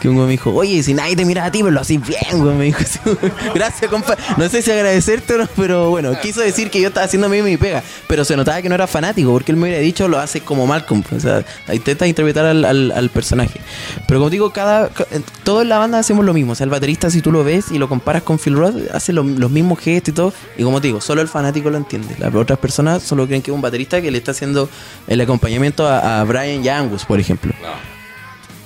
que 0.00 0.08
un 0.08 0.14
güey 0.16 0.26
me 0.26 0.32
dijo, 0.32 0.52
oye, 0.54 0.82
si 0.82 0.94
nadie 0.94 1.16
te 1.16 1.24
mira 1.24 1.44
a 1.44 1.50
ti, 1.50 1.58
pero 1.60 1.70
lo 1.70 1.80
haces 1.80 2.00
bien, 2.06 2.42
güey. 2.42 2.54
Me 2.56 2.64
dijo, 2.66 2.80
así, 2.80 2.98
gracias, 3.54 3.90
compa. 3.90 4.16
No 4.36 4.48
sé 4.48 4.62
si 4.62 4.70
agradecerte 4.70 5.34
o 5.34 5.38
no, 5.38 5.48
pero 5.56 5.90
bueno, 5.90 6.12
quiso 6.20 6.40
decir 6.40 6.70
que 6.70 6.80
yo 6.80 6.88
estaba 6.88 7.06
haciendo 7.06 7.28
bien 7.28 7.44
mi 7.44 7.56
pega, 7.56 7.82
pero 8.08 8.24
se 8.24 8.36
notaba 8.36 8.60
que 8.62 8.68
no 8.68 8.74
era 8.74 8.86
fanático, 8.86 9.32
porque 9.32 9.52
él 9.52 9.56
me 9.58 9.64
hubiera 9.64 9.80
dicho 9.80 10.08
lo 10.08 10.18
hace 10.18 10.40
como 10.40 10.66
Malcolm. 10.66 11.02
O 11.14 11.20
sea, 11.20 11.44
intenta 11.72 12.06
interpretar 12.06 12.44
al, 12.46 12.64
al- 12.64 12.92
al 12.92 13.10
personaje. 13.10 13.60
Pero 14.06 14.20
como 14.20 14.30
digo, 14.30 14.52
cada, 14.52 14.88
ca- 14.88 15.06
en- 15.10 15.24
todo 15.44 15.62
en 15.62 15.68
la 15.68 15.78
banda 15.78 15.98
hacemos 15.98 16.24
lo 16.24 16.34
mismo. 16.34 16.52
O 16.52 16.54
sea, 16.54 16.64
el 16.64 16.70
baterista, 16.70 17.10
si 17.10 17.20
tú 17.22 17.32
lo 17.32 17.44
ves 17.44 17.66
y 17.70 17.78
lo 17.78 17.88
comparas 17.88 18.22
con 18.22 18.38
Phil 18.38 18.54
Roth, 18.54 18.74
hace 18.92 19.12
lo- 19.12 19.22
los 19.22 19.50
mismos 19.50 19.78
gestos 19.78 20.12
y 20.12 20.14
todo. 20.14 20.32
Y 20.58 20.62
como 20.66 20.80
te 20.80 20.88
digo, 20.88 21.00
solo 21.00 21.22
el 21.22 21.28
fanático 21.28 21.70
lo 21.70 21.76
entiende. 21.76 22.16
Las 22.18 22.34
otras 22.34 22.58
personas 22.58 23.02
solo 23.02 23.26
creen 23.26 23.40
que 23.40 23.50
es 23.50 23.54
un 23.54 23.62
baterista 23.62 24.02
que 24.02 24.10
le 24.10 24.18
está 24.18 24.32
haciendo 24.32 24.68
el 25.06 25.20
acompañamiento 25.20 25.86
a, 25.86 26.20
a 26.20 26.24
Brian 26.24 26.64
y 26.64 26.68
Angus, 26.68 27.04
por 27.04 27.20
ejemplo. 27.20 27.52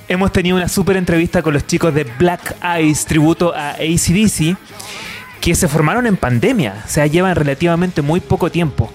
Hemos 0.09 0.33
tenido 0.33 0.57
una 0.57 0.69
súper 0.69 0.97
entrevista 0.97 1.43
con 1.43 1.55
los 1.55 1.67
chicos 1.67 1.95
de 1.95 2.05
Black 2.05 2.57
Eyes, 2.65 3.05
tributo 3.05 3.55
a 3.55 3.73
ACDC. 3.73 4.57
que 5.41 5.55
se 5.55 5.69
formaron 5.69 6.07
en 6.07 6.17
pandemia, 6.17 6.83
o 6.87 6.89
sea, 6.89 7.07
llevan 7.07 7.35
relativamente 7.35 8.03
muy 8.03 8.21
poco 8.21 8.51
tiempo. 8.51 8.91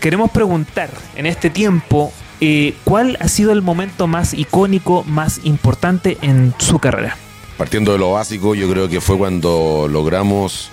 Queremos 0.00 0.30
preguntar 0.30 0.90
en 1.16 1.26
este 1.26 1.50
tiempo 1.50 2.12
eh, 2.40 2.74
cuál 2.84 3.16
ha 3.20 3.28
sido 3.28 3.52
el 3.52 3.62
momento 3.62 4.06
más 4.06 4.34
icónico, 4.34 5.04
más 5.04 5.40
importante 5.44 6.18
en 6.22 6.54
su 6.58 6.78
carrera. 6.78 7.16
Partiendo 7.56 7.92
de 7.92 7.98
lo 7.98 8.12
básico, 8.12 8.54
yo 8.54 8.70
creo 8.70 8.88
que 8.88 9.00
fue 9.00 9.18
cuando 9.18 9.88
logramos 9.90 10.70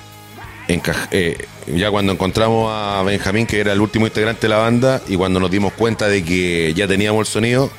eh, 0.67 1.37
ya 1.67 1.91
cuando 1.91 2.13
encontramos 2.13 2.71
a 2.71 3.03
Benjamín, 3.03 3.45
que 3.45 3.59
era 3.59 3.73
el 3.73 3.81
último 3.81 4.07
integrante 4.07 4.41
de 4.41 4.49
la 4.49 4.57
banda, 4.57 5.01
y 5.07 5.15
cuando 5.15 5.39
nos 5.39 5.51
dimos 5.51 5.73
cuenta 5.73 6.07
de 6.07 6.23
que 6.23 6.73
ya 6.73 6.87
teníamos 6.87 7.27
el 7.27 7.31
sonido, 7.31 7.71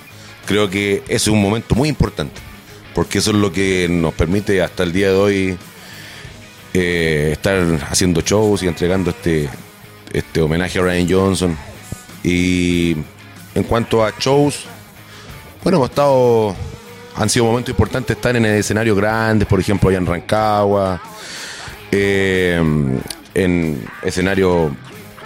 creo 0.47 0.71
que 0.71 1.03
ese 1.07 1.15
es 1.15 1.29
un 1.29 1.41
momento 1.41 1.75
muy 1.75 1.89
importante, 1.89 2.41
porque 2.95 3.19
eso 3.19 3.31
es 3.31 3.37
lo 3.37 3.53
que 3.53 3.89
nos 3.91 4.15
permite 4.15 4.63
hasta 4.63 4.83
el 4.83 4.93
día 4.93 5.09
de 5.09 5.17
hoy 5.17 5.59
eh, 6.75 7.31
estar 7.33 7.87
haciendo 7.91 8.21
shows 8.21 8.63
y 8.63 8.69
entregando 8.69 9.11
este, 9.11 9.49
este 10.13 10.41
homenaje 10.41 10.79
a 10.79 10.83
Ryan 10.83 11.09
Johnson. 11.11 11.57
Y 12.23 12.97
en 13.55 13.63
cuanto 13.63 14.05
a 14.05 14.13
shows, 14.19 14.67
bueno, 15.63 15.79
hemos 15.79 15.91
estado. 15.91 16.55
Han 17.17 17.31
sido 17.31 17.47
momentos 17.47 17.71
importantes 17.71 18.15
estar 18.15 18.37
en 18.37 18.45
escenarios 18.45 18.97
grandes, 18.97 19.49
por 19.49 19.59
ejemplo, 19.59 19.89
allá 19.89 19.99
en 19.99 20.07
Rancagua, 20.07 21.01
eh, 21.91 22.61
en 23.35 23.89
escenario 24.03 24.75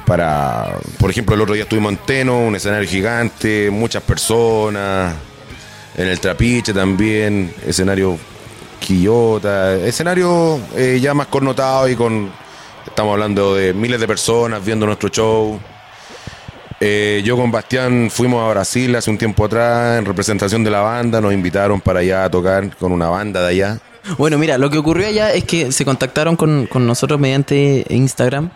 para. 0.06 0.76
Por 0.98 1.10
ejemplo, 1.10 1.34
el 1.34 1.40
otro 1.40 1.54
día 1.54 1.62
estuvimos 1.62 1.92
en 1.92 1.98
Teno, 1.98 2.40
un 2.40 2.56
escenario 2.56 2.88
gigante, 2.88 3.70
muchas 3.70 4.02
personas. 4.02 5.14
En 5.96 6.06
el 6.06 6.20
Trapiche 6.20 6.72
también, 6.72 7.52
escenario 7.66 8.16
Quillota, 8.78 9.74
escenario 9.74 10.58
eh, 10.74 10.98
ya 11.00 11.14
más 11.14 11.26
connotado 11.26 11.88
y 11.88 11.96
con. 11.96 12.30
Estamos 12.86 13.12
hablando 13.12 13.54
de 13.54 13.74
miles 13.74 14.00
de 14.00 14.06
personas 14.06 14.64
viendo 14.64 14.86
nuestro 14.86 15.08
show. 15.10 15.60
Eh, 16.82 17.20
yo 17.24 17.36
con 17.36 17.50
Bastián 17.50 18.08
fuimos 18.10 18.42
a 18.42 18.48
Brasil 18.48 18.96
hace 18.96 19.10
un 19.10 19.18
tiempo 19.18 19.44
atrás 19.44 19.98
en 19.98 20.06
representación 20.06 20.64
de 20.64 20.70
la 20.70 20.80
banda, 20.80 21.20
nos 21.20 21.34
invitaron 21.34 21.78
para 21.78 22.00
allá 22.00 22.24
a 22.24 22.30
tocar 22.30 22.74
con 22.76 22.90
una 22.92 23.08
banda 23.10 23.42
de 23.42 23.48
allá. 23.48 23.80
Bueno, 24.18 24.38
mira, 24.38 24.58
lo 24.58 24.70
que 24.70 24.78
ocurrió 24.78 25.06
allá 25.06 25.32
es 25.32 25.44
que 25.44 25.72
se 25.72 25.84
contactaron 25.84 26.36
con, 26.36 26.66
con 26.66 26.86
nosotros 26.86 27.20
mediante 27.20 27.86
Instagram 27.90 28.50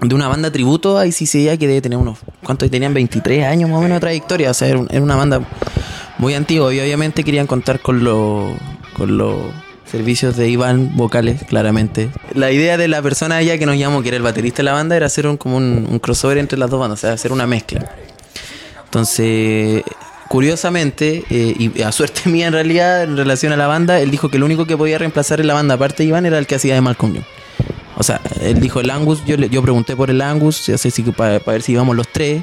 de 0.00 0.14
una 0.14 0.28
banda 0.28 0.50
tributo 0.50 0.98
a 0.98 1.06
ICCA 1.06 1.56
que 1.56 1.66
debe 1.66 1.80
tener 1.80 1.98
unos, 1.98 2.18
¿cuántos 2.44 2.70
tenían? 2.70 2.92
23 2.92 3.44
años 3.46 3.70
más 3.70 3.78
o 3.78 3.82
menos 3.82 3.96
de 3.96 4.00
trayectoria, 4.00 4.50
o 4.50 4.54
sea, 4.54 4.68
era, 4.68 4.78
un- 4.78 4.88
era 4.90 5.02
una 5.02 5.16
banda 5.16 5.40
muy 6.18 6.34
antigua 6.34 6.72
y 6.74 6.80
obviamente 6.80 7.24
querían 7.24 7.46
contar 7.46 7.80
con 7.80 8.04
los 8.04 8.52
con 8.94 9.18
servicios 9.90 10.36
de 10.36 10.48
Iván 10.48 10.96
vocales, 10.96 11.42
claramente. 11.48 12.10
La 12.34 12.50
idea 12.50 12.76
de 12.76 12.88
la 12.88 13.00
persona 13.02 13.36
allá 13.36 13.56
que 13.58 13.66
nos 13.66 13.76
llamó, 13.78 14.02
que 14.02 14.08
era 14.08 14.16
el 14.16 14.22
baterista 14.22 14.58
de 14.58 14.64
la 14.64 14.72
banda, 14.72 14.96
era 14.96 15.06
hacer 15.06 15.26
un, 15.26 15.36
como 15.36 15.56
un 15.58 15.98
crossover 16.00 16.38
entre 16.38 16.58
las 16.58 16.68
dos 16.70 16.80
bandas, 16.80 16.98
o 16.98 17.02
sea, 17.02 17.12
hacer 17.12 17.32
una 17.32 17.46
mezcla. 17.46 17.90
Entonces, 18.84 19.82
curiosamente, 20.28 21.24
eh, 21.30 21.54
y 21.58 21.82
a 21.82 21.92
suerte 21.92 22.22
mía 22.28 22.46
en 22.48 22.52
realidad, 22.52 23.02
en 23.04 23.16
relación 23.16 23.52
a 23.52 23.56
la 23.56 23.66
banda, 23.66 24.00
él 24.00 24.10
dijo 24.10 24.28
que 24.28 24.38
lo 24.38 24.46
único 24.46 24.66
que 24.66 24.76
podía 24.76 24.98
reemplazar 24.98 25.40
en 25.40 25.46
la 25.46 25.54
banda, 25.54 25.74
aparte 25.74 26.02
de 26.02 26.08
Iván, 26.08 26.26
era 26.26 26.38
el 26.38 26.46
que 26.46 26.56
hacía 26.56 26.74
de 26.74 26.80
Malcolm 26.80 27.14
Young. 27.14 27.24
O 27.98 28.02
sea, 28.02 28.20
él 28.42 28.60
dijo 28.60 28.80
el 28.80 28.90
Angus, 28.90 29.24
yo, 29.24 29.36
yo 29.36 29.62
pregunté 29.62 29.96
por 29.96 30.10
el 30.10 30.20
Angus, 30.20 30.66
ya 30.66 30.76
sé 30.76 30.90
si 30.90 31.02
para 31.02 31.38
ver 31.38 31.62
si 31.62 31.72
íbamos 31.72 31.96
los 31.96 32.08
tres. 32.08 32.42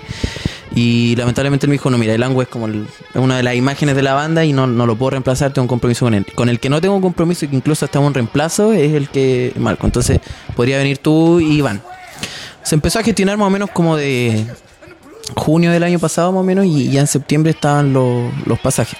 Y 0.76 1.16
lamentablemente 1.16 1.68
él 1.68 1.70
me 1.70 1.74
dijo, 1.74 1.92
no, 1.92 2.00
mira, 2.00 2.16
el 2.16 2.24
Angus 2.24 2.44
es 2.46 2.50
como 2.50 2.68
una 3.14 3.38
de 3.38 3.44
las 3.44 3.56
imágenes 3.56 3.96
de 3.96 4.02
la 4.02 4.16
banda 4.16 4.44
y 4.44 4.54
no, 4.54 4.66
no 4.66 4.88
lo 4.88 4.96
puedo 4.96 5.12
reemplazar, 5.12 5.54
tengo 5.54 5.66
un 5.66 5.68
compromiso 5.68 6.06
con 6.06 6.16
él. 6.16 6.26
Con 6.34 6.50
el 6.50 6.60
que 6.60 6.70
no 6.70 6.82
tengo 6.82 6.96
un 6.96 7.02
compromiso 7.04 7.46
y 7.46 7.50
que 7.50 7.56
incluso 7.56 7.86
hasta 7.86 8.00
un 8.00 8.16
reemplazo 8.16 8.74
es 8.74 8.94
el 8.94 9.10
que 9.10 9.54
Malcolm. 9.58 9.90
Entonces, 9.90 10.20
podría 10.56 10.80
venir 10.80 10.98
tú 10.98 11.40
y 11.40 11.58
Iván. 11.58 11.84
Se 12.64 12.74
empezó 12.74 12.98
a 12.98 13.04
gestionar 13.04 13.38
más 13.38 13.48
o 13.48 13.52
menos 13.52 13.70
como 13.70 13.96
de 13.96 14.48
junio 15.36 15.72
del 15.72 15.84
año 15.84 16.00
pasado 16.00 16.32
más 16.32 16.42
o 16.42 16.44
menos 16.44 16.66
y 16.66 16.90
ya 16.90 17.02
en 17.02 17.08
septiembre 17.08 17.52
estaban 17.52 17.94
los, 17.94 18.32
los 18.46 18.60
pasajes. 18.60 18.98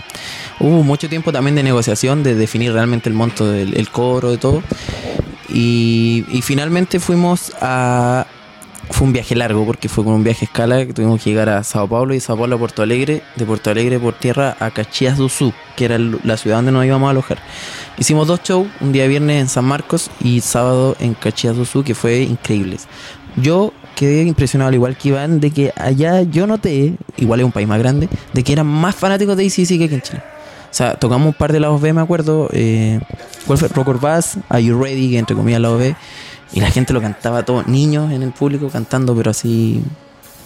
Hubo 0.60 0.84
mucho 0.84 1.10
tiempo 1.10 1.32
también 1.32 1.56
de 1.56 1.64
negociación, 1.64 2.24
de 2.24 2.36
definir 2.36 2.74
realmente 2.74 3.10
el 3.10 3.16
monto 3.16 3.50
del 3.50 3.76
el 3.76 3.90
cobro, 3.90 4.32
de 4.32 4.38
todo. 4.38 4.64
Y, 5.54 6.24
finalmente 6.42 7.00
fuimos 7.00 7.54
a... 7.62 8.26
Fue 8.90 9.08
un 9.08 9.14
viaje 9.14 9.34
largo 9.34 9.66
porque 9.66 9.88
fue 9.88 10.04
con 10.04 10.14
un 10.14 10.24
viaje 10.24 10.46
a 10.46 10.48
escala 10.48 10.86
que 10.86 10.94
tuvimos 10.94 11.22
que 11.24 11.30
llegar 11.30 11.48
a 11.48 11.64
Sao 11.64 11.88
Paulo 11.88 12.14
y 12.14 12.20
Sao 12.20 12.38
Paulo 12.38 12.58
a 12.58 12.60
Puerto 12.60 12.84
Alegre, 12.84 13.24
de 13.36 13.46
Puerto 13.46 13.72
Alegre 13.72 13.98
por 13.98 14.14
tierra 14.14 14.58
a 14.60 14.72
Caxias 14.72 15.18
do 15.18 15.30
Sul, 15.30 15.54
que 15.78 15.86
era 15.86 15.98
la 15.98 16.36
ciudad 16.36 16.58
donde 16.58 16.74
nos 16.74 16.86
íbamos 16.86 17.08
a 17.08 17.12
alojar. 17.12 17.40
Hicimos 17.98 18.28
dos 18.28 18.42
shows, 18.44 18.68
un 18.82 18.92
día 18.92 19.08
viernes 19.08 19.40
en 19.40 19.48
San 19.48 19.66
Marcos 19.66 20.12
y 20.20 20.42
sábado 20.42 20.98
en 21.00 21.14
Caxias 21.14 21.56
do 21.56 21.64
Sul, 21.64 21.86
que 21.86 21.96
fue 21.96 22.24
increíbles. 22.24 22.88
Yo 23.38 23.74
quedé 23.96 24.24
impresionado, 24.24 24.70
al 24.70 24.76
igual 24.76 24.98
que 24.98 25.10
Iván, 25.10 25.40
de 25.40 25.52
que 25.52 25.74
allá 25.76 26.22
yo 26.22 26.48
noté, 26.48 26.96
igual 27.18 27.40
es 27.40 27.46
un 27.46 27.52
país 27.52 27.68
más 27.68 27.80
grande, 27.80 28.10
de 28.34 28.44
que 28.44 28.54
eran 28.54 28.68
más 28.68 28.96
fanáticos 28.96 29.38
de 29.38 29.46
ACDC 29.46 29.78
que 29.78 29.86
aquí 29.86 29.96
en 29.96 30.02
Chile. 30.02 30.24
O 30.74 30.76
sea, 30.76 30.96
tocamos 30.96 31.28
un 31.28 31.34
par 31.34 31.54
de 31.54 31.60
lados 31.60 31.80
B, 31.82 31.94
me 31.94 32.02
acuerdo. 32.02 32.50
Eh, 32.52 33.00
¿Cuál 33.46 33.60
fue? 33.60 33.94
Bass, 34.02 34.38
Are 34.50 34.64
You 34.64 34.82
Ready? 34.82 35.12
Que 35.12 35.20
entre 35.20 35.36
comillas 35.36 35.62
lado 35.62 35.78
B. 35.78 35.96
Y 36.52 36.62
la 36.62 36.72
gente 36.72 36.94
lo 36.94 37.02
cantaba 37.02 37.44
todo, 37.44 37.64
niños 37.64 38.12
en 38.12 38.24
el 38.24 38.32
público 38.32 38.70
cantando, 38.70 39.16
pero 39.16 39.32
así 39.32 39.84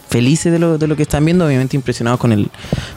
felices 0.10 0.51
de 0.51 0.60
lo, 0.60 0.78
de 0.78 0.88
lo 0.88 0.95
que 0.95 1.03
están 1.03 1.24
viendo, 1.26 1.45
obviamente 1.45 1.76
impresionados 1.76 2.20
con 2.20 2.32
el, 2.32 2.49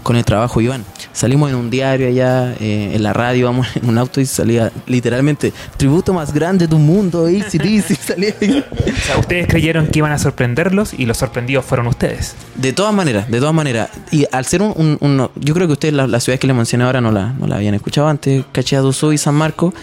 con 0.02 0.16
el 0.16 0.24
trabajo 0.24 0.60
de 0.60 0.66
Iván. 0.66 0.84
Salimos 1.12 1.50
en 1.50 1.56
un 1.56 1.70
diario 1.70 2.06
allá, 2.08 2.54
eh, 2.60 2.92
en 2.94 3.02
la 3.02 3.12
radio, 3.12 3.46
vamos 3.46 3.66
en 3.74 3.88
un 3.88 3.98
auto 3.98 4.20
y 4.20 4.26
salía 4.26 4.70
literalmente, 4.86 5.52
tributo 5.76 6.12
más 6.14 6.32
grande 6.32 6.66
del 6.66 6.78
mundo, 6.78 7.26
ACDC, 7.26 7.96
salía. 8.00 8.34
O 8.40 9.00
sea, 9.06 9.18
ustedes 9.18 9.46
creyeron 9.48 9.88
que 9.88 9.98
iban 9.98 10.12
a 10.12 10.18
sorprenderlos 10.18 10.94
y 10.94 11.06
los 11.06 11.16
sorprendidos 11.18 11.64
fueron 11.64 11.86
ustedes. 11.88 12.34
De 12.54 12.72
todas 12.72 12.94
maneras, 12.94 13.30
de 13.30 13.38
todas 13.38 13.54
maneras. 13.54 13.90
Y 14.10 14.26
al 14.30 14.44
ser 14.46 14.62
un... 14.62 14.72
un- 14.76 14.98
un- 15.00 15.30
yo 15.34 15.54
creo 15.54 15.66
que 15.66 15.72
ustedes 15.74 15.94
las, 15.94 16.22
ciudades 16.22 16.40
que 16.40 16.46
les 16.46 16.54
mencioné 16.56 16.84
ahora 16.84 17.00
no 17.00 17.10
la, 17.10 17.32
no 17.32 17.46
la 17.46 17.56
habían 17.56 17.74
escuchado 17.74 18.06
antes, 18.08 18.44
Caxias 18.52 18.82
do 18.82 18.92
Sul 18.92 19.14
y 19.14 19.18
San 19.18 19.34
Marcos. 19.34 19.74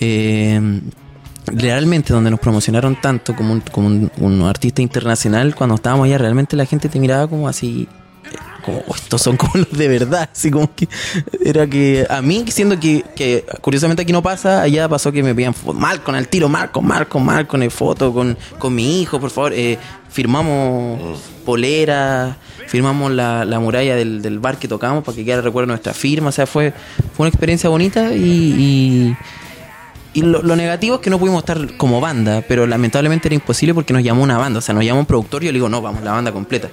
eh, 0.00 0.80
realmente 1.46 2.12
donde 2.12 2.30
nos 2.30 2.40
promocionaron 2.40 3.00
tanto 3.00 3.34
como 3.34 3.52
un, 3.52 3.60
como 3.60 3.88
un, 4.18 4.42
artista 4.42 4.82
internacional, 4.82 5.54
cuando 5.54 5.76
estábamos 5.76 6.06
allá 6.06 6.18
realmente 6.18 6.56
la 6.56 6.66
gente 6.66 6.88
te 6.88 6.98
miraba 7.00 7.26
como 7.28 7.48
así... 7.48 7.88
eh, 8.24 8.36
Como, 8.64 8.82
"Oh, 8.88 8.94
estos 8.94 9.22
son 9.22 9.36
como 9.36 9.52
los 9.54 9.70
de 9.70 9.86
verdad, 9.88 10.28
así 10.32 10.50
como 10.50 10.74
que 10.74 10.88
era 11.44 11.66
que 11.68 12.04
a 12.10 12.20
mí, 12.20 12.44
siendo 12.48 12.78
que, 12.80 13.04
que 13.14 13.44
curiosamente 13.60 14.02
aquí 14.02 14.12
no 14.12 14.22
pasa, 14.22 14.62
allá 14.62 14.88
pasó 14.88 15.12
que 15.12 15.22
me 15.22 15.34
pedían 15.34 15.54
fo- 15.54 15.72
Malcolm 15.72 16.16
al 16.16 16.26
tiro, 16.28 16.48
Marco, 16.48 16.82
Marco, 16.82 17.20
Marco, 17.20 17.56
en 17.56 17.70
foto 17.70 18.12
con, 18.12 18.36
con 18.58 18.74
mi 18.74 19.00
hijo, 19.00 19.20
por 19.20 19.30
favor, 19.30 19.52
eh, 19.54 19.78
firmamos 20.10 21.20
polera, 21.44 22.36
firmamos 22.66 23.12
la, 23.12 23.44
la 23.44 23.60
muralla 23.60 23.94
del, 23.94 24.20
del 24.20 24.40
bar 24.40 24.58
que 24.58 24.66
tocamos 24.66 25.04
para 25.04 25.14
que 25.14 25.24
quede 25.24 25.36
el 25.36 25.42
recuerdo 25.44 25.68
nuestra 25.68 25.94
firma, 25.94 26.30
o 26.30 26.32
sea, 26.32 26.46
fue, 26.46 26.72
fue 27.16 27.24
una 27.24 27.28
experiencia 27.28 27.70
bonita 27.70 28.12
y, 28.12 29.14
y 30.16 30.22
lo, 30.22 30.42
negativo 30.56 30.96
es 30.96 31.00
que 31.02 31.10
no 31.10 31.18
pudimos 31.18 31.40
estar 31.42 31.76
como 31.76 32.00
banda, 32.00 32.42
pero 32.48 32.66
lamentablemente 32.66 33.28
era 33.28 33.34
imposible 33.34 33.74
porque 33.74 33.92
nos 33.92 34.02
llamó 34.02 34.22
una 34.22 34.38
banda, 34.38 34.58
o 34.58 34.62
sea, 34.62 34.74
nos 34.74 34.84
llamó 34.84 35.00
un 35.00 35.06
productor 35.06 35.42
y 35.42 35.46
yo 35.46 35.52
le 35.52 35.56
digo, 35.58 35.68
no, 35.68 35.82
vamos, 35.82 36.02
la 36.02 36.12
banda 36.12 36.32
completa. 36.32 36.68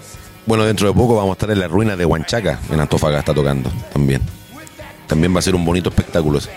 Bueno, 0.46 0.64
dentro 0.66 0.88
de 0.88 0.94
poco 0.94 1.16
vamos 1.16 1.32
a 1.32 1.34
estar 1.34 1.52
en 1.52 1.60
las 1.60 1.70
ruinas 1.70 1.98
de 1.98 2.06
Huanchaca, 2.06 2.60
en 2.72 2.80
Antofagasta 2.80 3.34
tocando 3.34 3.72
también. 3.91 4.22
También 5.08 5.36
va 5.36 5.39
a 5.39 5.41
ser 5.41 5.56
un 5.56 5.66
bonito 5.66 5.89
espectáculo. 5.89 6.39
ese. 6.39 6.50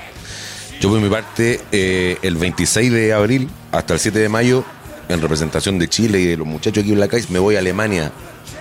Yo 0.80 0.88
por 0.90 1.00
mi 1.00 1.08
parte, 1.08 1.60
eh, 1.72 2.18
el 2.22 2.36
26 2.36 2.92
de 2.92 3.12
abril 3.12 3.48
hasta 3.72 3.94
el 3.94 4.00
7 4.00 4.18
de 4.18 4.28
mayo, 4.28 4.64
en 5.08 5.20
representación 5.20 5.78
de 5.78 5.88
Chile 5.88 6.20
y 6.20 6.26
de 6.26 6.36
los 6.36 6.46
muchachos 6.46 6.82
aquí 6.84 6.92
en 6.92 7.00
la 7.00 7.08
calle, 7.08 7.26
me 7.30 7.38
voy 7.38 7.56
a 7.56 7.60
Alemania 7.60 8.12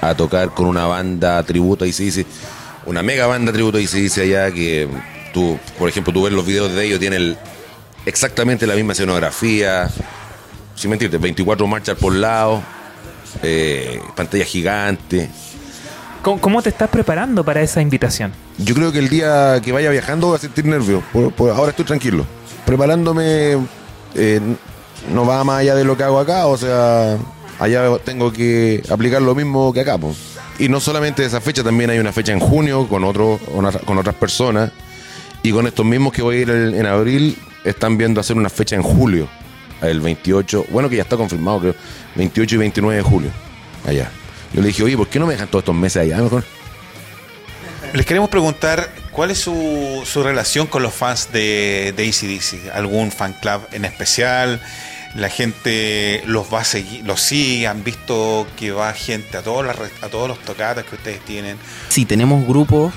a 0.01 0.15
tocar 0.15 0.49
con 0.53 0.65
una 0.67 0.86
banda 0.86 1.41
tributo 1.43 1.86
a 1.86 1.88
ICDC, 1.88 2.26
una 2.86 3.03
mega 3.03 3.28
banda 3.28 3.51
tributo 3.51 3.78
a 3.78 3.82
ICDC 3.82 4.17
allá 4.19 4.51
que 4.51 4.88
tú, 5.34 5.57
por 5.78 5.89
ejemplo, 5.89 6.13
tú 6.13 6.23
ves 6.23 6.34
los 6.34 6.45
videos 6.45 6.71
de 6.73 6.86
ellos, 6.86 6.99
tiene 6.99 7.15
el- 7.17 7.38
exactamente 8.05 8.67
la 8.67 8.75
misma 8.75 8.93
escenografía, 8.93 9.89
sin 10.75 10.89
mentirte, 10.89 11.17
24 11.17 11.67
marchas 11.67 11.97
por 11.97 12.13
lado, 12.13 12.61
eh, 13.43 13.99
pantalla 14.15 14.45
gigante. 14.45 15.29
¿Cómo, 16.21 16.41
cómo 16.41 16.61
te 16.61 16.69
estás 16.69 16.89
preparando 16.89 17.43
para 17.43 17.61
esa 17.61 17.81
invitación? 17.81 18.33
Yo 18.57 18.73
creo 18.73 18.91
que 18.91 18.99
el 18.99 19.09
día 19.09 19.61
que 19.63 19.71
vaya 19.71 19.89
viajando 19.91 20.27
voy 20.27 20.37
a 20.37 20.39
sentir 20.39 20.65
nervios. 20.65 21.03
Por, 21.13 21.31
por 21.33 21.51
ahora 21.51 21.69
estoy 21.69 21.85
tranquilo. 21.85 22.25
Preparándome 22.65 23.57
eh, 24.15 24.41
no 25.13 25.25
va 25.25 25.43
más 25.43 25.59
allá 25.59 25.75
de 25.75 25.83
lo 25.83 25.95
que 25.95 26.03
hago 26.03 26.19
acá. 26.19 26.47
O 26.47 26.57
sea, 26.57 27.17
allá 27.59 27.83
tengo 28.03 28.31
que 28.33 28.81
aplicar 28.89 29.21
lo 29.21 29.35
mismo 29.35 29.71
que 29.71 29.81
acá. 29.81 29.97
po. 29.99 30.15
Y 30.57 30.67
no 30.67 30.79
solamente 30.79 31.23
esa 31.23 31.41
fecha, 31.41 31.63
también 31.63 31.89
hay 31.91 31.99
una 31.99 32.11
fecha 32.11 32.31
en 32.31 32.39
junio 32.39 32.87
con, 32.87 33.03
otro, 33.03 33.39
con, 33.53 33.65
otra- 33.65 33.81
con 33.81 33.97
otras 33.99 34.15
personas. 34.15 34.71
Y 35.43 35.51
con 35.51 35.67
estos 35.67 35.85
mismos 35.85 36.11
que 36.11 36.23
voy 36.23 36.37
a 36.37 36.39
ir 36.39 36.49
en 36.49 36.85
abril, 36.87 37.37
están 37.66 37.97
viendo 37.97 38.22
hacer 38.22 38.38
una 38.38 38.49
fecha 38.49 38.76
en 38.76 38.84
julio. 38.84 39.28
El 39.82 39.99
28, 39.99 40.68
bueno 40.70 40.89
que 40.89 40.95
ya 40.95 41.01
está 41.03 41.18
confirmado, 41.18 41.59
creo. 41.59 41.76
28 42.16 42.55
y 42.55 42.57
29 42.57 42.97
de 42.97 43.03
julio. 43.03 43.30
Allá. 43.86 44.09
Yo 44.53 44.61
le 44.61 44.68
dije, 44.68 44.84
oye, 44.84 44.95
¿por 44.95 45.07
qué 45.09 45.20
no 45.20 45.26
me 45.26 45.34
dejan 45.34 45.47
todos 45.49 45.63
estos 45.63 45.76
meses 45.76 46.01
allá 46.03 46.18
mejor? 46.22 46.43
Les 47.93 48.05
queremos 48.05 48.30
preguntar 48.30 48.89
cuál 49.11 49.32
es 49.32 49.39
su, 49.39 50.01
su 50.05 50.24
relación 50.24 50.68
con 50.68 50.82
los 50.84 50.93
fans 50.93 51.30
de, 51.32 51.93
de 51.95 52.07
ACDC. 52.07 52.74
¿Algún 52.76 53.11
fan 53.11 53.34
club 53.34 53.61
en 53.72 53.86
especial? 53.86 54.61
la 55.16 55.30
gente 55.30 56.22
los 56.26 56.53
va 56.53 56.59
a 56.59 56.63
seguir, 56.66 57.05
los 57.05 57.22
sigue, 57.22 57.68
han 57.68 57.86
visto 57.86 58.45
que 58.57 58.72
va 58.72 58.91
gente 58.91 59.38
a 59.38 59.41
todas 59.41 59.66
las 59.66 59.78
re- 59.80 59.89
a 60.01 60.09
todos 60.09 60.28
los 60.28 60.38
tocatas 60.39 60.84
que 60.84 60.95
ustedes 60.95 61.22
tienen. 61.24 61.55
Sí, 61.88 62.03
tenemos 62.03 62.45
grupos 62.45 62.93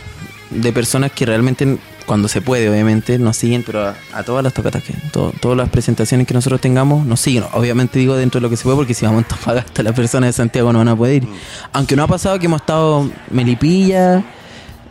de 0.50 0.72
personas 0.72 1.12
que 1.12 1.24
realmente, 1.26 1.78
cuando 2.08 2.26
se 2.26 2.40
puede, 2.40 2.68
obviamente, 2.68 3.16
nos 3.20 3.36
siguen, 3.36 3.62
pero 3.64 3.94
a, 4.12 4.22
todas 4.24 4.42
las 4.42 4.52
tocatas, 4.52 4.82
que 4.82 4.92
to- 5.12 5.32
todas 5.40 5.56
las 5.56 5.68
presentaciones 5.68 6.26
que 6.26 6.34
nosotros 6.34 6.60
tengamos, 6.60 7.06
nos 7.06 7.20
siguen. 7.20 7.44
Obviamente 7.52 8.00
digo 8.00 8.16
dentro 8.16 8.40
de 8.40 8.42
lo 8.42 8.50
que 8.50 8.56
se 8.56 8.64
puede, 8.64 8.76
porque 8.76 8.94
si 8.94 9.06
vamos 9.06 9.24
a 9.46 9.52
hasta 9.52 9.82
las 9.84 9.92
personas 9.94 10.28
de 10.30 10.32
Santiago 10.32 10.72
no 10.72 10.80
van 10.80 10.88
a 10.88 10.96
poder 10.96 11.22
ir. 11.22 11.28
Aunque 11.72 11.94
no 11.94 12.02
ha 12.02 12.08
pasado 12.08 12.36
que 12.40 12.46
hemos 12.46 12.62
estado 12.62 13.08
Melipilla, 13.30 14.24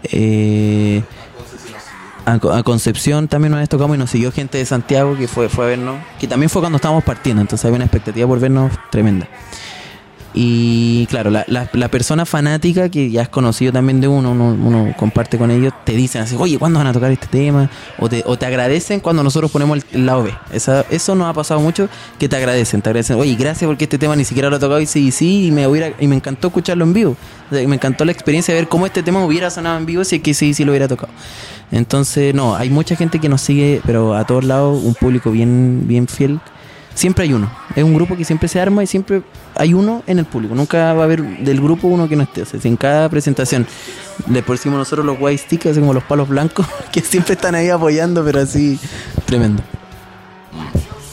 eh, 0.04 1.02
a, 2.26 2.40
Co- 2.40 2.54
a 2.54 2.62
Concepción 2.64 3.28
también 3.28 3.52
vez 3.60 3.70
tocamos 3.70 3.96
y 3.96 4.00
nos 4.00 4.10
siguió 4.10 4.32
gente 4.32 4.58
de 4.58 4.66
Santiago 4.66 5.18
que 5.18 5.28
fue, 5.28 5.50
fue 5.50 5.66
a 5.66 5.68
vernos, 5.70 5.96
que 6.20 6.28
también 6.28 6.50
fue 6.50 6.62
cuando 6.62 6.76
estábamos 6.78 7.04
partiendo, 7.04 7.42
entonces 7.42 7.66
había 7.66 7.78
una 7.78 7.86
expectativa 7.86 8.28
por 8.28 8.40
vernos 8.40 8.72
tremenda. 8.92 9.28
Y 10.40 11.08
claro, 11.08 11.32
la, 11.32 11.46
la- 11.48 11.68
la 11.74 11.88
persona 11.90 12.24
fanática 12.24 12.90
que 12.90 13.10
ya 13.10 13.24
has 13.24 13.30
conocido 13.30 13.74
también 13.74 14.00
de 14.02 14.08
uno, 14.08 14.34
uno, 14.34 14.50
uno 14.50 14.94
comparte 14.96 15.36
con 15.40 15.50
ellos, 15.50 15.74
te 15.84 15.94
dicen 15.94 16.22
así, 16.22 16.36
oye, 16.38 16.60
¿cuándo 16.60 16.78
van 16.78 16.86
a 16.86 16.94
tocar 16.94 17.10
este 17.12 17.26
tema? 17.26 17.72
O 17.98 18.08
te, 18.08 18.22
o 18.24 18.38
te 18.38 18.46
agradecen 18.46 19.00
cuando 19.00 19.24
nosotros 19.24 19.50
ponemos 19.50 19.80
el, 19.80 19.86
el 20.00 20.06
lado 20.06 20.22
B. 20.24 20.32
Esa, 20.52 20.86
eso 20.92 21.16
nos 21.16 21.28
ha 21.28 21.34
pasado 21.34 21.60
mucho, 21.60 21.90
que 22.20 22.30
te 22.30 22.36
agradecen, 22.36 22.84
te 22.84 22.90
agradecen, 22.90 23.18
oye, 23.20 23.34
gracias 23.34 23.68
porque 23.68 23.86
este 23.86 23.98
tema 23.98 24.16
ni 24.16 24.26
siquiera 24.26 24.52
lo 24.52 24.58
he 24.58 24.60
tocado 24.60 24.80
y 24.80 24.86
sí, 24.86 25.10
sí, 25.12 25.48
y 25.48 25.52
me, 25.52 25.66
hubiera, 25.68 25.92
y 26.00 26.06
me 26.06 26.16
encantó 26.16 26.50
escucharlo 26.50 26.84
en 26.84 26.94
vivo. 26.94 27.18
O 27.52 27.56
sea, 27.56 27.68
me 27.68 27.76
encantó 27.76 28.06
la 28.06 28.12
experiencia 28.12 28.54
de 28.54 28.62
ver 28.62 28.70
cómo 28.70 28.86
este 28.86 29.02
tema 29.02 29.26
hubiera 29.26 29.50
sonado 29.50 29.80
en 29.80 29.88
vivo 29.88 30.04
si 30.04 30.18
es 30.18 30.22
que 30.22 30.36
sí, 30.36 30.54
sí 30.54 30.64
lo 30.66 30.72
hubiera 30.72 30.88
tocado. 30.88 31.12
Entonces, 31.72 32.36
no, 32.36 32.56
hay 32.56 32.70
mucha 32.70 32.96
gente 32.96 33.18
que 33.20 33.28
nos 33.28 33.42
sigue, 33.42 33.82
pero 33.88 34.16
a 34.16 34.24
todos 34.26 34.44
lados, 34.44 34.84
un 34.84 34.94
público 34.94 35.32
bien, 35.32 35.82
bien 35.88 36.08
fiel. 36.08 36.40
Siempre 36.98 37.26
hay 37.26 37.34
uno. 37.34 37.48
Es 37.76 37.84
un 37.84 37.94
grupo 37.94 38.18
que 38.18 38.26
siempre 38.26 38.48
se 38.50 38.60
arma 38.60 38.82
y 38.82 38.88
siempre 38.88 39.22
hay 39.54 39.76
uno 39.76 40.02
en 40.08 40.18
el 40.18 40.26
público. 40.26 40.56
Nunca 40.56 40.96
va 40.96 41.02
a 41.02 41.04
haber 41.04 41.22
del 41.22 41.62
grupo 41.62 41.88
uno 41.88 42.10
que 42.10 42.16
no 42.16 42.24
esté. 42.24 42.42
O 42.42 42.46
sea, 42.48 42.60
en 42.64 42.76
cada 42.76 43.08
presentación 43.08 43.68
le 44.28 44.42
pusimos 44.42 44.80
nosotros 44.80 45.06
los 45.06 45.16
white 45.20 45.38
sticks, 45.38 45.68
así 45.68 45.80
como 45.80 45.94
los 45.94 46.04
palos 46.06 46.28
blancos, 46.28 46.66
que 46.92 47.02
siempre 47.02 47.36
están 47.36 47.54
ahí 47.54 47.70
apoyando, 47.70 48.26
pero 48.26 48.40
así 48.40 48.80
tremendo. 49.26 49.62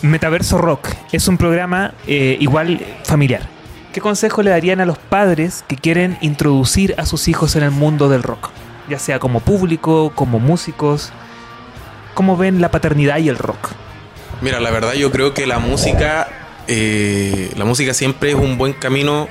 Metaverso 0.00 0.56
Rock 0.56 0.88
es 1.12 1.28
un 1.28 1.36
programa 1.36 1.92
eh, 2.06 2.38
igual 2.40 2.80
familiar. 3.04 3.42
¿Qué 3.92 4.00
consejo 4.00 4.42
le 4.42 4.52
darían 4.52 4.80
a 4.80 4.86
los 4.86 4.96
padres 4.96 5.66
que 5.68 5.76
quieren 5.76 6.16
introducir 6.22 6.94
a 6.96 7.04
sus 7.04 7.28
hijos 7.28 7.56
en 7.56 7.62
el 7.62 7.72
mundo 7.72 8.08
del 8.08 8.22
rock? 8.22 8.48
Ya 8.88 8.98
sea 8.98 9.18
como 9.18 9.40
público, 9.40 10.12
como 10.14 10.40
músicos. 10.40 11.12
¿Cómo 12.14 12.38
ven 12.38 12.62
la 12.62 12.70
paternidad 12.70 13.18
y 13.18 13.28
el 13.28 13.36
rock? 13.36 13.83
Mira, 14.44 14.60
la 14.60 14.70
verdad 14.70 14.92
yo 14.92 15.10
creo 15.10 15.32
que 15.32 15.46
la 15.46 15.58
música, 15.58 16.28
eh, 16.68 17.50
la 17.56 17.64
música 17.64 17.94
siempre 17.94 18.28
es 18.28 18.34
un 18.34 18.58
buen 18.58 18.74
camino 18.74 19.26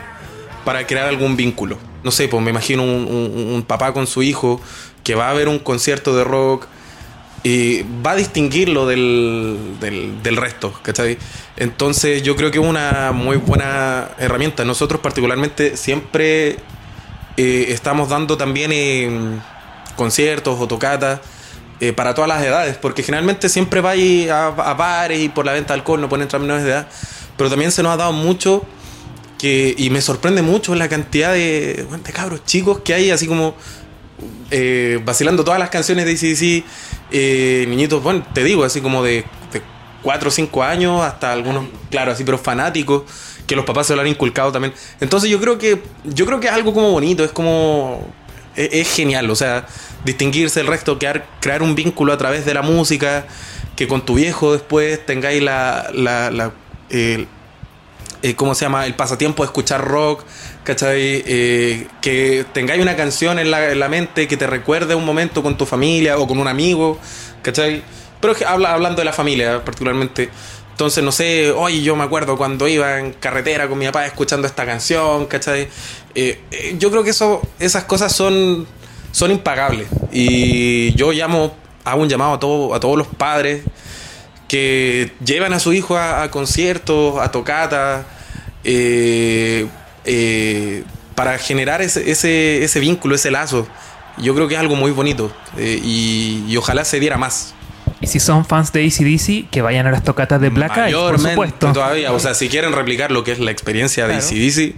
para 0.66 0.88
crear 0.88 1.08
algún 1.08 1.38
vínculo. 1.38 1.78
No 2.04 2.10
sé, 2.10 2.28
pues 2.28 2.42
me 2.42 2.50
imagino 2.50 2.82
un, 2.82 3.64
papá 3.68 3.94
con 3.94 4.08
su 4.08 4.24
hijo 4.24 4.60
que 5.04 5.14
va 5.14 5.30
a 5.30 5.34
ver 5.34 5.50
un 5.50 5.60
concierto 5.60 6.16
de 6.16 6.24
rock 6.24 6.66
y 7.44 7.84
va 8.04 8.14
a 8.14 8.16
distinguirlo 8.16 8.88
del, 8.88 9.76
del, 9.80 10.24
del 10.24 10.36
resto, 10.36 10.74
¿cachai? 10.82 11.20
Entonces 11.58 12.24
yo 12.24 12.36
creo 12.36 12.50
que 12.50 12.58
es 12.58 12.66
una 12.66 13.12
muy 13.12 13.38
buena 13.38 14.10
herramienta. 14.18 14.66
Nosotros 14.66 15.00
particularmente 15.00 15.78
siempre 15.78 16.58
eh, 17.38 17.66
estamos 17.68 18.10
dando 18.10 18.36
también 18.36 18.72
eh, 18.74 19.40
conciertos 19.96 20.60
o 20.60 20.68
tocatas 20.68 21.20
eh, 21.80 21.94
para 21.94 22.14
todas 22.14 22.28
las 22.28 22.44
edades, 22.44 22.78
porque 22.78 23.04
generalmente 23.04 23.50
siempre 23.50 23.82
va 23.82 23.92
a, 23.92 24.48
a 24.48 24.74
bares 24.74 25.20
y 25.20 25.30
por 25.30 25.46
la 25.46 25.54
venta 25.54 25.74
de 25.74 25.80
alcohol 25.80 26.00
no 26.02 26.10
pueden 26.10 26.24
entrar 26.24 26.42
menores 26.42 26.64
de 26.64 26.72
edad, 26.72 26.88
pero 27.38 27.50
también 27.50 27.72
se 27.72 27.84
nos 27.84 27.94
ha 27.94 27.98
dado 27.98 28.14
mucho 28.14 28.64
que, 29.38 29.76
y 29.78 29.90
me 29.90 30.02
sorprende 30.02 30.42
mucho 30.42 30.74
la 30.76 30.88
cantidad 30.88 31.34
de, 31.34 31.86
de 32.04 32.14
cabros 32.14 32.46
chicos 32.46 32.80
que 32.80 32.94
hay, 32.94 33.12
así 33.12 33.28
como 33.28 33.56
eh, 34.52 35.02
vacilando 35.04 35.44
todas 35.44 35.60
las 35.60 35.70
canciones 35.70 36.06
de 36.06 36.12
ACDC, 36.12 36.66
eh, 37.12 37.66
niñitos, 37.68 38.02
bueno, 38.02 38.26
te 38.34 38.44
digo, 38.44 38.64
así 38.64 38.82
como 38.82 39.04
de, 39.04 39.26
de 39.52 39.62
4 40.04 40.30
o 40.30 40.32
5 40.32 40.64
años 40.64 41.02
hasta 41.02 41.34
algunos, 41.34 41.66
claro, 41.90 42.12
así, 42.12 42.24
pero 42.24 42.38
fanáticos, 42.38 43.04
que 43.48 43.56
los 43.56 43.66
papás 43.66 43.88
se 43.88 43.96
lo 43.96 44.02
han 44.02 44.08
inculcado 44.08 44.52
también. 44.52 44.74
Entonces 45.02 45.30
yo 45.30 45.42
creo 45.42 45.58
que, 45.58 45.82
yo 46.06 46.26
creo 46.26 46.40
que 46.40 46.48
es 46.48 46.54
algo 46.54 46.74
como 46.74 46.92
bonito, 46.92 47.24
es 47.24 47.32
como, 47.32 48.08
es, 48.56 48.70
es 48.72 48.96
genial, 48.96 49.30
o 49.30 49.36
sea, 49.36 49.66
distinguirse 50.06 50.60
del 50.60 50.68
resto, 50.68 50.98
crear, 51.00 51.26
crear 51.40 51.62
un 51.64 51.76
vínculo 51.76 52.14
a 52.14 52.18
través 52.18 52.46
de 52.46 52.54
la 52.54 52.62
música, 52.62 53.26
que 53.76 53.88
con 53.88 54.06
tu 54.06 54.16
viejo 54.16 54.54
después 54.54 55.06
tengáis 55.06 55.42
la, 55.42 55.90
la, 55.94 56.32
la 56.32 56.52
eh, 58.24 58.36
¿cómo 58.36 58.56
se 58.56 58.64
llama? 58.64 58.86
El 58.86 58.96
pasatiempo 58.96 59.44
de 59.44 59.48
escuchar 59.48 59.86
rock, 59.86 60.24
¿cachai? 60.64 61.24
Eh, 61.28 61.88
que 62.02 62.46
tengáis 62.54 62.82
una 62.82 62.96
canción 62.96 63.38
en 63.38 63.52
la, 63.52 63.72
en 63.72 63.80
la 63.80 63.90
mente 63.90 64.30
que 64.30 64.38
te 64.38 64.48
recuerde 64.48 64.96
un 64.96 65.06
momento 65.06 65.44
con 65.44 65.58
tu 65.58 65.66
familia 65.66 66.18
o 66.18 66.26
con 66.26 66.40
un 66.40 66.48
amigo, 66.48 66.98
¿cachai? 67.42 67.84
Pero 68.22 68.34
que 68.34 68.46
habla, 68.46 68.74
hablando 68.74 69.00
de 69.00 69.06
la 69.06 69.12
familia 69.12 69.66
particularmente. 69.66 70.30
Entonces, 70.74 71.04
no 71.04 71.12
sé, 71.12 71.52
oye, 71.52 71.84
yo 71.84 71.96
me 71.96 72.04
acuerdo 72.04 72.36
cuando 72.36 72.68
iba 72.68 73.00
en 73.00 73.14
carretera 73.14 73.70
con 73.70 73.78
mi 73.78 73.86
papá 73.86 74.08
escuchando 74.08 74.48
esta 74.48 74.66
canción, 74.66 75.28
¿cachai? 75.28 75.68
Eh, 76.16 76.42
eh, 76.50 76.76
yo 76.80 76.90
creo 76.90 77.04
que 77.04 77.12
eso, 77.12 77.44
esas 77.60 77.84
cosas 77.84 78.12
son, 78.12 78.66
son 79.12 79.30
impagables. 79.30 79.88
Y 80.12 80.96
yo 80.96 81.12
llamo, 81.12 81.56
hago 81.86 82.02
un 82.02 82.10
llamado 82.10 82.34
a, 82.34 82.40
todo, 82.40 82.74
a 82.74 82.80
todos 82.80 82.98
los 82.98 83.06
padres 83.08 83.62
que 84.48 85.12
llevan 85.24 85.54
a 85.54 85.60
su 85.60 85.74
hijo 85.74 85.96
a, 85.96 86.30
conciertos, 86.32 87.20
a 87.20 87.32
tocatas, 87.32 88.06
eh, 88.64 89.68
eh, 90.06 90.84
para 91.14 91.38
generar 91.38 91.84
ese, 91.84 92.10
ese, 92.10 92.64
ese 92.64 92.80
vínculo, 92.80 93.14
ese 93.14 93.30
lazo. 93.30 93.68
Yo 94.18 94.34
creo 94.34 94.48
que 94.48 94.56
es 94.56 94.60
algo 94.60 94.76
muy 94.76 94.92
bonito 94.92 95.32
eh, 95.58 95.80
y 95.84 96.58
ojalá 96.58 96.84
se 96.84 97.00
diera 97.00 97.18
más. 97.18 97.54
Y 98.04 98.08
si 98.08 98.20
son 98.20 98.44
fans 98.44 98.74
de 98.74 98.86
ACDC, 98.86 99.50
que 99.50 99.62
vayan 99.62 99.88
a 99.88 99.92
las 99.92 100.04
tocatas 100.04 100.42
de 100.42 100.50
Black 100.50 100.76
Eyed, 100.76 100.94
por 100.94 101.20
supuesto. 101.20 101.72
todavía. 101.72 102.12
O 102.12 102.20
sea, 102.20 102.34
si 102.34 102.50
quieren 102.50 102.74
replicar 102.74 103.12
lo 103.12 103.24
que 103.24 103.32
es 103.32 103.40
la 103.40 103.50
experiencia 103.50 104.08
de. 104.08 104.16
ACDC, 104.16 104.76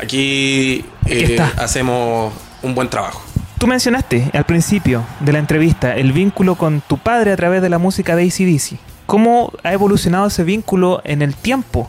aquí 0.00 0.84
Aquí 1.04 1.34
eh, 1.34 1.40
hacemos 1.56 2.32
un 2.62 2.74
buen 2.74 2.88
trabajo. 2.88 3.22
Tú 3.58 3.68
mencionaste 3.68 4.30
al 4.34 4.44
principio 4.44 5.04
de 5.20 5.32
la 5.32 5.38
entrevista 5.38 5.96
el 5.96 6.12
vínculo 6.12 6.56
con 6.56 6.80
tu 6.80 6.98
padre 6.98 7.32
a 7.32 7.36
través 7.36 7.62
de 7.62 7.68
la 7.68 7.78
música 7.78 8.16
de 8.16 8.24
ACDC. 8.24 8.78
¿Cómo 9.06 9.52
ha 9.62 9.72
evolucionado 9.72 10.26
ese 10.26 10.42
vínculo 10.42 11.00
en 11.04 11.22
el 11.22 11.36
tiempo? 11.36 11.88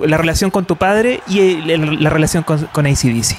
La 0.00 0.16
relación 0.16 0.50
con 0.50 0.64
tu 0.64 0.76
padre 0.76 1.20
y 1.28 1.56
la 1.66 2.08
relación 2.08 2.44
con, 2.44 2.66
con 2.66 2.86
ACDC. 2.86 3.36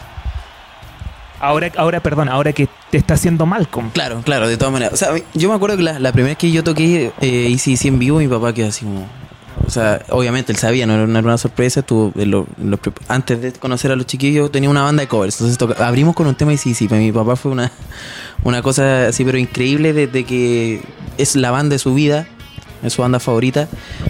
Ahora, 1.40 1.72
ahora, 1.78 2.00
perdón, 2.02 2.30
ahora 2.30 2.54
que 2.54 2.68
te 2.92 2.98
está 2.98 3.16
haciendo 3.16 3.46
Malcolm. 3.46 3.90
Claro, 3.92 4.22
claro, 4.24 4.48
de 4.48 4.58
todas 4.58 4.72
maneras. 4.74 4.94
O 4.94 4.98
sea, 4.98 5.10
yo 5.34 5.50
me 5.50 5.56
acuerdo 5.56 5.78
que 5.78 5.84
la, 5.84 6.12
primera 6.12 6.30
vez 6.32 6.38
que 6.38 6.52
yo 6.52 6.64
toqué 6.64 7.12
eh, 7.22 7.54
ACDC 7.54 7.86
en 7.86 8.00
vivo, 8.00 8.20
mi 8.20 8.28
papá 8.28 8.54
quedó 8.54 8.70
así 8.70 8.86
como... 8.86 9.08
O 9.66 9.70
sea, 9.72 10.02
obviamente 10.10 10.52
él 10.52 10.58
sabía, 10.60 10.86
no 10.86 10.94
era 10.94 11.04
una, 11.06 11.20
una 11.20 11.38
sorpresa. 11.38 11.84
En 12.16 12.32
lo- 12.32 12.46
pre- 12.78 12.94
antes 13.08 13.42
de 13.42 13.52
conocer 13.54 13.92
a 13.92 13.96
los 13.96 14.06
chiquillos, 14.06 14.52
tenía 14.52 14.70
una 14.70 14.84
banda 14.84 15.02
de 15.02 15.08
covers. 15.08 15.36
Entonces 15.36 15.58
toca- 15.58 15.86
abrimos 15.88 16.14
con 16.16 16.28
un 16.28 16.36
tema 16.36 16.52
de 16.52 16.58
ACDC. 16.58 16.88
Para 16.88 17.02
mi 17.02 17.12
papá 17.12 17.36
fue 17.36 17.52
una, 17.52 17.72
una 18.44 18.62
cosa 18.62 19.08
así, 19.08 19.26
pero 19.26 19.38
increíble, 19.38 19.94
desde 19.94 20.24
que 20.24 20.84
es 21.18 21.36
la 21.36 21.52
banda 21.52 21.74
de 21.74 21.80
su 21.80 21.94
vida, 21.96 22.28
es 22.84 22.94
su 22.94 23.02
banda 23.02 23.20
favorita. 23.20 23.68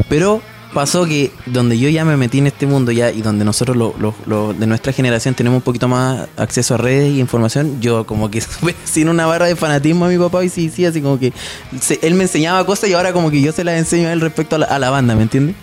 Pero 0.09 0.41
pasó 0.75 1.05
que 1.07 1.31
donde 1.47 1.79
yo 1.79 1.89
ya 1.89 2.05
me 2.05 2.17
metí 2.17 2.37
en 2.37 2.45
este 2.47 2.67
mundo 2.67 2.91
ya 2.91 3.09
y 3.11 3.21
donde 3.23 3.43
nosotros 3.45 3.75
lo- 3.75 3.95
lo- 3.97 4.13
lo- 4.27 4.53
de 4.53 4.67
nuestra 4.67 4.93
generación 4.93 5.33
tenemos 5.33 5.57
un 5.57 5.61
poquito 5.63 5.87
más 5.87 6.27
acceso 6.37 6.75
a 6.75 6.77
redes 6.77 7.11
y 7.13 7.19
información, 7.19 7.81
yo 7.81 8.05
como 8.05 8.29
que 8.29 8.41
sin 8.83 9.09
una 9.09 9.25
barra 9.25 9.47
de 9.47 9.55
fanatismo 9.55 10.05
a 10.05 10.09
mi 10.09 10.17
papá 10.19 10.43
y 10.45 10.49
sí, 10.49 10.69
sí, 10.69 10.85
así 10.85 11.01
como 11.01 11.17
que 11.17 11.33
se- 11.81 11.97
él 12.03 12.13
me 12.13 12.23
enseñaba 12.25 12.63
cosas 12.65 12.89
y 12.89 12.93
ahora 12.93 13.11
como 13.13 13.31
que 13.31 13.41
yo 13.41 13.51
se 13.51 13.63
las 13.63 13.79
enseño 13.79 14.09
a 14.09 14.13
él 14.13 14.21
respecto 14.21 14.57
a 14.57 14.59
la, 14.59 14.65
a 14.67 14.77
la 14.77 14.89
banda, 14.91 15.15
¿me 15.15 15.23
entiendes? 15.23 15.55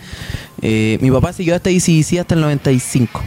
Eh, 0.61 0.97
mi 1.01 1.11
papá 1.11 1.31
siguió 1.31 1.55
hasta 1.55 1.69
ICDC 1.69 2.19
hasta 2.19 2.35
el 2.35 2.41
95. 2.41 3.21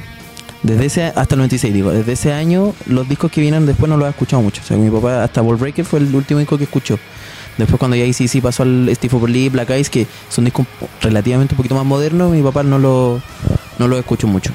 Desde 0.63 0.87
ese, 0.87 1.05
hasta 1.05 1.35
el 1.37 1.39
96, 1.39 1.73
digo. 1.73 1.93
Desde 1.93 2.13
ese 2.13 2.33
año, 2.33 2.75
los 2.87 3.09
discos 3.09 3.31
que 3.31 3.41
vinieron 3.41 3.67
después 3.67 3.89
no 3.89 3.97
los 3.97 4.07
ha 4.07 4.11
escuchado 4.11 4.43
mucho. 4.43 4.63
O 4.65 4.67
sea, 4.67 4.77
mi 4.77 4.91
papá, 4.91 5.23
hasta 5.23 5.41
Ball 5.41 5.57
Breaker 5.57 5.85
fue 5.85 6.01
el 6.01 6.13
último 6.13 6.41
disco 6.41 6.59
que 6.59 6.65
escuchó. 6.65 6.99
Después, 7.59 7.79
cuando 7.79 7.97
ya 7.97 8.05
ICC 8.05 8.43
pasó 8.43 8.63
al 8.65 8.91
Steve 8.95 9.29
Lee, 9.29 9.49
Black 9.49 9.71
Eyes, 9.71 9.89
que 9.91 10.07
son 10.29 10.45
discos 10.45 10.67
relativamente 11.01 11.55
un 11.55 11.57
poquito 11.57 11.75
más 11.75 11.85
modernos, 11.87 12.31
mi 12.33 12.43
papá 12.43 12.63
no 12.63 12.79
lo, 12.79 13.21
no 13.79 13.89
lo 13.89 13.99
escuchó 13.99 14.27
mucho. 14.27 14.53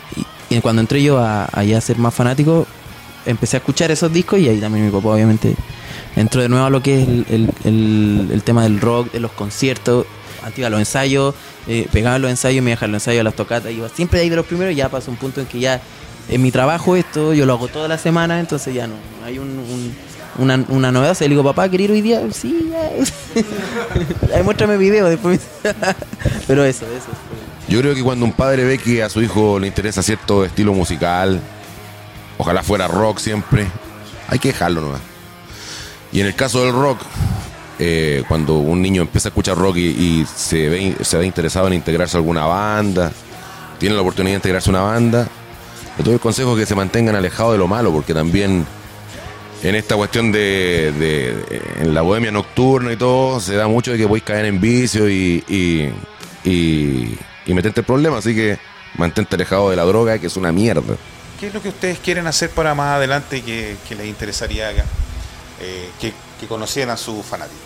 Y, 0.49 0.59
cuando 0.59 0.81
entré 0.81 1.01
yo 1.01 1.17
a, 1.17 1.45
a 1.51 1.63
ya 1.63 1.79
ser 1.81 1.97
más 1.97 2.13
fanático, 2.13 2.67
empecé 3.25 3.57
a 3.57 3.59
escuchar 3.59 3.89
esos 3.89 4.11
discos 4.13 4.39
y 4.39 4.49
ahí 4.49 4.59
también 4.59 4.85
mi 4.85 4.91
papá, 4.91 5.09
obviamente, 5.09 5.55
entró 6.15 6.41
de 6.41 6.49
nuevo 6.49 6.65
a 6.65 6.69
lo 6.69 6.83
que 6.83 7.01
es 7.01 7.07
el, 7.07 7.25
el- 7.63 8.29
el- 8.31 8.43
tema 8.43 8.63
del 8.63 8.79
rock, 8.81 9.11
de 9.13 9.19
los 9.19 9.31
conciertos. 9.31 10.05
Antes 10.43 10.59
iba 10.59 10.67
a 10.67 10.71
los 10.71 10.79
ensayos, 10.79 11.33
eh, 11.67 11.87
pegaba 11.91 12.19
los 12.19 12.29
ensayos, 12.29 12.63
me 12.63 12.71
iba 12.71 12.73
a 12.73 12.77
dejar 12.77 12.89
los 12.89 13.01
ensayos 13.01 13.21
a 13.21 13.23
las 13.23 13.35
tocatas, 13.35 13.71
iba 13.71 13.87
siempre 13.89 14.19
ahí 14.19 14.29
de 14.29 14.35
los 14.35 14.45
primeros 14.45 14.75
ya 14.75 14.89
pasó 14.89 15.09
un 15.11 15.17
punto 15.17 15.39
en 15.41 15.47
que 15.47 15.59
ya 15.59 15.79
en 16.29 16.41
mi 16.41 16.51
trabajo 16.51 16.95
esto, 16.95 17.33
yo 17.33 17.45
lo 17.45 17.53
hago 17.53 17.67
toda 17.67 17.87
la 17.87 17.97
semana, 17.97 18.39
entonces 18.39 18.73
ya 18.73 18.87
no, 18.87 18.95
hay 19.25 19.37
un- 19.39 19.93
una, 20.37 20.63
una 20.69 20.91
novedad. 20.91 21.13
Sea, 21.13 21.27
le 21.27 21.35
digo, 21.35 21.43
papá, 21.43 21.69
¿quería 21.69 21.85
ir 21.85 21.91
hoy 21.91 22.01
día? 22.01 22.21
Sí. 22.31 22.71
Ahí 24.35 24.43
muéstrame 24.43 24.77
video 24.77 25.07
después. 25.07 25.41
Pero 26.47 26.63
eso, 26.65 26.85
eso. 26.85 27.09
Yo 27.67 27.79
creo 27.79 27.95
que 27.95 28.03
cuando 28.03 28.25
un 28.25 28.33
padre 28.33 28.63
ve 28.65 28.77
que 28.77 29.03
a 29.03 29.09
su 29.09 29.21
hijo 29.21 29.59
le 29.59 29.67
interesa 29.67 30.03
cierto 30.03 30.43
estilo 30.43 30.73
musical, 30.73 31.39
ojalá 32.37 32.63
fuera 32.63 32.87
rock 32.87 33.19
siempre, 33.19 33.67
hay 34.27 34.39
que 34.39 34.49
dejarlo 34.49 34.81
nomás. 34.81 35.01
Y 36.11 36.19
en 36.19 36.27
el 36.27 36.35
caso 36.35 36.65
del 36.65 36.73
rock, 36.73 36.99
eh, 37.79 38.23
cuando 38.27 38.57
un 38.57 38.81
niño 38.81 39.01
empieza 39.01 39.29
a 39.29 39.31
escuchar 39.31 39.57
rock 39.57 39.77
y, 39.77 39.87
y 39.87 40.25
se, 40.35 40.67
ve, 40.67 40.95
se 41.01 41.17
ve 41.17 41.25
interesado 41.25 41.67
en 41.67 41.73
integrarse 41.73 42.17
a 42.17 42.19
alguna 42.19 42.45
banda, 42.45 43.11
tiene 43.79 43.95
la 43.95 44.01
oportunidad 44.01 44.33
de 44.33 44.37
integrarse 44.37 44.69
a 44.69 44.73
una 44.73 44.81
banda, 44.81 45.27
le 45.97 46.03
doy 46.03 46.13
el 46.15 46.19
consejo 46.19 46.55
que 46.55 46.65
se 46.65 46.75
mantengan 46.75 47.15
alejados 47.15 47.53
de 47.53 47.57
lo 47.57 47.67
malo, 47.67 47.91
porque 47.91 48.13
también 48.13 48.65
en 49.63 49.75
esta 49.75 49.95
cuestión 49.95 50.31
de, 50.31 51.63
la 51.83 52.01
bohemia 52.01 52.31
nocturna 52.31 52.93
y 52.93 52.97
todo, 52.97 53.39
se 53.39 53.55
da 53.55 53.67
mucho 53.67 53.91
de 53.91 53.97
que 53.97 54.07
podéis 54.07 54.23
caer 54.23 54.45
en 54.45 54.59
vicio 54.59 55.09
y, 55.09 55.43
y, 55.47 56.49
y, 56.49 57.17
y 57.45 57.53
meterte 57.53 57.81
en 57.81 57.85
problemas, 57.85 58.19
así 58.19 58.35
que 58.35 58.57
mantente 58.95 59.35
alejado 59.35 59.69
de 59.69 59.75
la 59.75 59.83
droga, 59.83 60.17
que 60.19 60.27
es 60.27 60.37
una 60.37 60.51
mierda. 60.51 60.95
¿Qué 61.39 61.47
es 61.47 61.53
lo 61.53 61.61
que 61.61 61.69
ustedes 61.69 61.99
quieren 61.99 62.27
hacer 62.27 62.49
para 62.51 62.75
más 62.75 62.97
adelante 62.97 63.41
que, 63.41 63.75
que 63.87 63.95
les 63.95 64.07
interesaría 64.07 64.69
acá? 64.69 64.85
Eh, 65.59 65.89
que, 65.99 66.13
que 66.39 66.47
conocieran 66.47 66.93
a 66.93 66.97
sus 66.97 67.25
fanáticos. 67.25 67.59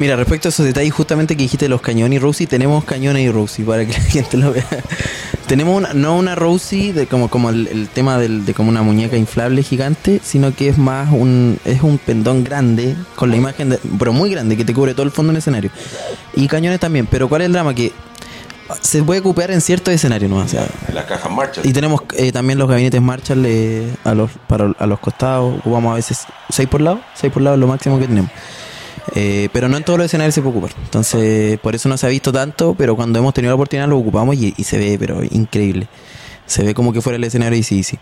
Mira, 0.00 0.16
respecto 0.16 0.48
a 0.48 0.50
esos 0.50 0.64
detalles 0.66 0.92
justamente 0.92 1.36
que 1.36 1.42
dijiste 1.42 1.66
de 1.66 1.68
los 1.68 1.80
cañones 1.82 2.16
y 2.16 2.18
Rosie, 2.18 2.46
tenemos 2.46 2.84
cañones 2.84 3.22
y 3.22 3.30
Rosie 3.30 3.64
para 3.64 3.84
que 3.86 3.92
la 3.92 3.98
gente 4.00 4.36
lo 4.38 4.50
vea. 4.52 4.66
tenemos 5.46 5.76
una, 5.76 5.92
no 5.92 6.16
una 6.16 6.34
Rosie 6.34 6.92
de 6.94 7.06
como, 7.06 7.28
como 7.28 7.50
el, 7.50 7.66
el 7.68 7.88
tema 7.88 8.18
del- 8.18 8.44
de 8.46 8.54
como 8.54 8.70
una 8.70 8.82
muñeca 8.82 9.16
inflable 9.18 9.62
gigante, 9.62 10.20
sino 10.24 10.54
que 10.54 10.68
es 10.70 10.78
más 10.78 11.10
un 11.12 11.58
es 11.66 11.82
un 11.82 11.98
pendón 11.98 12.42
grande 12.44 12.96
con 13.14 13.30
la 13.30 13.36
imagen, 13.36 13.68
de- 13.70 13.78
pero 13.98 14.12
muy 14.14 14.30
grande 14.30 14.56
que 14.56 14.64
te 14.64 14.72
cubre 14.72 14.94
todo 14.94 15.04
el 15.04 15.12
fondo 15.12 15.32
del 15.32 15.38
escenario. 15.38 15.70
Y 16.34 16.48
cañones 16.48 16.80
también, 16.80 17.06
pero 17.06 17.28
¿cuál 17.28 17.42
es 17.42 17.46
el 17.46 17.52
drama? 17.52 17.74
Que 17.74 17.92
se 18.80 19.02
puede 19.02 19.20
ocupar 19.20 19.50
en 19.50 19.60
ciertos 19.60 19.92
escenarios, 19.92 20.30
¿no? 20.30 20.38
O 20.38 20.48
sea, 20.48 20.66
En 20.88 20.94
las 20.94 21.04
cajas 21.04 21.30
marcha. 21.30 21.60
y 21.62 21.72
tenemos 21.74 22.02
eh, 22.16 22.32
también 22.32 22.58
los 22.58 22.68
gabinetes 22.70 23.02
Marshall 23.02 23.44
eh, 23.44 23.92
a 24.04 24.14
los 24.14 24.30
para 24.46 24.72
a 24.78 24.86
los 24.86 24.98
costados, 25.00 25.58
ocupamos 25.58 25.92
a 25.92 25.96
veces 25.96 26.20
6 26.48 26.68
por 26.68 26.80
lado, 26.80 27.00
6 27.16 27.30
por 27.32 27.42
lado 27.42 27.56
es 27.56 27.60
lo 27.60 27.66
máximo 27.66 27.98
que 27.98 28.06
tenemos. 28.06 28.30
Eh, 29.14 29.48
pero 29.52 29.68
no 29.68 29.76
en 29.76 29.84
todos 29.84 29.98
los 29.98 30.06
escenarios 30.06 30.34
se 30.34 30.42
puede 30.42 30.58
ocupar. 30.58 30.72
Entonces, 30.82 31.58
por 31.60 31.74
eso 31.74 31.88
no 31.88 31.96
se 31.96 32.06
ha 32.06 32.08
visto 32.08 32.32
tanto, 32.32 32.74
pero 32.76 32.96
cuando 32.96 33.18
hemos 33.18 33.34
tenido 33.34 33.50
la 33.50 33.56
oportunidad 33.56 33.88
lo 33.88 33.98
ocupamos 33.98 34.36
y, 34.36 34.52
se 34.62 34.78
ve, 34.78 34.96
pero 34.98 35.22
increíble. 35.22 35.88
Se 36.46 36.64
ve 36.64 36.74
como 36.74 36.92
que 36.92 37.00
fuera 37.00 37.16
el 37.16 37.24
escenario 37.24 37.58
y 37.58 37.62
sí, 37.62 37.82
sí. 37.82 37.98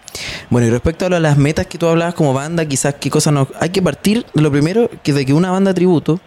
Bueno, 0.49 0.67
y 0.67 0.71
respecto 0.71 1.07
a 1.07 1.11
las 1.11 1.37
metas 1.37 1.67
que 1.67 1.77
tú 1.77 1.87
hablabas 1.87 2.15
como 2.15 2.33
banda, 2.33 2.65
quizás 2.67 2.95
qué 2.95 3.11
cosas 3.11 3.33
nos... 3.33 3.49
Hay 3.61 3.71
que 3.71 3.83
partir 3.83 4.25
lo 4.35 4.51
primero, 4.51 4.91
que 5.03 5.13
de 5.13 5.27
que 5.27 5.35
una 5.35 5.51
banda 5.51 5.75
tributo, 5.75 6.19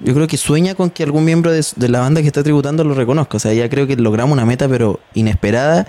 yo 0.00 0.14
creo 0.14 0.26
que 0.26 0.36
sueña 0.36 0.74
con 0.74 0.90
que 0.90 1.02
algún 1.02 1.24
miembro 1.24 1.52
de 1.52 1.88
la 1.88 2.00
banda 2.00 2.20
que 2.20 2.26
está 2.26 2.42
tributando 2.42 2.84
lo 2.84 2.94
reconozca. 2.94 3.36
O 3.36 3.40
sea, 3.40 3.52
ya 3.52 3.68
creo 3.68 3.86
que 3.86 3.96
logramos 3.96 4.32
una 4.32 4.46
meta, 4.46 4.68
pero 4.68 5.00
inesperada 5.14 5.86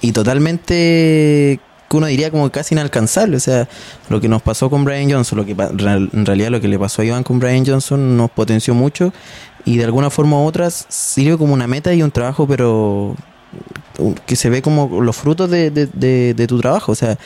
y 0.00 0.12
totalmente 0.12 1.60
que 1.90 1.96
uno 1.96 2.06
diría 2.06 2.30
como 2.30 2.50
casi 2.50 2.74
inalcanzable. 2.74 3.36
O 3.36 3.40
sea, 3.40 3.68
lo 4.08 4.20
que 4.20 4.28
nos 4.28 4.40
pasó 4.42 4.70
con 4.70 4.84
Brian 4.84 5.10
Johnson, 5.10 5.38
lo 5.38 5.44
que 5.44 5.52
en 5.58 6.24
realidad 6.24 6.50
lo 6.50 6.60
que 6.60 6.68
le 6.68 6.78
pasó 6.78 7.02
a 7.02 7.04
Iván 7.04 7.24
con 7.24 7.40
Brian 7.40 7.66
Johnson 7.66 8.16
nos 8.16 8.30
potenció 8.30 8.74
mucho 8.74 9.12
y 9.64 9.76
de 9.76 9.84
alguna 9.84 10.08
forma 10.08 10.36
u 10.40 10.46
otra 10.46 10.70
sirve 10.70 11.36
como 11.36 11.52
una 11.52 11.66
meta 11.66 11.92
y 11.92 12.02
un 12.02 12.10
trabajo, 12.12 12.46
pero 12.46 13.16
que 14.24 14.36
se 14.36 14.48
ve 14.48 14.62
como 14.62 15.02
los 15.02 15.16
frutos 15.16 15.50
de, 15.50 15.70
de- 15.70 15.86
de- 15.92 16.32
de 16.34 16.46
tu 16.46 16.60
trabajo. 16.60 16.92
O 16.92 16.94
sea, 16.94 17.18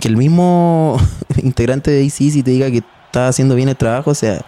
que 0.00 0.08
el 0.08 0.16
mismo 0.16 1.00
integrante 1.42 1.90
de 1.92 2.04
ACC 2.04 2.44
te 2.44 2.50
diga 2.50 2.70
que 2.72 2.78
está 3.06 3.28
haciendo 3.28 3.54
bien 3.54 3.68
el 3.68 3.76
trabajo, 3.76 4.10
o 4.10 4.14
sea, 4.14 4.44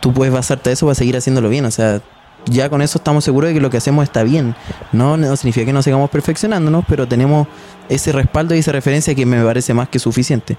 tú 0.00 0.12
puedes 0.14 0.32
basarte 0.32 0.70
a 0.70 0.72
eso 0.74 0.86
para 0.86 0.94
seguir 0.94 1.16
haciéndolo 1.16 1.48
bien. 1.48 1.64
O 1.64 1.70
sea, 1.72 2.00
ya 2.46 2.68
con 2.68 2.82
eso 2.82 2.98
estamos 2.98 3.24
seguros 3.24 3.48
de 3.48 3.54
que 3.54 3.60
lo 3.60 3.70
que 3.70 3.76
hacemos 3.78 4.04
está 4.04 4.22
bien. 4.22 4.54
No, 4.92 5.16
no 5.16 5.36
significa 5.36 5.66
que 5.66 5.72
no 5.72 5.82
sigamos 5.82 6.10
perfeccionándonos, 6.10 6.84
pero 6.88 7.06
tenemos 7.08 7.46
ese 7.88 8.12
respaldo 8.12 8.54
y 8.54 8.58
esa 8.58 8.72
referencia 8.72 9.14
que 9.14 9.26
me 9.26 9.42
parece 9.42 9.74
más 9.74 9.88
que 9.88 9.98
suficiente. 9.98 10.56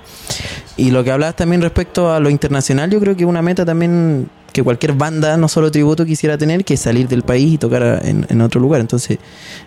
Y 0.77 0.91
lo 0.91 1.03
que 1.03 1.11
hablabas 1.11 1.35
también 1.35 1.61
respecto 1.61 2.11
a 2.13 2.19
lo 2.19 2.29
internacional, 2.29 2.89
yo 2.89 2.99
creo 2.99 3.15
que 3.15 3.25
una 3.25 3.41
meta 3.41 3.65
también 3.65 4.29
que 4.53 4.63
cualquier 4.63 4.93
banda, 4.93 5.35
no 5.35 5.49
solo 5.49 5.69
tributo, 5.69 6.05
quisiera 6.05 6.37
tener, 6.37 6.63
que 6.63 6.75
es 6.75 6.79
salir 6.79 7.09
del 7.09 7.23
país 7.23 7.53
y 7.53 7.57
tocar 7.57 7.99
en, 8.05 8.25
en 8.29 8.39
otro 8.41 8.61
lugar. 8.61 8.79
Entonces, 8.79 9.17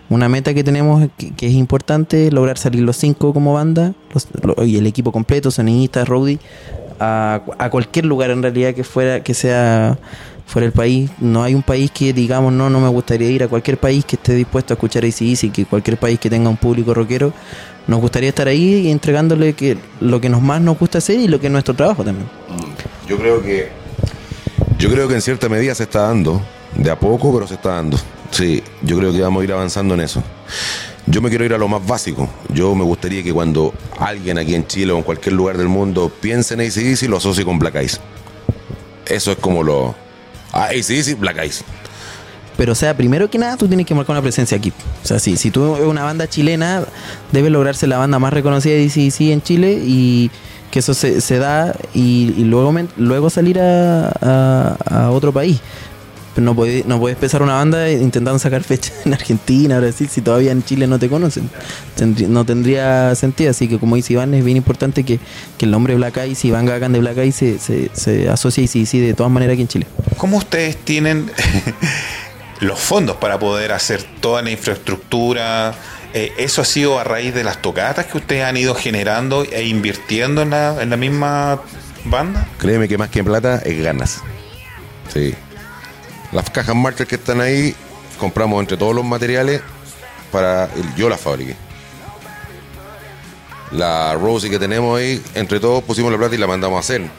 una 0.09 0.27
meta 0.27 0.51
que 0.55 0.63
tenemos 0.63 1.07
que, 1.15 1.31
que 1.35 1.45
es 1.45 1.53
importante 1.53 2.25
es 2.27 2.33
lograr 2.33 2.57
salir 2.57 2.81
los 2.81 2.97
cinco 2.97 3.31
como 3.31 3.53
banda 3.53 3.93
los- 4.15 4.27
lo- 4.41 4.65
y 4.65 4.77
el 4.77 4.87
equipo 4.87 5.11
completo, 5.11 5.51
sonidistas, 5.51 6.07
roadie, 6.07 6.39
a, 6.99 7.41
a 7.59 7.69
cualquier 7.69 8.05
lugar 8.05 8.31
en 8.31 8.41
realidad 8.41 8.73
que 8.73 8.83
fuera 8.83 9.21
que 9.21 9.35
sea 9.35 9.99
fuera 10.49 10.65
del 10.65 10.73
país. 10.73 11.09
No 11.19 11.43
hay 11.43 11.53
un 11.53 11.63
país 11.63 11.91
que 11.91 12.11
digamos, 12.11 12.51
no, 12.51 12.69
no 12.69 12.79
me 12.79 12.89
gustaría 12.89 13.29
ir 13.29 13.43
a 13.43 13.47
cualquier 13.47 13.77
país 13.77 14.03
que 14.03 14.15
esté 14.15 14.33
dispuesto 14.33 14.73
a 14.73 14.75
escuchar 14.75 15.05
ACDC, 15.05 15.51
que 15.51 15.65
cualquier 15.65 15.97
país 15.97 16.19
que 16.19 16.29
tenga 16.29 16.49
un 16.49 16.57
público 16.57 16.93
rockero, 16.93 17.31
nos 17.87 18.01
gustaría 18.01 18.29
estar 18.29 18.47
ahí 18.47 18.87
y 18.87 18.91
entregándole 18.91 19.53
que 19.53 19.77
lo 20.01 20.19
que 20.19 20.29
nos 20.29 20.41
más 20.41 20.59
nos 20.61 20.77
gusta 20.77 20.97
hacer 20.97 21.19
y 21.19 21.27
lo 21.27 21.39
que 21.39 21.47
es 21.47 21.51
nuestro 21.51 21.73
trabajo 21.73 22.03
también. 22.03 22.27
Yo 23.07 23.17
creo 23.17 23.41
que. 23.41 23.69
Yo 24.77 24.89
creo 24.89 25.07
que 25.07 25.15
en 25.15 25.21
cierta 25.21 25.49
medida 25.49 25.75
se 25.75 25.83
está 25.83 26.01
dando. 26.01 26.41
De 26.75 26.91
a 26.91 26.99
poco, 26.99 27.33
pero 27.33 27.47
se 27.47 27.55
está 27.55 27.75
dando. 27.75 27.97
Sí, 28.31 28.63
yo 28.83 28.97
creo 28.97 29.11
que 29.11 29.21
vamos 29.21 29.41
a 29.41 29.43
ir 29.43 29.51
avanzando 29.51 29.95
en 29.95 30.01
eso. 30.01 30.23
Yo 31.07 31.21
me 31.21 31.29
quiero 31.29 31.43
ir 31.43 31.53
a 31.53 31.57
lo 31.57 31.67
más 31.67 31.85
básico. 31.85 32.29
Yo 32.53 32.75
me 32.75 32.83
gustaría 32.83 33.23
que 33.23 33.33
cuando 33.33 33.73
alguien 33.97 34.37
aquí 34.37 34.53
en 34.53 34.67
Chile 34.67 34.91
o 34.91 34.97
en 34.97 35.03
cualquier 35.03 35.33
lugar 35.33 35.57
del 35.57 35.67
mundo 35.67 36.11
piense 36.21 36.53
en 36.53 36.61
ACDC, 36.61 37.09
lo 37.09 37.17
asocie 37.17 37.43
con 37.43 37.57
Black 37.57 37.75
Eyes. 37.75 37.99
Eso 39.07 39.31
es 39.31 39.37
como 39.37 39.63
lo. 39.63 39.95
Ah, 40.53 40.65
ACDC, 40.65 41.19
Black 41.19 41.37
Eyes. 41.37 41.63
Pero, 42.57 42.73
o 42.73 42.75
sea, 42.75 42.95
primero 42.97 43.29
que 43.29 43.37
nada, 43.37 43.55
tú 43.55 43.67
tienes 43.67 43.85
que 43.85 43.95
marcar 43.95 44.13
una 44.15 44.21
presencia 44.21 44.57
aquí. 44.57 44.73
O 45.03 45.07
sea, 45.07 45.17
sí, 45.19 45.37
si 45.37 45.49
tú 45.49 45.75
eres 45.75 45.87
una 45.87 46.03
banda 46.03 46.27
chilena, 46.27 46.83
debe 47.31 47.49
lograrse 47.49 47.87
la 47.87 47.97
banda 47.97 48.19
más 48.19 48.33
reconocida 48.33 48.73
de 48.73 48.83
DCC 48.85 49.31
en 49.31 49.41
Chile 49.41 49.79
y 49.85 50.29
que 50.69 50.79
eso 50.79 50.93
se, 50.93 51.21
se 51.21 51.39
da 51.39 51.73
y, 51.93 52.33
luego, 52.43 52.73
luego 52.97 53.29
salir 53.29 53.59
a- 53.61 54.75
a 54.85 55.09
otro 55.11 55.31
país. 55.31 55.59
Pero 56.35 56.45
no 56.45 56.55
puedes 56.55 56.85
no 56.85 56.99
puedes 56.99 57.17
empezar 57.17 57.41
una 57.41 57.55
banda 57.55 57.89
intentando 57.89 58.39
sacar 58.39 58.63
fecha 58.63 58.91
en 59.05 59.13
Argentina, 59.13 59.79
Brasil, 59.79 60.07
si 60.09 60.21
todavía 60.21 60.51
en 60.51 60.63
Chile 60.63 60.87
no 60.87 60.99
te 60.99 61.09
conocen. 61.09 61.49
No 62.27 62.45
tendría 62.45 63.13
sentido. 63.15 63.51
Así 63.51 63.67
que, 63.67 63.79
como 63.79 63.95
dice 63.95 64.13
Iván, 64.13 64.33
es 64.33 64.43
bien 64.43 64.57
importante 64.57 65.03
que, 65.03 65.19
que 65.57 65.65
el 65.65 65.71
nombre 65.71 65.95
Black 65.95 66.17
Eyes 66.17 66.45
y 66.45 66.51
Van 66.51 66.65
Gagan 66.65 66.93
de 66.93 66.99
Black 66.99 67.17
Eyes 67.17 67.35
se, 67.35 67.59
se, 67.59 67.89
se 67.93 68.29
asocie 68.29 68.63
a 68.63 68.67
DCC 68.67 68.91
de 68.99 69.13
todas 69.13 69.31
maneras 69.31 69.53
aquí 69.53 69.63
en 69.63 69.67
Chile. 69.67 69.87
¿Cómo 70.17 70.37
ustedes 70.37 70.77
tienen 70.77 71.31
los 72.59 72.79
fondos 72.79 73.17
para 73.17 73.39
poder 73.39 73.71
hacer 73.71 74.03
toda 74.21 74.41
la 74.41 74.51
infraestructura? 74.51 75.73
Eh, 76.13 76.33
¿Eso 76.37 76.61
ha 76.61 76.65
sido 76.65 76.99
a 76.99 77.03
raíz 77.03 77.33
de 77.33 77.43
las 77.43 77.61
tocatas 77.61 78.07
que 78.07 78.17
ustedes 78.17 78.43
han 78.43 78.57
ido 78.57 78.73
generando 78.73 79.43
e 79.43 79.67
invirtiendo 79.67 80.41
en 80.41 80.51
la, 80.51 80.81
en 80.81 80.89
la 80.89 80.97
misma 80.97 81.61
banda? 82.05 82.47
Créeme 82.57 82.87
que 82.87 82.97
más 82.97 83.09
que 83.09 83.19
en 83.19 83.25
plata 83.25 83.61
es 83.63 83.83
ganas. 83.83 84.21
Sí. 85.13 85.35
Las 86.31 86.49
cajas 86.49 86.75
Marshall 86.75 87.07
que 87.07 87.15
están 87.15 87.41
ahí, 87.41 87.75
compramos 88.19 88.59
entre 88.61 88.77
todos 88.77 88.95
los 88.95 89.03
materiales 89.03 89.61
para. 90.31 90.69
yo 90.95 91.09
las 91.09 91.19
fabriqué. 91.19 91.55
La 93.71 94.13
Rosie 94.15 94.49
que 94.49 94.59
tenemos 94.59 94.99
ahí, 94.99 95.21
entre 95.35 95.59
todos 95.59 95.83
pusimos 95.83 96.11
la 96.11 96.17
plata 96.17 96.35
y 96.35 96.37
la 96.37 96.47
mandamos 96.47 96.77
a 96.77 96.79
hacer. 96.79 97.09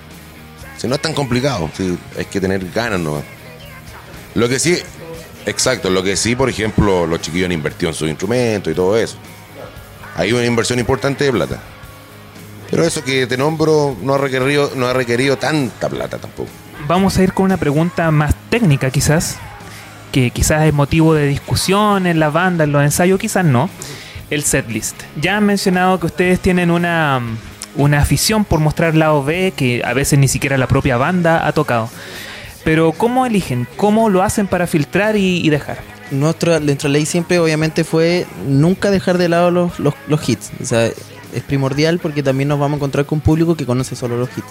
Si 0.76 0.88
no 0.88 0.94
es 0.94 1.02
tan 1.02 1.14
complicado, 1.14 1.70
sí, 1.76 1.98
hay 2.16 2.24
que 2.24 2.40
tener 2.40 2.70
ganas 2.70 3.00
nomás. 3.00 3.24
Lo 4.34 4.48
que 4.48 4.58
sí, 4.58 4.78
exacto, 5.46 5.90
lo 5.90 6.02
que 6.02 6.16
sí, 6.16 6.34
por 6.34 6.48
ejemplo, 6.48 7.06
los 7.06 7.20
chiquillos 7.20 7.46
han 7.46 7.52
invertido 7.52 7.90
en 7.90 7.94
sus 7.94 8.08
instrumentos 8.08 8.72
y 8.72 8.76
todo 8.76 8.96
eso. 8.96 9.16
Hay 10.16 10.32
una 10.32 10.46
inversión 10.46 10.78
importante 10.78 11.24
de 11.24 11.32
plata. 11.32 11.60
Pero 12.70 12.84
eso 12.84 13.02
que 13.02 13.26
te 13.26 13.36
nombro 13.36 13.96
no 14.00 14.14
ha 14.14 14.18
requerido, 14.18 14.72
no 14.76 14.86
ha 14.86 14.92
requerido 14.92 15.36
tanta 15.36 15.88
plata 15.88 16.18
tampoco. 16.18 16.50
Vamos 16.86 17.16
a 17.16 17.22
ir 17.22 17.32
con 17.32 17.46
una 17.46 17.56
pregunta 17.56 18.10
más 18.10 18.34
técnica 18.50 18.90
quizás, 18.90 19.38
que 20.12 20.30
quizás 20.30 20.64
es 20.64 20.74
motivo 20.74 21.14
de 21.14 21.26
discusión 21.26 22.06
en 22.06 22.18
la 22.18 22.30
banda, 22.30 22.64
en 22.64 22.72
los 22.72 22.82
ensayos, 22.82 23.18
quizás 23.18 23.44
no. 23.44 23.70
El 24.30 24.42
setlist. 24.42 24.96
Ya 25.20 25.36
han 25.36 25.46
mencionado 25.46 25.98
que 25.98 26.06
ustedes 26.06 26.40
tienen 26.40 26.70
una, 26.70 27.20
una 27.74 28.00
afición 28.00 28.44
por 28.44 28.60
mostrar 28.60 28.94
lado 28.94 29.24
B 29.24 29.52
que 29.56 29.82
a 29.84 29.92
veces 29.92 30.18
ni 30.18 30.28
siquiera 30.28 30.56
la 30.56 30.68
propia 30.68 30.96
banda 30.96 31.46
ha 31.46 31.52
tocado. 31.52 31.90
Pero 32.64 32.92
¿cómo 32.92 33.26
eligen? 33.26 33.66
¿Cómo 33.76 34.08
lo 34.08 34.22
hacen 34.22 34.46
para 34.46 34.66
filtrar 34.66 35.16
y, 35.16 35.38
y 35.44 35.50
dejar? 35.50 35.78
nuestra, 36.10 36.60
nuestra 36.60 36.88
ley 36.88 37.06
siempre 37.06 37.38
obviamente 37.38 37.84
fue 37.84 38.26
nunca 38.46 38.90
dejar 38.90 39.18
de 39.18 39.28
lado 39.28 39.50
los, 39.50 39.78
los, 39.78 39.94
los 40.08 40.28
hits. 40.28 40.50
O 40.60 40.64
sea, 40.64 40.86
es 40.86 41.42
primordial 41.46 41.98
porque 41.98 42.22
también 42.22 42.48
nos 42.48 42.58
vamos 42.58 42.76
a 42.76 42.78
encontrar 42.78 43.06
con 43.06 43.18
un 43.18 43.22
público 43.22 43.56
que 43.56 43.66
conoce 43.66 43.96
solo 43.96 44.16
los 44.16 44.28
hits. 44.36 44.48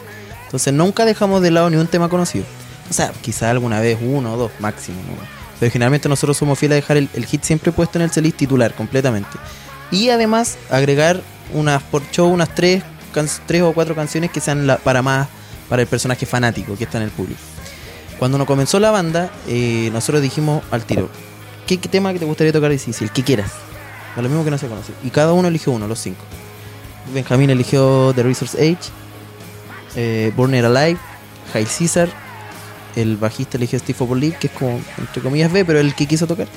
Entonces 0.49 0.73
nunca 0.73 1.05
dejamos 1.05 1.43
de 1.43 1.51
lado 1.51 1.69
ni 1.69 1.77
un 1.77 1.85
tema 1.85 2.09
conocido. 2.09 2.43
O 2.89 2.93
sea, 2.93 3.11
quizá 3.21 3.51
alguna 3.51 3.79
vez 3.79 3.99
uno 4.01 4.33
o 4.33 4.37
dos 4.37 4.51
máximo. 4.59 4.97
¿no? 5.07 5.15
Pero 5.59 5.71
generalmente 5.71 6.09
nosotros 6.09 6.37
somos 6.37 6.57
fieles 6.57 6.77
a 6.77 6.81
dejar 6.81 6.97
el, 6.97 7.25
hit 7.27 7.43
siempre 7.43 7.71
puesto 7.71 7.99
en 7.99 8.03
el 8.03 8.09
setlist 8.09 8.37
titular 8.37 8.73
completamente. 8.73 9.29
Y 9.91 10.09
además 10.09 10.57
agregar 10.71 11.21
unas 11.53 11.83
por 11.83 12.01
show, 12.09 12.27
unas 12.27 12.55
tres, 12.55 12.81
tres 13.45 13.61
o 13.61 13.73
cuatro 13.73 13.93
canciones 13.93 14.31
que 14.31 14.39
sean 14.39 14.67
para 14.83 15.03
más 15.03 15.27
para 15.67 15.83
el 15.83 15.87
personaje 15.87 16.25
fanático 16.25 16.75
que 16.75 16.85
está 16.85 16.97
en 16.97 17.03
el 17.03 17.11
público. 17.11 17.39
Cuando 18.17 18.39
nos 18.39 18.47
comenzó 18.47 18.79
la 18.79 18.89
banda, 18.89 19.31
eh, 19.47 19.91
nosotros 19.93 20.23
dijimos 20.23 20.63
al 20.71 20.83
tiro, 20.83 21.09
¿qué, 21.67 21.77
qué 21.77 21.87
tema 21.89 22.11
que 22.11 22.19
te 22.19 22.25
gustaría 22.25 22.51
tocar? 22.51 22.71
El 22.71 23.11
que 23.11 23.23
quieras. 23.23 23.51
Da 24.15 24.23
lo 24.23 24.29
mismo 24.29 24.43
que 24.43 24.51
no 24.51 24.57
se 24.57 24.67
conoce. 24.67 24.93
Y 25.03 25.11
cada 25.11 25.33
uno 25.33 25.47
eligió 25.47 25.71
uno, 25.71 25.87
los 25.87 25.99
cinco. 25.99 26.23
Benjamín 27.13 27.49
eligió 27.49 28.11
The 28.15 28.23
Resource 28.23 28.57
Age, 28.57 28.89
eh, 29.95 30.31
Born 30.35 30.53
Alive, 30.55 30.97
Hail 31.53 31.67
Caesar, 31.67 32.09
el 32.95 33.17
bajista 33.17 33.57
eligió 33.57 33.79
Steve 33.79 34.05
Believe, 34.05 34.37
que 34.39 34.47
es 34.47 34.53
como, 34.53 34.79
entre 34.97 35.21
comillas, 35.21 35.51
B, 35.51 35.63
pero 35.65 35.79
el 35.79 35.93
que 35.95 36.05
quiso 36.07 36.27
tocar. 36.27 36.47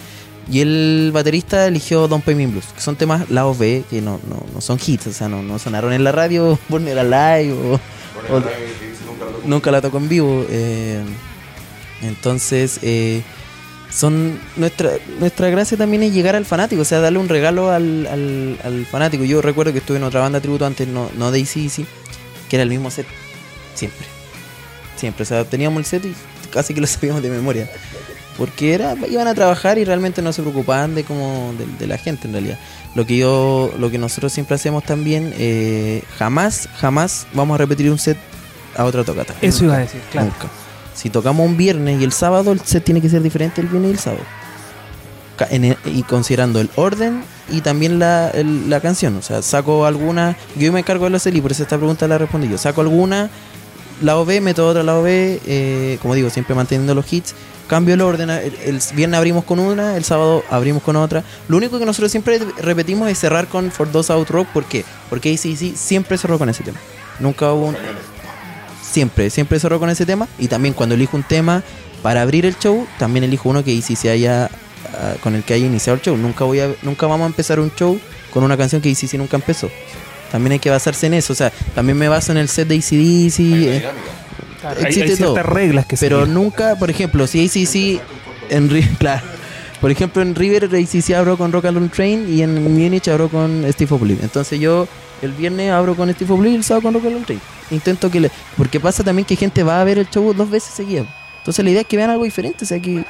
Y 0.51 0.61
el 0.61 1.11
baterista 1.15 1.67
eligió 1.69 2.09
Don't 2.09 2.25
Pay 2.25 2.35
Me 2.35 2.47
Blues, 2.49 2.65
que 2.75 2.81
son 2.81 2.97
temas 2.97 3.31
lados 3.31 3.57
B, 3.59 3.85
que 3.89 4.01
no, 4.03 4.19
no, 4.29 4.43
no 4.53 4.61
son 4.61 4.79
hits, 4.85 5.07
o 5.07 5.13
sea, 5.13 5.29
no, 5.29 5.43
no 5.43 5.59
sonaron 5.59 5.93
en 5.93 6.03
la 6.05 6.11
radio, 6.13 6.59
Born 6.69 6.89
It 6.89 6.97
Alive, 6.99 7.53
o, 7.53 7.75
o- 7.75 8.43
nunca 9.45 9.71
la 9.71 9.81
tocó 9.81 9.99
en 9.99 10.09
vivo. 10.09 10.45
eh, 10.51 11.01
entonces, 12.03 12.81
eh, 12.83 13.23
son 13.91 14.39
nuestra 14.57 14.91
nuestra 15.21 15.51
gracia 15.51 15.77
también 15.77 16.03
es 16.03 16.13
llegar 16.15 16.35
al 16.35 16.47
fanático, 16.47 16.83
o 16.83 16.85
sea, 16.85 16.99
darle 17.01 17.19
un 17.19 17.29
regalo 17.29 17.71
al, 17.71 18.07
al, 18.07 18.59
al 18.65 18.87
fanático. 18.87 19.23
Yo 19.25 19.43
recuerdo 19.43 19.71
que 19.73 19.79
estuve 19.79 19.99
en 19.99 20.05
otra 20.05 20.21
banda 20.21 20.41
tributo 20.41 20.65
antes, 20.67 20.89
no, 20.89 21.11
no 21.17 21.31
de 21.31 21.43
AC/DC, 21.43 21.85
que 22.53 22.57
era 22.57 22.65
el 22.65 22.69
mismo 22.69 22.91
set, 22.91 23.07
siempre. 23.75 24.07
Siempre, 24.99 25.23
o 25.23 25.27
sea, 25.27 25.43
teníamos 25.47 25.79
el 25.79 25.87
set 25.87 26.05
y 26.05 26.15
casi 26.51 26.75
que 26.75 26.83
lo 26.83 26.87
sabíamos 26.87 27.23
de 27.23 27.31
memoria. 27.31 27.71
Porque 28.37 28.75
era, 28.75 28.95
iban 29.11 29.27
a 29.27 29.35
trabajar 29.35 29.79
y 29.79 29.85
realmente 29.87 30.21
no 30.21 30.35
se 30.35 30.43
preocupaban 30.43 30.95
de 30.95 31.03
como 31.05 31.55
de, 31.57 31.65
de 31.79 31.87
la 31.87 31.97
gente 31.97 32.27
en 32.27 32.35
realidad. 32.35 32.59
Lo 32.95 33.07
que 33.07 33.17
yo, 33.17 33.73
lo 33.79 33.91
que 33.91 33.97
nosotros 33.97 34.35
siempre 34.35 34.55
hacemos 34.57 34.85
también, 34.85 35.33
eh, 35.39 36.03
jamás, 36.19 36.69
jamás 36.79 37.27
vamos 37.33 37.55
a 37.55 37.59
repetir 37.59 37.91
un 37.91 37.99
set 37.99 38.19
a 38.77 38.85
otra 38.85 39.03
tocata. 39.03 39.35
Eso 39.41 39.65
iba 39.65 39.77
a 39.77 39.79
decir, 39.79 40.03
claro. 40.11 40.27
Nunca. 40.27 40.49
Si 40.95 41.09
tocamos 41.09 41.47
un 41.47 41.57
viernes 41.57 42.03
y 42.03 42.05
el 42.05 42.13
sábado, 42.13 42.53
el 42.53 42.61
set 42.61 42.85
tiene 42.85 43.01
que 43.01 43.09
ser 43.09 43.23
diferente 43.23 43.63
el 43.63 43.69
viernes 43.69 43.93
y 43.93 43.95
el 43.95 43.99
sábado. 43.99 44.25
Ca- 45.39 45.49
en 45.51 45.65
el- 45.65 45.79
y 45.87 46.03
considerando 46.03 46.61
el 46.61 46.69
orden 46.77 47.23
y 47.53 47.61
también 47.61 47.99
la, 47.99 48.33
la 48.35 48.81
canción. 48.81 49.17
O 49.17 49.23
sea, 49.23 49.43
saco 49.43 49.87
alguna. 49.87 50.37
Yo 50.57 50.73
me 50.73 50.81
encargo 50.81 51.05
de 51.05 51.11
la 51.11 51.19
serie, 51.19 51.41
por 51.41 51.53
eso 51.53 51.63
esta 51.63 51.77
pregunta 51.77 52.09
la 52.09 52.19
respondí 52.19 52.49
yo. 52.49 52.59
Saco 52.59 52.81
alguna, 52.81 53.31
la 54.01 54.17
OB, 54.17 54.41
meto 54.41 54.67
otra 54.67 54.83
la 54.83 54.99
OB, 54.99 55.07
eh, 55.07 55.99
como 56.03 56.15
digo, 56.15 56.31
siempre 56.31 56.55
manteniendo 56.55 56.95
los 56.95 57.11
hits. 57.13 57.35
Cambio 57.69 57.95
el 57.95 58.01
orden, 58.01 58.29
el, 58.29 58.81
viernes 58.95 59.17
abrimos 59.17 59.45
con 59.45 59.59
una, 59.59 59.97
el 59.97 60.05
sábado 60.05 60.43
abrimos 60.51 60.83
con 60.83 60.97
otra. 60.97 61.23
Lo 61.49 61.57
único 61.57 61.79
que 61.79 61.87
nosotros 61.87 62.11
siempre 62.11 62.39
repetimos 62.59 63.09
es 63.09 63.19
cerrar 63.19 63.47
con 63.49 63.71
For 63.71 63.89
Those 63.89 64.13
Out 64.13 64.31
Rock. 64.31 64.49
¿Por 64.49 64.65
qué? 64.65 64.85
Porque 65.09 65.33
ACDC 65.33 65.77
siempre 65.77 66.19
cerró 66.19 66.39
con 66.39 66.49
ese 66.49 66.65
tema. 66.65 66.79
Nunca 67.21 67.53
hubo 67.53 67.67
un, 67.67 67.77
siempre, 68.83 69.31
siempre 69.31 69.59
cerró 69.59 69.79
con 69.79 69.89
ese 69.89 70.05
tema. 70.05 70.29
Y 70.39 70.49
también 70.49 70.75
cuando 70.75 70.95
elijo 70.95 71.17
un 71.17 71.23
tema 71.23 71.63
para 72.03 72.23
abrir 72.23 72.45
el 72.45 72.59
show, 72.59 72.87
también 72.99 73.25
elijo 73.25 73.49
uno 73.49 73.65
que 73.65 73.81
se 73.81 74.11
haya 74.11 74.51
ah, 74.95 75.15
con 75.21 75.35
el 75.35 75.43
que 75.43 75.55
haya 75.55 75.67
iniciado 75.67 75.97
el 75.97 76.03
show. 76.03 76.17
Nunca 76.17 76.45
voy 76.45 76.61
a, 76.61 76.71
nunca 76.83 77.07
vamos 77.07 77.25
a 77.25 77.29
empezar 77.29 77.61
un 77.61 77.73
show 77.75 77.99
con 78.33 78.45
una 78.45 78.57
canción 78.57 78.81
que 78.83 78.89
ICC 78.89 79.15
nunca 79.15 79.37
empezó. 79.37 79.71
También 80.31 80.53
hay 80.53 80.59
que 80.59 80.71
basarse 80.71 81.07
en 81.07 81.15
eso. 81.15 81.33
O 81.33 81.37
sea, 81.37 81.53
también 81.75 81.99
me 81.99 82.09
baso 82.09 82.33
en 82.33 82.39
el 82.39 82.49
set 82.49 82.69
de 82.69 82.77
ACDC. 82.77 83.41
eh, 83.41 83.85
Claro, 84.61 84.79
hay, 84.79 84.85
hay 84.87 84.91
existe 84.93 85.17
ciertas 85.17 85.45
todo. 85.45 85.55
reglas 85.55 85.87
que 85.87 85.97
Pero 85.97 86.25
nunca, 86.27 86.77
por 86.77 86.89
ejemplo, 86.89 87.27
si 87.27 87.45
ACC 87.45 88.01
en 88.49 88.69
claro. 88.99 89.23
Por 89.81 89.91
ejemplo, 89.91 90.23
en 90.23 90.37
River 90.37 90.67
ACC 90.67 91.11
abro 91.17 91.37
con 91.37 91.51
Rock 91.53 91.65
and 91.65 91.77
Roll 91.79 91.91
Train 91.91 92.33
y 92.33 92.43
en 92.43 92.63
Múnich 92.63 93.09
abro 93.09 93.29
con 93.29 93.65
Steve 93.73 93.99
Believe. 93.99 94.23
Entonces 94.23 94.61
yo 94.61 94.87
el 95.21 95.33
viernes 95.33 95.73
abro 95.73 95.97
con 95.97 96.09
Steve 96.15 96.33
Believe 96.33 96.51
y 96.51 96.55
el 96.55 96.65
sábado 96.65 96.83
con 96.83 96.95
Rock 96.95 97.07
and 97.07 97.15
Roll 97.15 97.25
Train. 97.25 97.41
Intento 97.73 98.09
que 98.09 98.21
le... 98.21 98.31
Porque 98.57 98.79
pasa 98.79 99.03
también 99.03 99.27
que 99.27 99.35
gente 99.35 99.65
va 99.65 99.81
a 99.81 99.85
ver 99.85 99.99
el 99.99 100.09
show 100.09 100.33
dos 100.33 100.49
veces 100.49 100.73
seguidas. 100.73 101.07
Entonces 101.43 101.65
la 101.65 101.71
idea 101.73 101.81
es 101.81 101.87
que 101.89 101.97
vean 101.97 102.09
algo 102.11 102.23
diferente, 102.23 102.65
o 102.65 102.69
sea, 102.69 102.79
que, 102.79 103.05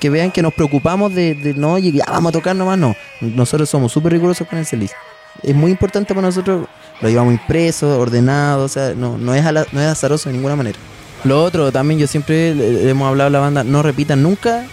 que, 0.00 0.10
vean 0.10 0.30
que 0.30 0.40
nos 0.40 0.54
preocupamos 0.54 1.14
de, 1.14 1.54
no, 1.58 1.76
ya 1.78 2.06
vamos 2.08 2.30
a 2.30 2.32
tocar 2.32 2.56
nomás, 2.56 2.78
no. 2.78 2.96
Nosotros 3.20 3.68
somos 3.68 3.92
súper 3.92 4.12
rigurosos 4.12 4.48
con 4.48 4.58
el 4.58 4.64
setlist. 4.64 4.94
Es 5.42 5.54
muy 5.54 5.70
importante 5.70 6.14
para 6.14 6.26
nosotros, 6.26 6.66
lo 7.02 7.08
llevamos 7.08 7.34
impreso, 7.34 8.00
ordenado, 8.00 8.64
o 8.64 8.68
sea, 8.68 8.94
no, 8.96 9.18
no, 9.18 9.34
es, 9.34 9.44
ala- 9.44 9.66
no 9.72 9.80
es 9.80 9.86
azaroso 9.86 10.30
de 10.30 10.36
ninguna 10.36 10.56
manera. 10.56 10.78
Lo 11.24 11.44
otro, 11.44 11.70
también 11.70 12.00
yo 12.00 12.06
siempre 12.06 12.54
le- 12.54 12.88
hemos 12.88 13.06
hablado 13.06 13.28
a 13.28 13.30
la 13.30 13.40
banda, 13.40 13.62
no 13.62 13.82
repitan 13.82 14.22
nunca 14.22 14.64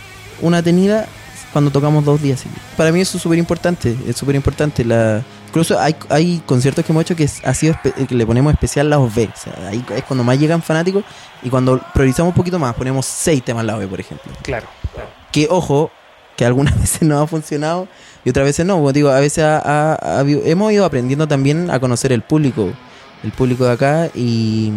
una 0.42 0.64
tenida 0.64 1.08
cuando 1.52 1.72
tocamos 1.72 2.06
dos 2.06 2.22
días. 2.22 2.44
Para 2.78 2.94
mí 2.94 3.02
eso 3.02 3.18
es 3.18 3.24
súper 3.24 3.38
importante, 3.38 3.98
es 4.08 4.16
súper 4.16 4.36
importante. 4.36 4.86
La... 4.86 5.24
Incluso 5.58 5.80
hay, 5.80 5.95
hay 6.10 6.41
conciertos 6.45 6.86
que 6.86 6.91
hemos 6.91 7.01
hecho 7.01 7.16
que 7.16 7.24
es- 7.24 7.41
ha 7.43 7.53
sido 7.55 7.76
que 8.08 8.14
le 8.14 8.26
ponemos 8.28 8.53
especial 8.53 8.89
la 8.91 8.97
B. 8.99 9.28
O 9.34 9.38
sea, 9.39 9.70
ahí 9.70 9.84
es 9.95 10.03
cuando 10.03 10.24
más 10.24 10.38
llegan 10.39 10.62
fanáticos 10.62 11.03
y 11.41 11.49
cuando 11.49 11.82
priorizamos 11.95 12.30
un 12.32 12.36
poquito 12.36 12.60
más, 12.60 12.76
ponemos 12.76 13.08
seis 13.08 13.43
temas 13.43 13.66
la 13.66 13.76
B, 13.76 13.88
por 13.88 13.99
ejemplo. 13.99 14.32
Claro, 14.43 14.68
claro. 14.93 15.10
Que 15.32 15.47
ojo, 15.49 15.89
que 16.36 16.45
algunas 16.45 16.76
veces 16.80 17.01
no 17.01 17.20
ha 17.20 17.26
funcionado 17.26 17.88
y 18.24 18.30
otras 18.30 18.45
veces 18.45 18.68
no. 18.68 18.76
Como 18.76 18.93
digo, 18.93 19.10
a 19.10 19.20
veces 19.20 19.43
ha- 19.45 19.58
ha- 19.58 19.95
ha 19.95 20.20
habido- 20.20 20.41
hemos 20.45 20.72
ido 20.72 20.86
aprendiendo 20.86 21.28
también 21.28 21.72
a 21.72 21.80
conocer 21.80 22.12
el 22.12 22.22
público, 22.22 22.72
el 23.24 23.32
público 23.32 23.66
de 23.66 23.72
acá 23.72 24.10
y 24.14 24.72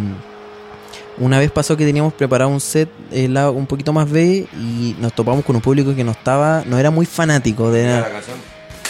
una 1.19 1.37
vez 1.37 1.51
pasó 1.51 1.77
que 1.77 1.85
teníamos 1.85 2.13
preparado 2.13 2.49
un 2.49 2.59
set 2.59 2.89
eh, 3.11 3.27
la- 3.27 3.51
un 3.51 3.67
poquito 3.67 3.93
más 3.93 4.09
B 4.09 4.47
y 4.59 4.95
nos 4.99 5.13
topamos 5.13 5.45
con 5.45 5.55
un 5.55 5.61
público 5.61 5.93
que 5.95 6.03
no 6.03 6.09
estaba, 6.11 6.63
no 6.65 6.79
era 6.79 6.89
muy 6.89 7.05
fanático 7.05 7.69
de 7.71 7.85
nada. 7.85 7.99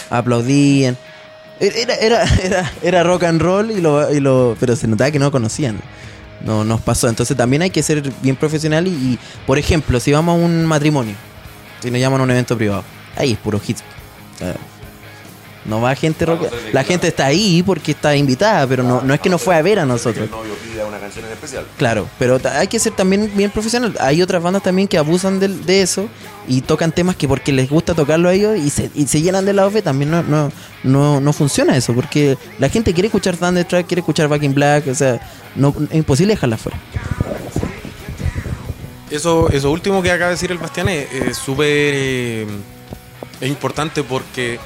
Aplaudían. 0.09 0.97
Era, 1.61 1.93
era, 1.95 2.23
era, 2.43 2.71
era 2.81 3.03
rock 3.03 3.23
and 3.23 3.41
roll 3.41 3.69
y 3.69 3.81
lo, 3.81 4.11
y 4.11 4.19
lo, 4.19 4.57
pero 4.59 4.75
se 4.75 4.87
notaba 4.87 5.11
que 5.11 5.19
no 5.19 5.31
conocían. 5.31 5.79
No 6.43 6.63
nos 6.63 6.81
pasó. 6.81 7.07
Entonces 7.07 7.37
también 7.37 7.61
hay 7.61 7.69
que 7.69 7.83
ser 7.83 8.01
bien 8.21 8.35
profesional 8.35 8.87
y, 8.87 8.91
y, 8.91 9.19
por 9.45 9.59
ejemplo, 9.59 9.99
si 9.99 10.11
vamos 10.11 10.39
a 10.39 10.43
un 10.43 10.65
matrimonio, 10.65 11.15
si 11.81 11.91
nos 11.91 11.99
llaman 11.99 12.19
a 12.19 12.23
un 12.23 12.31
evento 12.31 12.57
privado, 12.57 12.83
ahí 13.15 13.33
es 13.33 13.37
puro 13.37 13.61
hits. 13.65 13.83
No 15.63 15.79
va 15.79 15.93
gente 15.95 16.25
rock. 16.25 16.47
La 16.73 16.83
gente 16.83 17.07
está 17.07 17.27
ahí 17.27 17.61
porque 17.63 17.91
está 17.91 18.15
invitada, 18.15 18.65
pero 18.65 18.81
no, 18.81 19.01
no 19.01 19.13
es 19.13 19.19
que 19.19 19.29
no 19.29 19.37
fue 19.37 19.55
a 19.55 19.61
ver 19.61 19.77
a 19.79 19.85
nosotros. 19.85 20.27
una 20.87 20.99
canción 20.99 21.23
en 21.25 21.31
especial. 21.31 21.65
Claro, 21.77 22.07
pero 22.17 22.39
hay 22.53 22.67
que 22.67 22.79
ser 22.79 22.93
también 22.93 23.31
bien 23.35 23.51
profesional. 23.51 23.95
Hay 23.99 24.23
otras 24.23 24.41
bandas 24.41 24.63
también 24.63 24.87
que 24.87 24.97
abusan 24.97 25.39
del- 25.39 25.63
de, 25.65 25.83
eso 25.83 26.07
y 26.47 26.61
tocan 26.61 26.91
temas 26.91 27.15
que 27.15 27.27
porque 27.27 27.51
les 27.51 27.69
gusta 27.69 27.93
tocarlo 27.93 28.29
a 28.29 28.33
ellos 28.33 28.57
y 28.57 28.71
se, 28.71 28.89
y 28.95 29.05
se 29.05 29.21
llenan 29.21 29.45
de 29.45 29.53
la 29.53 29.67
OV. 29.67 29.83
También 29.83 30.09
no, 30.09 30.23
no, 30.23 30.51
no, 30.83 31.21
no 31.21 31.33
funciona 31.33 31.77
eso 31.77 31.93
porque 31.93 32.37
la 32.57 32.67
gente 32.69 32.91
quiere 32.93 33.07
escuchar 33.07 33.37
Thunderstruck, 33.37 33.85
quiere 33.85 33.99
escuchar 33.99 34.27
Back 34.29 34.41
in 34.41 34.55
Black. 34.55 34.87
O 34.87 34.95
sea, 34.95 35.19
no, 35.55 35.75
es 35.91 35.95
imposible 35.95 36.33
dejarla 36.33 36.57
fuera. 36.57 36.79
Eso, 39.11 39.49
eso 39.51 39.69
último 39.71 40.01
que 40.01 40.09
acaba 40.09 40.29
de 40.29 40.35
decir 40.35 40.51
el 40.51 40.57
Bastián 40.57 40.87
es 40.89 41.37
súper 41.37 41.67
eh, 41.69 42.47
es 43.41 43.49
importante 43.49 44.03
porque 44.03 44.57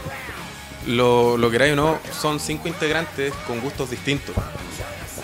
lo, 0.87 1.37
lo 1.37 1.51
queráis 1.51 1.73
o 1.73 1.75
no, 1.75 1.99
son 2.19 2.39
cinco 2.39 2.67
integrantes 2.67 3.33
con 3.47 3.59
gustos 3.61 3.89
distintos. 3.89 4.35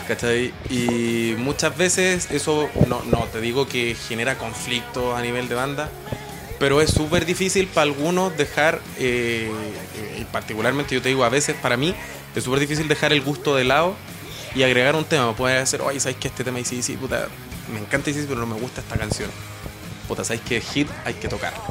¿Cachai? 0.07 0.53
Y 0.69 1.35
muchas 1.37 1.77
veces 1.77 2.29
eso, 2.31 2.69
no, 2.87 3.01
no 3.05 3.19
te 3.31 3.39
digo 3.39 3.67
que 3.67 3.95
genera 3.95 4.37
conflictos 4.37 5.15
a 5.15 5.21
nivel 5.21 5.47
de 5.47 5.55
banda, 5.55 5.89
pero 6.59 6.81
es 6.81 6.91
súper 6.91 7.25
difícil 7.25 7.67
para 7.67 7.83
algunos 7.83 8.35
dejar, 8.35 8.81
eh, 8.97 9.51
y 10.19 10.25
particularmente 10.25 10.95
yo 10.95 11.01
te 11.01 11.09
digo, 11.09 11.23
a 11.23 11.29
veces 11.29 11.55
para 11.61 11.77
mí 11.77 11.95
es 12.35 12.43
súper 12.43 12.59
difícil 12.59 12.87
dejar 12.87 13.13
el 13.13 13.21
gusto 13.21 13.55
de 13.55 13.63
lado 13.63 13.95
y 14.53 14.63
agregar 14.63 14.95
un 14.95 15.05
tema. 15.05 15.33
Puede 15.35 15.59
decir, 15.59 15.81
oye, 15.81 15.99
¿sabes 15.99 16.17
que 16.17 16.27
este 16.27 16.43
tema 16.43 16.59
sí, 16.63 16.83
sí, 16.83 16.97
puta, 16.97 17.27
me 17.73 17.79
encanta 17.79 18.11
sí, 18.11 18.25
pero 18.27 18.41
no 18.41 18.47
me 18.47 18.59
gusta 18.59 18.81
esta 18.81 18.97
canción? 18.97 19.29
Puta, 20.07 20.23
¿sabes 20.23 20.41
que 20.41 20.59
hit 20.59 20.89
hay 21.05 21.13
que 21.13 21.27
tocarlo? 21.27 21.61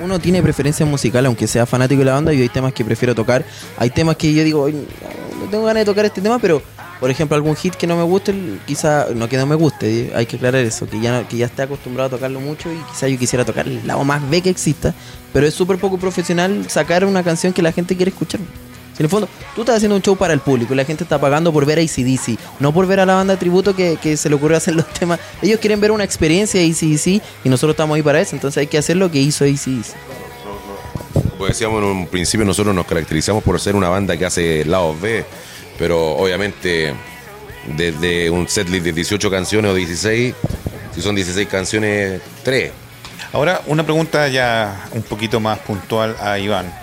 Uno 0.00 0.18
tiene 0.18 0.42
preferencia 0.42 0.86
musical, 0.86 1.26
aunque 1.26 1.46
sea 1.46 1.66
fanático 1.66 2.00
de 2.00 2.06
la 2.06 2.14
banda, 2.14 2.32
y 2.32 2.40
hay 2.40 2.48
temas 2.48 2.72
que 2.72 2.84
prefiero 2.84 3.14
tocar. 3.14 3.44
Hay 3.76 3.90
temas 3.90 4.16
que 4.16 4.32
yo 4.32 4.42
digo, 4.42 4.66
"Ay, 4.66 4.86
no, 5.38 5.50
tengo 5.50 5.64
ganas 5.64 5.82
de 5.82 5.84
tocar 5.84 6.04
este 6.04 6.20
tema, 6.20 6.38
pero 6.38 6.62
por 7.02 7.10
ejemplo, 7.10 7.34
algún 7.34 7.56
hit 7.56 7.74
que 7.74 7.88
no 7.88 7.96
me 7.96 8.04
guste, 8.04 8.32
quizá, 8.64 9.08
no 9.12 9.28
que 9.28 9.36
no 9.36 9.44
me 9.44 9.56
guste, 9.56 10.12
hay 10.14 10.24
que 10.24 10.36
aclarar 10.36 10.62
eso, 10.62 10.88
que 10.88 11.00
ya, 11.00 11.26
que 11.26 11.36
ya 11.36 11.46
esté 11.46 11.62
acostumbrado 11.62 12.06
a 12.06 12.10
tocarlo 12.10 12.38
mucho 12.38 12.72
y 12.72 12.76
quizá 12.92 13.08
yo 13.08 13.18
quisiera 13.18 13.44
tocar 13.44 13.66
el 13.66 13.84
lado 13.84 14.04
más 14.04 14.30
B 14.30 14.40
que 14.40 14.50
exista, 14.50 14.94
pero 15.32 15.44
es 15.44 15.52
súper 15.52 15.78
poco 15.78 15.98
profesional 15.98 16.70
sacar 16.70 17.04
una 17.04 17.24
canción 17.24 17.52
que 17.52 17.60
la 17.60 17.72
gente 17.72 17.96
quiere 17.96 18.10
escuchar. 18.10 18.40
En 19.02 19.06
el 19.06 19.10
fondo, 19.10 19.28
tú 19.56 19.62
estás 19.62 19.78
haciendo 19.78 19.96
un 19.96 20.02
show 20.02 20.16
para 20.16 20.32
el 20.32 20.38
público 20.38 20.74
y 20.74 20.76
la 20.76 20.84
gente 20.84 21.02
está 21.02 21.20
pagando 21.20 21.52
por 21.52 21.66
ver 21.66 21.80
a 21.80 21.82
ACDC, 21.82 22.38
no 22.60 22.72
por 22.72 22.86
ver 22.86 23.00
a 23.00 23.04
la 23.04 23.16
banda 23.16 23.34
de 23.34 23.36
tributo 23.36 23.74
que, 23.74 23.98
que 24.00 24.16
se 24.16 24.28
le 24.28 24.36
ocurrió 24.36 24.56
hacer 24.56 24.76
los 24.76 24.86
temas. 24.92 25.18
Ellos 25.42 25.58
quieren 25.58 25.80
ver 25.80 25.90
una 25.90 26.04
experiencia 26.04 26.60
de 26.60 26.66
ACDC 26.68 27.20
y 27.42 27.48
nosotros 27.48 27.72
estamos 27.72 27.96
ahí 27.96 28.02
para 28.02 28.20
eso, 28.20 28.36
entonces 28.36 28.60
hay 28.60 28.68
que 28.68 28.78
hacer 28.78 28.96
lo 28.96 29.10
que 29.10 29.18
hizo 29.18 29.44
ACDC. 29.44 29.96
Como 31.32 31.46
decíamos 31.48 31.82
en 31.82 31.88
un 31.88 32.06
principio, 32.06 32.46
nosotros 32.46 32.72
nos 32.76 32.86
caracterizamos 32.86 33.42
por 33.42 33.58
ser 33.58 33.74
una 33.74 33.88
banda 33.88 34.16
que 34.16 34.24
hace 34.24 34.64
lados 34.66 35.00
B, 35.00 35.24
pero 35.80 36.12
obviamente 36.12 36.94
desde 37.76 38.30
un 38.30 38.46
setlist 38.46 38.84
de 38.84 38.92
18 38.92 39.28
canciones 39.32 39.72
o 39.72 39.74
16, 39.74 40.32
si 40.94 41.02
son 41.02 41.16
16 41.16 41.48
canciones, 41.48 42.20
3. 42.44 42.70
Ahora, 43.32 43.62
una 43.66 43.82
pregunta 43.82 44.28
ya 44.28 44.86
un 44.92 45.02
poquito 45.02 45.40
más 45.40 45.58
puntual 45.58 46.14
a 46.20 46.38
Iván. 46.38 46.81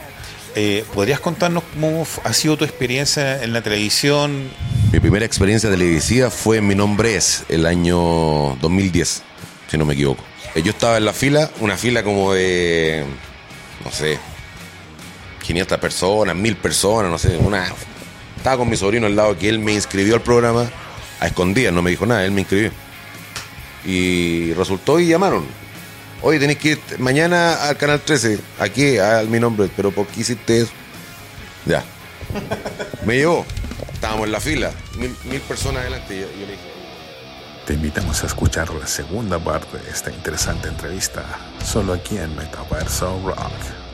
Eh, 0.56 0.84
¿Podrías 0.94 1.20
contarnos 1.20 1.64
cómo 1.74 2.06
ha 2.24 2.34
sido 2.34 2.58
tu 2.58 2.66
experiencia 2.66 3.44
en 3.44 3.54
la 3.54 3.62
televisión? 3.62 4.50
Mi 4.92 5.00
primera 5.00 5.26
experiencia 5.26 5.70
televisiva 5.70 6.30
fue 6.30 6.58
en 6.58 6.68
Mi 6.68 6.76
Nombre 6.76 7.16
Es, 7.16 7.44
el 7.50 7.66
año 7.66 8.56
2010, 8.60 9.24
si 9.70 9.78
no 9.78 9.86
me 9.86 9.94
equivoco. 9.94 10.24
Eh, 10.56 10.64
Yo 10.64 10.72
estaba 10.72 10.98
en 10.98 11.06
la 11.06 11.14
fila, 11.14 11.50
una 11.60 11.78
fila 11.78 12.04
como 12.04 12.34
de, 12.34 13.06
no 13.86 13.92
sé, 13.92 14.18
500 15.44 15.78
personas, 15.78 16.36
1000 16.36 16.56
personas, 16.58 17.12
no 17.12 17.18
sé, 17.18 17.38
una... 17.38 17.72
Estaba 18.36 18.58
con 18.58 18.70
mi 18.70 18.78
sobrino 18.78 19.06
al 19.06 19.16
lado 19.16 19.38
que 19.38 19.50
él 19.50 19.60
me 19.60 19.74
inscribió 19.74 20.16
al 20.16 20.22
programa 20.22 20.70
a 21.20 21.28
escondidas, 21.28 21.74
no 21.74 21.82
me 21.82 21.90
dijo 21.92 22.06
nada, 22.06 22.24
él 22.26 22.32
me 22.32 22.42
inscribió. 22.42 22.72
Y 23.86 24.54
resultó 24.54 25.00
y 25.00 25.08
llamaron. 25.08 25.46
Oye, 26.22 26.40
tenéis 26.40 26.60
que 26.60 26.70
ir 26.70 26.80
mañana 27.00 27.54
al 27.68 27.78
Canal 27.78 28.02
13, 28.02 28.40
aquí, 28.60 28.98
a 28.98 29.24
mi 29.24 29.40
nombre, 29.40 29.70
pero 29.76 29.92
¿por 29.92 30.06
qué 30.08 30.22
hiciste 30.22 30.62
eso? 30.62 30.72
Ya. 31.66 31.84
Me 33.06 33.16
llevó. 33.18 33.46
Estábamos 33.94 34.26
en 34.26 34.32
la 34.32 34.40
fila, 34.40 34.72
mil, 34.98 35.16
mil 35.26 35.42
personas 35.42 35.82
adelante. 35.82 36.16
Y 36.16 36.20
yo 36.20 36.46
le 36.46 36.52
dije, 36.54 36.64
Te 37.66 37.74
invitamos 37.74 38.24
a 38.24 38.28
escuchar 38.28 38.70
la 38.74 38.88
segunda 38.88 39.40
parte 39.40 39.78
de 39.78 39.90
esta 39.90 40.12
interesante 40.12 40.68
entrevista, 40.68 41.24
solo 41.66 41.94
aquí 41.94 42.18
en 42.18 42.36
Metaverso 42.36 43.22
Rock. 43.26 43.89